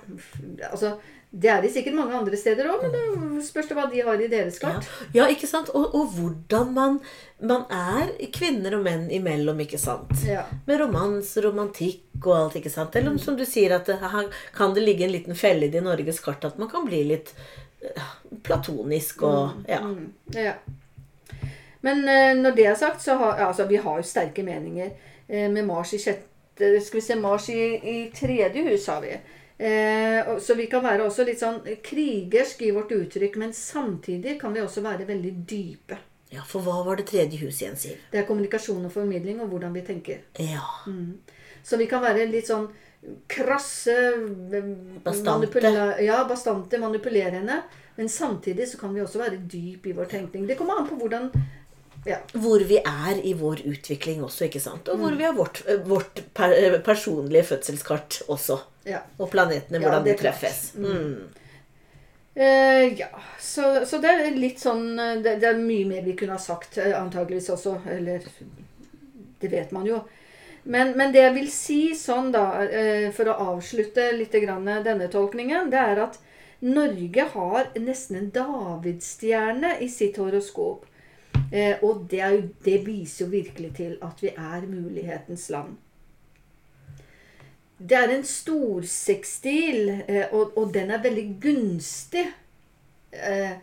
Altså 0.69 0.97
det 1.33 1.49
er 1.49 1.63
det 1.63 1.71
sikkert 1.73 1.95
mange 1.97 2.13
andre 2.13 2.37
steder 2.37 2.67
òg, 2.69 2.83
men 2.83 2.91
det 3.39 3.45
spørs 3.47 3.65
det 3.65 3.73
hva 3.73 3.87
de 3.89 4.03
har 4.05 4.21
i 4.21 4.27
deres 4.29 4.59
kart. 4.61 4.85
Ja, 5.15 5.23
ja 5.23 5.31
ikke 5.33 5.47
sant? 5.49 5.71
Og, 5.73 5.87
og, 5.97 6.11
hvordan 6.13 6.69
man, 6.75 6.99
man 7.41 7.63
er 7.73 8.11
kvinner 8.35 8.75
og 8.77 8.83
menn 8.85 9.07
imellom, 9.09 9.63
ikke 9.65 9.79
sant? 9.81 10.13
Ja. 10.29 10.43
Med 10.67 10.77
romans, 10.83 11.31
romantikk 11.41 12.19
og 12.21 12.35
alt, 12.37 12.59
ikke 12.61 12.69
sant? 12.69 12.93
Eller 13.01 13.17
som 13.17 13.33
du 13.39 13.41
sier, 13.49 13.73
at 13.79 13.89
her 13.89 14.29
kan 14.53 14.77
det 14.77 14.85
ligge 14.85 15.07
en 15.07 15.15
liten 15.15 15.33
felle 15.33 15.71
i 15.73 15.81
Norges 15.81 16.21
kart 16.21 16.45
at 16.45 16.61
man 16.61 16.69
kan 16.69 16.85
bli 16.85 17.01
litt 17.15 17.33
platonisk 18.45 19.25
og 19.25 19.57
Mm, 19.65 19.65
Ja. 19.67 19.81
ja. 20.43 20.53
Men 21.81 22.07
eh, 22.07 22.35
når 22.37 22.55
det 22.55 22.65
er 22.67 22.75
sagt, 22.75 23.01
så 23.01 23.17
har 23.17 23.41
altså, 23.47 23.65
vi 23.65 23.75
har 23.75 23.97
jo 23.97 24.03
sterke 24.03 24.43
meninger. 24.43 24.93
Eh, 25.27 25.49
med 25.51 25.65
Mars 25.65 25.93
i 25.93 25.99
sjette 25.99 26.79
Skal 26.85 26.99
vi 26.99 27.01
se 27.01 27.15
Mars 27.15 27.49
i, 27.49 27.59
i 27.89 28.11
tredje 28.15 28.61
hus 28.69 28.87
har 28.87 29.01
vi. 29.01 29.13
Eh, 29.63 30.37
så 30.39 30.55
vi 30.55 30.65
kan 30.67 30.83
være 30.83 31.05
også 31.07 31.25
litt 31.25 31.39
sånn 31.39 31.61
krigersk 31.83 32.61
i 32.61 32.71
vårt 32.75 32.91
uttrykk, 32.91 33.35
men 33.41 33.53
samtidig 33.53 34.39
kan 34.41 34.53
vi 34.53 34.61
også 34.61 34.81
være 34.85 35.05
veldig 35.07 35.31
dype. 35.49 35.97
ja, 36.33 36.41
for 36.45 36.61
hva 36.65 36.83
var 36.85 36.95
det 36.97 37.05
tredje 37.07 37.37
huset 37.39 37.61
igjen, 37.61 37.75
Siv? 37.77 37.97
Det 38.11 38.19
er 38.19 38.25
kommunikasjon 38.27 38.85
og 38.85 38.91
formidling 38.91 39.41
og 39.41 39.49
hvordan 39.53 39.73
vi 39.73 39.81
tenker. 39.85 40.17
Ja. 40.39 40.63
Så 41.63 41.77
vi 41.77 41.85
kan 41.85 42.01
være 42.01 42.25
litt 42.29 42.47
sånn 42.49 42.67
krasse 43.29 43.93
Bastante. 45.03 45.29
manipula- 45.47 46.01
Ja, 46.01 46.23
bastante, 46.27 46.77
manipulerende. 46.77 47.61
Men 47.95 48.09
samtidig 48.09 48.67
så 48.67 48.77
kan 48.79 48.93
vi 48.93 49.01
også 49.01 49.19
være 49.19 49.37
dyp 49.47 49.85
i 49.87 49.91
vår 49.93 50.05
tenkning. 50.05 50.47
Det 50.47 50.57
kommer 50.57 50.79
an 50.79 50.87
på 50.87 50.95
hvordan 50.97 51.31
ja. 52.05 52.17
Hvor 52.33 52.59
vi 52.67 52.77
er 52.77 53.19
i 53.23 53.33
vår 53.33 53.61
utvikling 53.69 54.23
også, 54.23 54.45
ikke 54.49 54.59
sant? 54.61 54.89
Og 54.89 54.97
Mm. 54.97 55.01
hvor 55.05 55.17
vi 55.17 55.23
har 55.23 55.33
vårt, 55.33 55.61
vårt 55.85 56.21
per, 56.33 56.79
personlige 56.83 57.43
fødselskart 57.43 58.21
også. 58.27 58.59
ja. 58.85 58.99
Og 59.19 59.29
planetene, 59.31 59.79
hvordan 59.79 60.03
de 60.05 60.13
treffes. 60.19 60.73
Mm. 60.75 61.29
Eh, 62.35 62.99
ja. 62.99 63.07
Så, 63.39 63.85
så 63.85 63.97
det 64.01 64.09
er 64.09 64.35
litt 64.35 64.59
sånn 64.59 64.95
det, 65.21 65.35
det 65.39 65.49
er 65.51 65.59
mye 65.61 65.85
mer 65.85 66.01
vi 66.01 66.15
kunne 66.17 66.33
ha 66.33 66.41
sagt, 66.41 66.77
eh, 66.81 66.95
antageligvis 66.97 67.49
også. 67.53 67.77
Eller 67.93 68.23
Det 69.39 69.51
vet 69.51 69.71
man 69.71 69.85
jo. 69.85 70.01
Men, 70.63 70.93
men 70.97 71.11
det 71.11 71.19
jeg 71.21 71.33
vil 71.35 71.49
si 71.51 71.79
sånn, 71.99 72.31
da, 72.31 72.63
eh, 72.63 73.09
for 73.11 73.27
å 73.27 73.35
avslutte 73.57 74.05
litt 74.15 74.31
grann 74.31 74.65
denne 74.65 75.09
tolkningen, 75.11 75.69
det 75.69 75.79
er 75.79 75.99
at 76.05 76.19
Norge 76.63 77.25
har 77.33 77.67
nesten 77.75 78.15
en 78.21 78.29
davidsstjerne 78.31 79.73
i 79.83 79.89
sitt 79.91 80.15
horoskop. 80.17 80.85
Eh, 81.53 81.83
og 81.85 82.07
det, 82.09 82.21
jo, 82.33 82.45
det 82.65 82.79
viser 82.85 83.25
jo 83.25 83.31
virkelig 83.31 83.75
til 83.77 83.97
at 84.01 84.21
vi 84.23 84.31
er 84.33 84.63
mulighetens 84.65 85.49
land. 85.53 85.75
Det 87.77 87.97
er 87.97 88.13
en 88.13 88.23
storsekstil, 88.25 89.91
eh, 90.07 90.31
og, 90.31 90.57
og 90.57 90.71
den 90.73 90.89
er 90.89 91.03
veldig 91.03 91.27
gunstig. 91.43 92.25
Eh, 93.13 93.53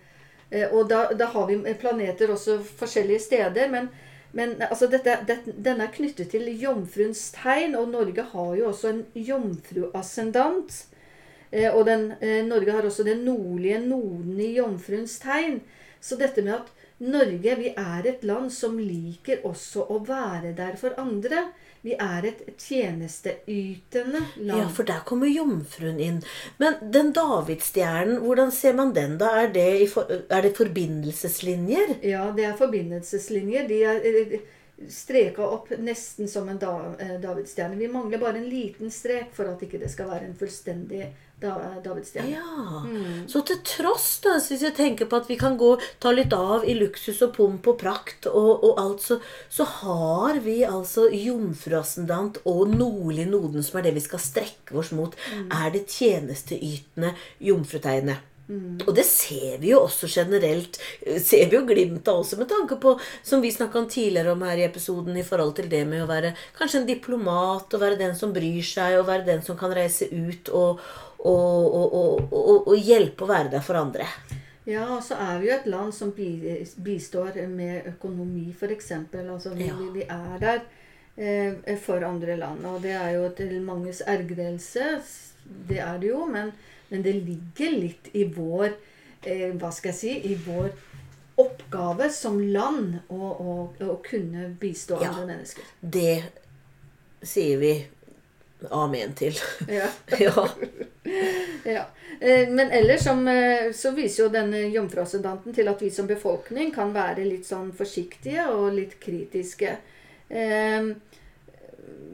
eh, 0.50 0.68
og 0.70 0.86
da, 0.92 1.08
da 1.18 1.32
har 1.32 1.50
vi 1.50 1.58
planeter 1.80 2.30
også 2.30 2.60
forskjellige 2.62 3.24
steder. 3.26 3.66
Men, 3.72 3.90
men 4.38 4.54
altså 4.68 4.86
dette, 4.92 5.16
det, 5.26 5.40
denne 5.56 5.88
er 5.88 5.94
knyttet 5.94 6.30
til 6.30 6.46
jomfruens 6.62 7.24
tegn, 7.34 7.74
og 7.74 7.90
Norge 7.90 8.28
har 8.34 8.54
jo 8.60 8.68
også 8.70 8.92
en 8.92 9.04
jomfruascendant. 9.18 10.84
Eh, 11.50 11.74
og 11.74 11.88
den, 11.90 12.12
eh, 12.20 12.44
Norge 12.46 12.76
har 12.76 12.86
også 12.86 13.02
den 13.08 13.24
nordlige 13.26 13.82
noden 13.82 14.38
i 14.38 14.52
jomfruens 14.60 15.18
tegn. 15.18 15.58
Så 16.00 16.16
dette 16.16 16.42
med 16.46 16.60
at 16.60 16.70
Norge, 17.00 17.54
vi 17.56 17.72
er 17.72 18.06
et 18.06 18.24
land 18.28 18.50
som 18.52 18.76
liker 18.76 19.44
også 19.48 19.86
å 19.88 20.02
være 20.04 20.52
der 20.56 20.76
for 20.80 20.96
andre. 21.00 21.46
Vi 21.80 21.94
er 21.96 22.26
et 22.28 22.42
tjenesteytende 22.60 24.20
land. 24.36 24.58
Ja, 24.60 24.66
for 24.68 24.84
der 24.84 25.00
kommer 25.08 25.30
jomfruen 25.30 25.96
inn. 25.96 26.18
Men 26.60 26.76
den 26.92 27.14
davidsstjernen, 27.16 28.18
hvordan 28.20 28.52
ser 28.52 28.76
man 28.76 28.92
den, 28.92 29.16
da? 29.22 29.32
Er 29.46 29.48
det, 29.54 29.68
for, 29.94 30.12
er 30.12 30.44
det 30.44 30.52
forbindelseslinjer? 30.58 31.96
Ja, 32.04 32.26
det 32.36 32.50
er 32.50 32.58
forbindelseslinjer. 32.60 33.64
De 33.70 33.80
er 33.94 34.04
eh, 34.10 34.36
streka 34.92 35.48
opp 35.56 35.72
nesten 35.80 36.28
som 36.28 36.52
en 36.52 36.60
eh, 36.60 37.16
davidsstjerne. 37.24 37.80
Vi 37.80 37.88
mangler 37.88 38.20
bare 38.20 38.44
en 38.44 38.48
liten 38.52 38.92
strek 38.92 39.32
for 39.32 39.48
at 39.48 39.64
ikke 39.64 39.80
det 39.80 39.88
skal 39.92 40.12
være 40.12 40.28
en 40.28 40.36
fullstendig 40.36 41.08
davidsstjerne. 41.40 42.30
Ja. 42.30 42.82
Mm. 42.84 43.28
Så 43.28 43.42
til 43.48 43.60
tross, 43.66 44.08
da, 44.24 44.36
hvis 44.38 44.62
jeg 44.66 44.74
tenker 44.76 45.08
på 45.10 45.20
at 45.22 45.28
vi 45.30 45.36
kan 45.40 45.56
gå, 45.60 45.72
ta 46.02 46.12
litt 46.14 46.32
av 46.36 46.64
i 46.68 46.74
luksus 46.78 47.22
og 47.26 47.34
pomp 47.36 47.66
og 47.72 47.78
prakt 47.80 48.26
og, 48.30 48.64
og 48.66 48.80
alt, 48.82 49.02
så, 49.02 49.18
så 49.48 49.64
har 49.80 50.40
vi 50.44 50.60
altså 50.68 51.08
jomfruascendant 51.12 52.40
og 52.44 52.68
nordlig 52.74 53.26
noden, 53.30 53.62
som 53.66 53.80
er 53.80 53.88
det 53.88 53.94
vi 53.98 54.04
skal 54.06 54.22
strekke 54.22 54.76
oss 54.80 54.92
mot, 54.96 55.16
Mm. 55.30 55.48
er 55.52 55.70
det 55.70 55.86
tjenesteytende 55.90 57.14
jomfrutegnet. 57.40 58.18
Og 58.86 58.94
det 58.96 59.04
ser 59.06 59.58
vi 59.62 59.70
jo 59.70 59.82
også 59.84 60.08
generelt. 60.10 60.78
eh, 61.06 61.20
Ser 61.22 61.46
vi 61.50 61.56
jo 61.56 61.66
glimt 61.68 62.08
av 62.08 62.22
også 62.24 62.38
med 62.40 62.48
tanke 62.50 62.76
på, 62.82 62.96
som 63.22 63.40
vi 63.42 63.52
snakka 63.52 63.78
om 63.78 63.86
tidligere 63.88 64.32
om 64.32 64.42
her 64.42 64.58
i 64.58 64.64
episoden, 64.66 65.16
i 65.16 65.22
forhold 65.22 65.54
til 65.56 65.68
det 65.70 65.84
med 65.86 66.02
å 66.02 66.08
være 66.10 66.32
kanskje 66.58 66.80
en 66.80 66.88
diplomat, 66.88 67.74
og 67.74 67.80
være 67.80 67.98
den 68.00 68.16
som 68.18 68.32
bryr 68.34 68.62
seg, 68.66 68.98
og 68.98 69.06
være 69.06 69.26
den 69.28 69.42
som 69.46 69.56
kan 69.60 69.70
reise 69.76 70.08
ut 70.10 70.48
og, 70.48 70.80
og, 71.20 71.74
og, 71.76 72.32
og, 72.66 72.76
hjelpe 72.76 73.24
å 73.24 73.30
være 73.30 73.52
der 73.54 73.60
for 73.64 73.78
andre. 73.78 74.06
Ja, 74.66 74.84
og 74.96 75.02
så 75.02 75.16
er 75.18 75.38
vi 75.40 75.48
jo 75.48 75.54
et 75.56 75.66
land 75.66 75.94
som 75.94 76.10
bistår 76.14 77.38
med 77.48 77.86
økonomi, 77.94 78.50
f.eks. 78.54 78.90
Altså, 78.92 79.54
vi, 79.54 79.66
Ja. 79.70 79.78
vi 79.94 80.02
er 80.02 80.38
der 80.42 80.60
eh, 81.16 81.78
for 81.78 82.02
andre 82.06 82.36
land. 82.36 82.64
Og 82.66 82.82
det 82.82 82.92
er 82.92 83.14
jo 83.16 83.28
til 83.36 83.60
manges 83.62 84.02
ergrelse. 84.06 85.00
Det 85.68 85.78
er 85.78 85.98
det 85.98 86.10
jo. 86.12 86.26
Men, 86.26 86.52
men 86.90 87.02
det 87.06 87.12
ligger 87.24 87.70
litt 87.78 88.10
i 88.12 88.24
vår 88.34 88.68
eh, 89.22 89.50
Hva 89.56 89.70
skal 89.72 89.92
jeg 89.92 89.98
si? 89.98 90.12
I 90.32 90.36
vår 90.46 90.70
oppgave 91.40 92.10
som 92.12 92.36
land 92.52 92.98
å, 93.08 93.16
å, 93.30 93.54
å 93.86 93.96
kunne 94.04 94.50
bistå 94.60 94.98
Ja. 95.00 95.08
andre 95.14 95.26
mennesker. 95.30 95.64
Det 95.80 96.22
sier 97.22 97.56
vi 97.62 97.72
amen 98.76 99.14
til. 99.16 99.32
Ja. 99.72 99.86
ja. 100.20 100.48
Ja. 101.64 101.86
Eh, 102.20 102.48
Men 102.52 102.70
ellers 102.76 103.04
som, 103.06 103.22
eh, 103.28 103.70
så 103.72 103.94
viser 103.96 104.24
jo 104.26 104.28
denne 104.34 104.66
jomfruascendanten 104.68 105.54
til 105.56 105.68
at 105.72 105.80
vi 105.82 105.88
som 105.90 106.06
befolkning 106.10 106.74
kan 106.74 106.92
være 106.92 107.24
litt 107.24 107.48
sånn 107.48 107.72
forsiktige 107.76 108.44
og 108.52 108.74
litt 108.76 108.98
kritiske. 109.00 109.76
Eh, 110.28 110.90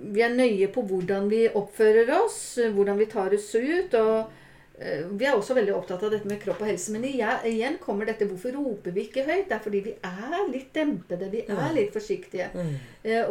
Vi 0.06 0.22
er 0.22 0.30
nøye 0.38 0.68
på 0.70 0.84
hvordan 0.86 1.26
vi 1.28 1.48
oppfører 1.48 2.12
oss, 2.20 2.58
hvordan 2.72 2.98
vi 3.00 3.06
tar 3.10 3.34
oss 3.34 3.48
ut. 3.58 3.94
og 3.98 4.30
vi 4.76 5.24
er 5.24 5.32
også 5.32 5.54
veldig 5.56 5.72
opptatt 5.72 6.02
av 6.04 6.10
dette 6.12 6.28
med 6.28 6.40
kropp 6.42 6.60
og 6.60 6.68
helse. 6.68 6.92
Men 6.92 7.06
igjen, 7.08 7.78
kommer 7.82 8.08
dette 8.08 8.28
hvorfor 8.28 8.52
roper 8.58 8.92
vi 8.92 9.06
ikke 9.06 9.24
høyt? 9.24 9.46
Det 9.48 9.56
er 9.56 9.62
fordi 9.64 9.80
vi 9.86 9.94
er 10.04 10.50
litt 10.50 10.72
dempede. 10.76 11.30
Vi 11.32 11.44
er 11.48 11.70
litt 11.76 11.94
forsiktige. 11.94 12.50
Mm. 12.52 12.74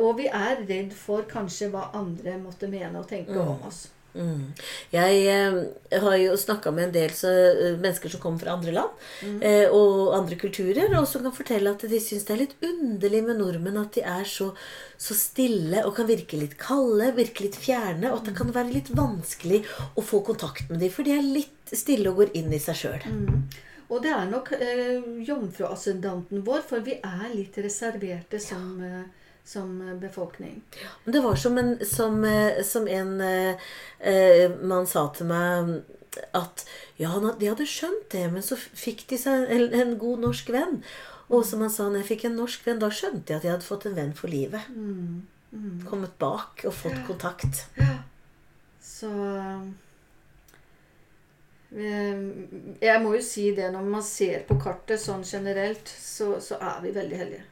Og 0.01 0.15
vi 0.21 0.25
er 0.29 0.63
redd 0.65 0.95
for 0.97 1.27
kanskje 1.29 1.69
hva 1.73 1.91
andre 1.97 2.39
måtte 2.41 2.71
mene 2.71 2.97
og 2.97 3.09
tenke 3.11 3.37
om 3.37 3.61
oss. 3.69 3.85
Mm. 4.15 4.53
Jeg 4.93 5.23
eh, 5.27 5.57
har 5.99 6.15
jo 6.21 6.37
snakka 6.39 6.71
med 6.71 6.87
en 6.87 6.93
del 6.95 7.11
så, 7.15 7.31
eh, 7.51 7.75
mennesker 7.75 8.13
som 8.13 8.21
kommer 8.23 8.39
fra 8.39 8.53
andre 8.55 8.71
land 8.75 9.41
eh, 9.43 9.67
og 9.67 10.15
andre 10.15 10.37
kulturer, 10.39 10.87
og 10.95 11.07
som 11.11 11.25
kan 11.25 11.35
fortelle 11.35 11.73
at 11.75 11.83
de 11.91 11.99
syns 11.99 12.23
det 12.27 12.35
er 12.35 12.41
litt 12.45 12.55
underlig 12.63 13.21
med 13.27 13.41
nordmenn 13.41 13.81
at 13.81 13.97
de 13.97 14.05
er 14.07 14.23
så, 14.29 14.53
så 14.95 15.17
stille 15.19 15.83
og 15.83 15.97
kan 15.99 16.07
virke 16.07 16.39
litt 16.39 16.55
kalde, 16.61 17.11
virke 17.19 17.47
litt 17.47 17.59
fjerne, 17.59 18.13
og 18.13 18.21
at 18.21 18.31
det 18.31 18.37
kan 18.39 18.55
være 18.55 18.71
litt 18.77 18.93
vanskelig 18.95 19.65
å 19.99 20.05
få 20.05 20.23
kontakt 20.25 20.71
med 20.71 20.79
dem, 20.83 20.93
for 20.95 21.07
de 21.07 21.17
er 21.17 21.31
litt 21.35 21.75
stille 21.75 22.11
og 22.11 22.23
går 22.23 22.35
inn 22.39 22.53
i 22.55 22.61
seg 22.61 22.83
sjøl. 22.85 23.07
Og 23.85 24.01
det 24.01 24.15
er 24.15 24.25
nok 24.31 24.49
eh, 24.57 25.03
jomfruascendanten 25.27 26.41
vår, 26.45 26.63
for 26.65 26.85
vi 26.85 26.97
er 27.03 27.27
litt 27.35 27.57
reserverte 27.61 28.39
som, 28.41 28.79
eh, 28.81 29.24
som 29.45 29.99
befolkning. 30.01 30.61
Men 31.03 31.13
det 31.13 31.21
var 31.21 31.35
som 31.37 31.57
en, 31.61 31.75
som, 31.85 32.23
eh, 32.25 32.63
som 32.65 32.87
en 32.87 33.21
eh, 33.21 34.55
man 34.61 34.87
sa 34.89 35.07
til 35.13 35.29
meg 35.29 35.75
at 36.35 36.63
ja, 36.97 37.11
de 37.39 37.49
hadde 37.49 37.67
skjønt 37.67 38.07
det, 38.13 38.23
men 38.31 38.43
så 38.45 38.57
fikk 38.57 39.05
de 39.11 39.19
seg 39.19 39.51
en, 39.51 39.67
en 39.75 39.93
god 40.01 40.23
norsk 40.29 40.49
venn. 40.55 40.79
Og 41.27 41.45
som 41.47 41.63
han 41.65 41.73
sa, 41.73 41.89
når 41.89 42.03
jeg 42.03 42.09
fikk 42.13 42.27
en 42.29 42.37
norsk 42.39 42.65
venn, 42.67 42.81
da 42.81 42.91
skjønte 42.93 43.33
jeg 43.33 43.41
at 43.41 43.47
jeg 43.47 43.55
hadde 43.55 43.67
fått 43.67 43.87
en 43.89 43.97
venn 43.97 44.13
for 44.17 44.31
livet. 44.31 44.67
Kommet 45.89 46.17
bak 46.21 46.65
og 46.67 46.75
fått 46.75 46.99
kontakt. 47.07 47.65
Ja. 47.79 47.95
Så 48.85 49.09
eh, 51.75 52.19
Jeg 52.81 53.01
må 53.03 53.15
jo 53.15 53.23
si 53.25 53.49
det 53.57 53.71
når 53.73 53.89
man 53.97 54.05
ser 54.05 54.45
på 54.47 54.59
kartet 54.61 55.01
sånn 55.01 55.25
generelt, 55.27 55.89
så, 55.89 56.35
så 56.43 56.59
er 56.61 56.83
vi 56.85 56.93
veldig 56.95 57.19
heldige. 57.23 57.47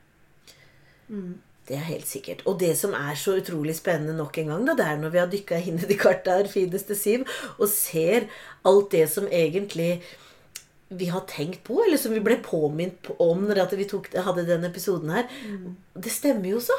Det 1.68 1.78
er 1.78 1.86
helt 1.88 2.08
sikkert. 2.08 2.42
Og 2.50 2.58
det 2.60 2.74
som 2.76 2.96
er 2.98 3.16
så 3.16 3.38
utrolig 3.40 3.76
spennende 3.78 4.18
nok 4.18 4.38
en 4.42 4.52
gang, 4.52 4.66
da, 4.68 4.76
det 4.76 4.88
er 4.88 4.98
når 5.00 5.14
vi 5.14 5.22
har 5.22 5.30
dykka 5.32 5.62
inn 5.62 5.80
i 5.80 5.88
de 5.88 6.00
karta 6.00 6.40
her, 6.40 6.50
fineste 6.52 6.98
Siv, 7.00 7.24
og 7.56 7.70
ser 7.72 8.28
alt 8.68 8.92
det 8.92 9.06
som 9.12 9.30
egentlig 9.32 10.02
vi 10.94 11.08
har 11.10 11.24
tenkt 11.30 11.64
på, 11.64 11.80
eller 11.86 11.98
som 11.98 12.14
vi 12.14 12.22
ble 12.24 12.36
påminnet 12.44 13.08
om 13.24 13.48
når 13.48 13.78
vi 13.80 13.88
tok, 13.90 14.12
hadde 14.26 14.46
den 14.46 14.68
episoden 14.68 15.14
her. 15.16 15.32
Det 15.96 16.12
stemmer 16.12 16.52
jo 16.52 16.60
så. 16.62 16.78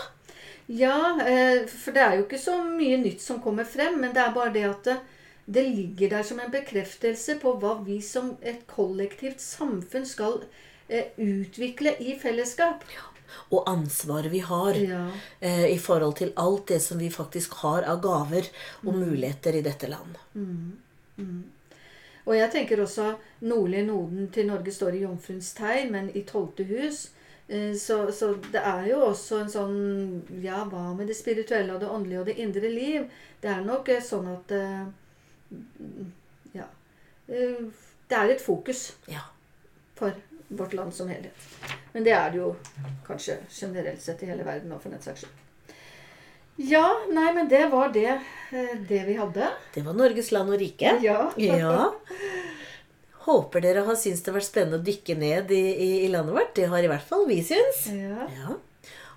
Ja, 0.69 1.21
eh, 1.21 1.65
for 1.69 1.93
det 1.93 2.03
er 2.05 2.15
jo 2.17 2.25
ikke 2.25 2.41
så 2.41 2.57
mye 2.65 2.97
nytt 3.01 3.25
som 3.25 3.41
kommer 3.45 3.67
frem, 3.69 3.99
men 4.01 4.15
det 4.15 4.23
er 4.23 4.37
bare 4.37 4.53
det 4.55 4.65
at 4.69 4.85
det, 4.85 4.99
det 5.47 5.65
ligger 5.65 6.15
der 6.15 6.23
som 6.23 6.41
en 6.41 6.53
bekreftelse 6.53 7.37
på 7.43 7.57
hva 7.61 7.75
vi 7.85 7.99
som 8.05 8.37
et 8.41 8.63
kollektivt 8.71 9.43
samfunn 9.45 10.07
skal 10.09 10.39
eh, 10.89 11.11
utvikle 11.21 11.97
i 12.01 12.17
fellesskap. 12.21 12.87
Og 13.51 13.65
ansvaret 13.69 14.31
vi 14.33 14.39
har 14.41 14.75
Ja. 14.75 15.11
eh, 15.41 15.67
i 15.75 15.79
forhold 15.79 16.17
til 16.17 16.33
alt 16.37 16.67
det 16.69 16.81
som 16.83 16.99
vi 16.99 17.09
faktisk 17.11 17.53
har 17.65 17.83
av 17.83 18.01
gaver 18.03 18.49
og 18.85 18.95
muligheter 18.95 19.55
i 19.59 19.63
dette 19.63 19.89
land. 19.89 20.17
Og 22.27 22.35
jeg 22.37 22.51
tenker 22.53 22.81
også 22.81 23.15
nordlige 23.45 23.87
noden 23.87 24.31
til 24.33 24.47
Norge 24.49 24.73
står 24.73 24.95
i 24.97 25.03
jomfruens 25.03 25.53
tegn, 25.55 25.91
men 25.93 26.11
i 26.17 26.23
tolvte 26.23 26.65
hus. 26.65 27.11
Eh, 27.49 27.75
Så, 27.77 28.11
så 28.13 28.31
det 28.53 28.63
er 28.65 28.87
jo 28.89 29.01
også 29.11 29.43
en 29.43 29.51
sånn 29.53 30.43
Ja, 30.43 30.65
hva 30.65 30.95
med 30.97 31.07
det 31.09 31.17
spirituelle 31.17 31.75
og 31.75 31.81
det 31.81 31.89
åndelige 31.93 32.21
og 32.21 32.27
det 32.27 32.39
indre 32.41 32.71
liv? 32.73 33.11
Det 33.43 33.51
er 33.51 33.61
nok 33.65 33.89
eh, 33.93 34.01
sånn 34.01 34.29
at 34.33 34.51
eh, 34.53 34.87
Ja. 36.55 36.65
Det 37.29 38.17
er 38.17 38.31
et 38.33 38.41
fokus 38.41 38.93
Ja. 39.09 39.21
for 39.97 40.13
vårt 40.49 40.75
land 40.77 40.95
som 40.95 41.09
helhet. 41.09 41.49
Men 41.93 42.05
det 42.07 42.13
er 42.17 42.31
det 42.31 42.41
jo 42.41 42.51
kanskje 43.07 43.39
generelt 43.51 44.03
sett 44.03 44.23
i 44.23 44.29
hele 44.31 44.47
verden 44.47 44.73
nå, 44.73 44.79
for 44.83 44.95
den 44.95 45.03
saks 45.03 45.25
skyld. 45.25 45.41
Ja, 46.57 46.87
nei, 47.11 47.33
men 47.35 47.49
det 47.51 47.65
var 47.73 47.91
det, 47.95 48.21
eh, 48.55 48.75
det 48.89 49.01
vi 49.09 49.17
hadde. 49.19 49.49
Det 49.75 49.83
var 49.83 49.97
Norges 49.99 50.31
land 50.31 50.55
og 50.55 50.61
rike. 50.61 50.99
Ja. 51.03 51.33
Ja. 51.41 51.91
Håper 53.25 53.65
dere 53.65 53.83
har 53.87 53.97
syntes 53.99 54.23
det 54.23 54.31
har 54.31 54.39
vært 54.39 54.51
spennende 54.51 54.79
å 54.79 54.85
dykke 54.85 55.17
ned 55.19 55.51
i, 55.55 55.65
i, 55.73 55.91
i 56.05 56.13
landet 56.13 56.37
vårt. 56.37 56.53
Det 56.55 56.69
har 56.71 56.85
i 56.85 56.91
hvert 56.93 57.09
fall 57.09 57.25
vi 57.27 57.41
syns. 57.43 57.89
Ja. 57.91 58.29
Ja. 58.37 58.59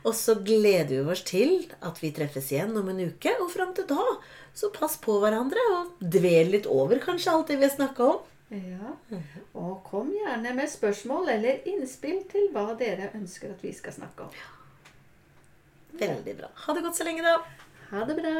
Og 0.07 0.15
så 0.15 0.38
gleder 0.39 1.03
vi 1.03 1.11
oss 1.11 1.25
til 1.28 1.67
at 1.84 1.99
vi 2.01 2.13
treffes 2.15 2.49
igjen 2.53 2.73
om 2.80 2.88
en 2.89 3.03
uke. 3.09 3.34
Og 3.43 3.51
fram 3.51 3.73
til 3.78 3.86
da, 3.89 4.05
så 4.57 4.71
pass 4.73 4.95
på 5.03 5.19
hverandre 5.21 5.61
og 5.75 6.01
dvel 6.01 6.53
litt 6.55 6.69
over 6.71 7.01
kanskje 7.03 7.34
alt 7.34 7.51
det 7.51 7.59
vi 7.59 7.67
har 7.67 7.75
snakka 7.75 8.09
om. 8.15 8.21
Ja. 8.49 8.93
Og 9.59 9.81
kom 9.83 10.13
gjerne 10.15 10.53
med 10.55 10.69
spørsmål 10.71 11.33
eller 11.33 11.65
innspill 11.67 12.21
til 12.31 12.47
hva 12.53 12.69
dere 12.79 13.09
ønsker 13.17 13.51
at 13.51 13.63
vi 13.63 13.73
skal 13.75 13.95
snakke 13.97 14.27
om. 14.27 14.37
Veldig 15.97 16.35
bra. 16.37 16.51
Ha 16.63 16.75
det 16.77 16.83
godt 16.85 16.99
så 16.99 17.07
lenge, 17.07 17.25
da. 17.25 17.41
Ha 17.91 18.05
det 18.07 18.15
bra. 18.21 18.35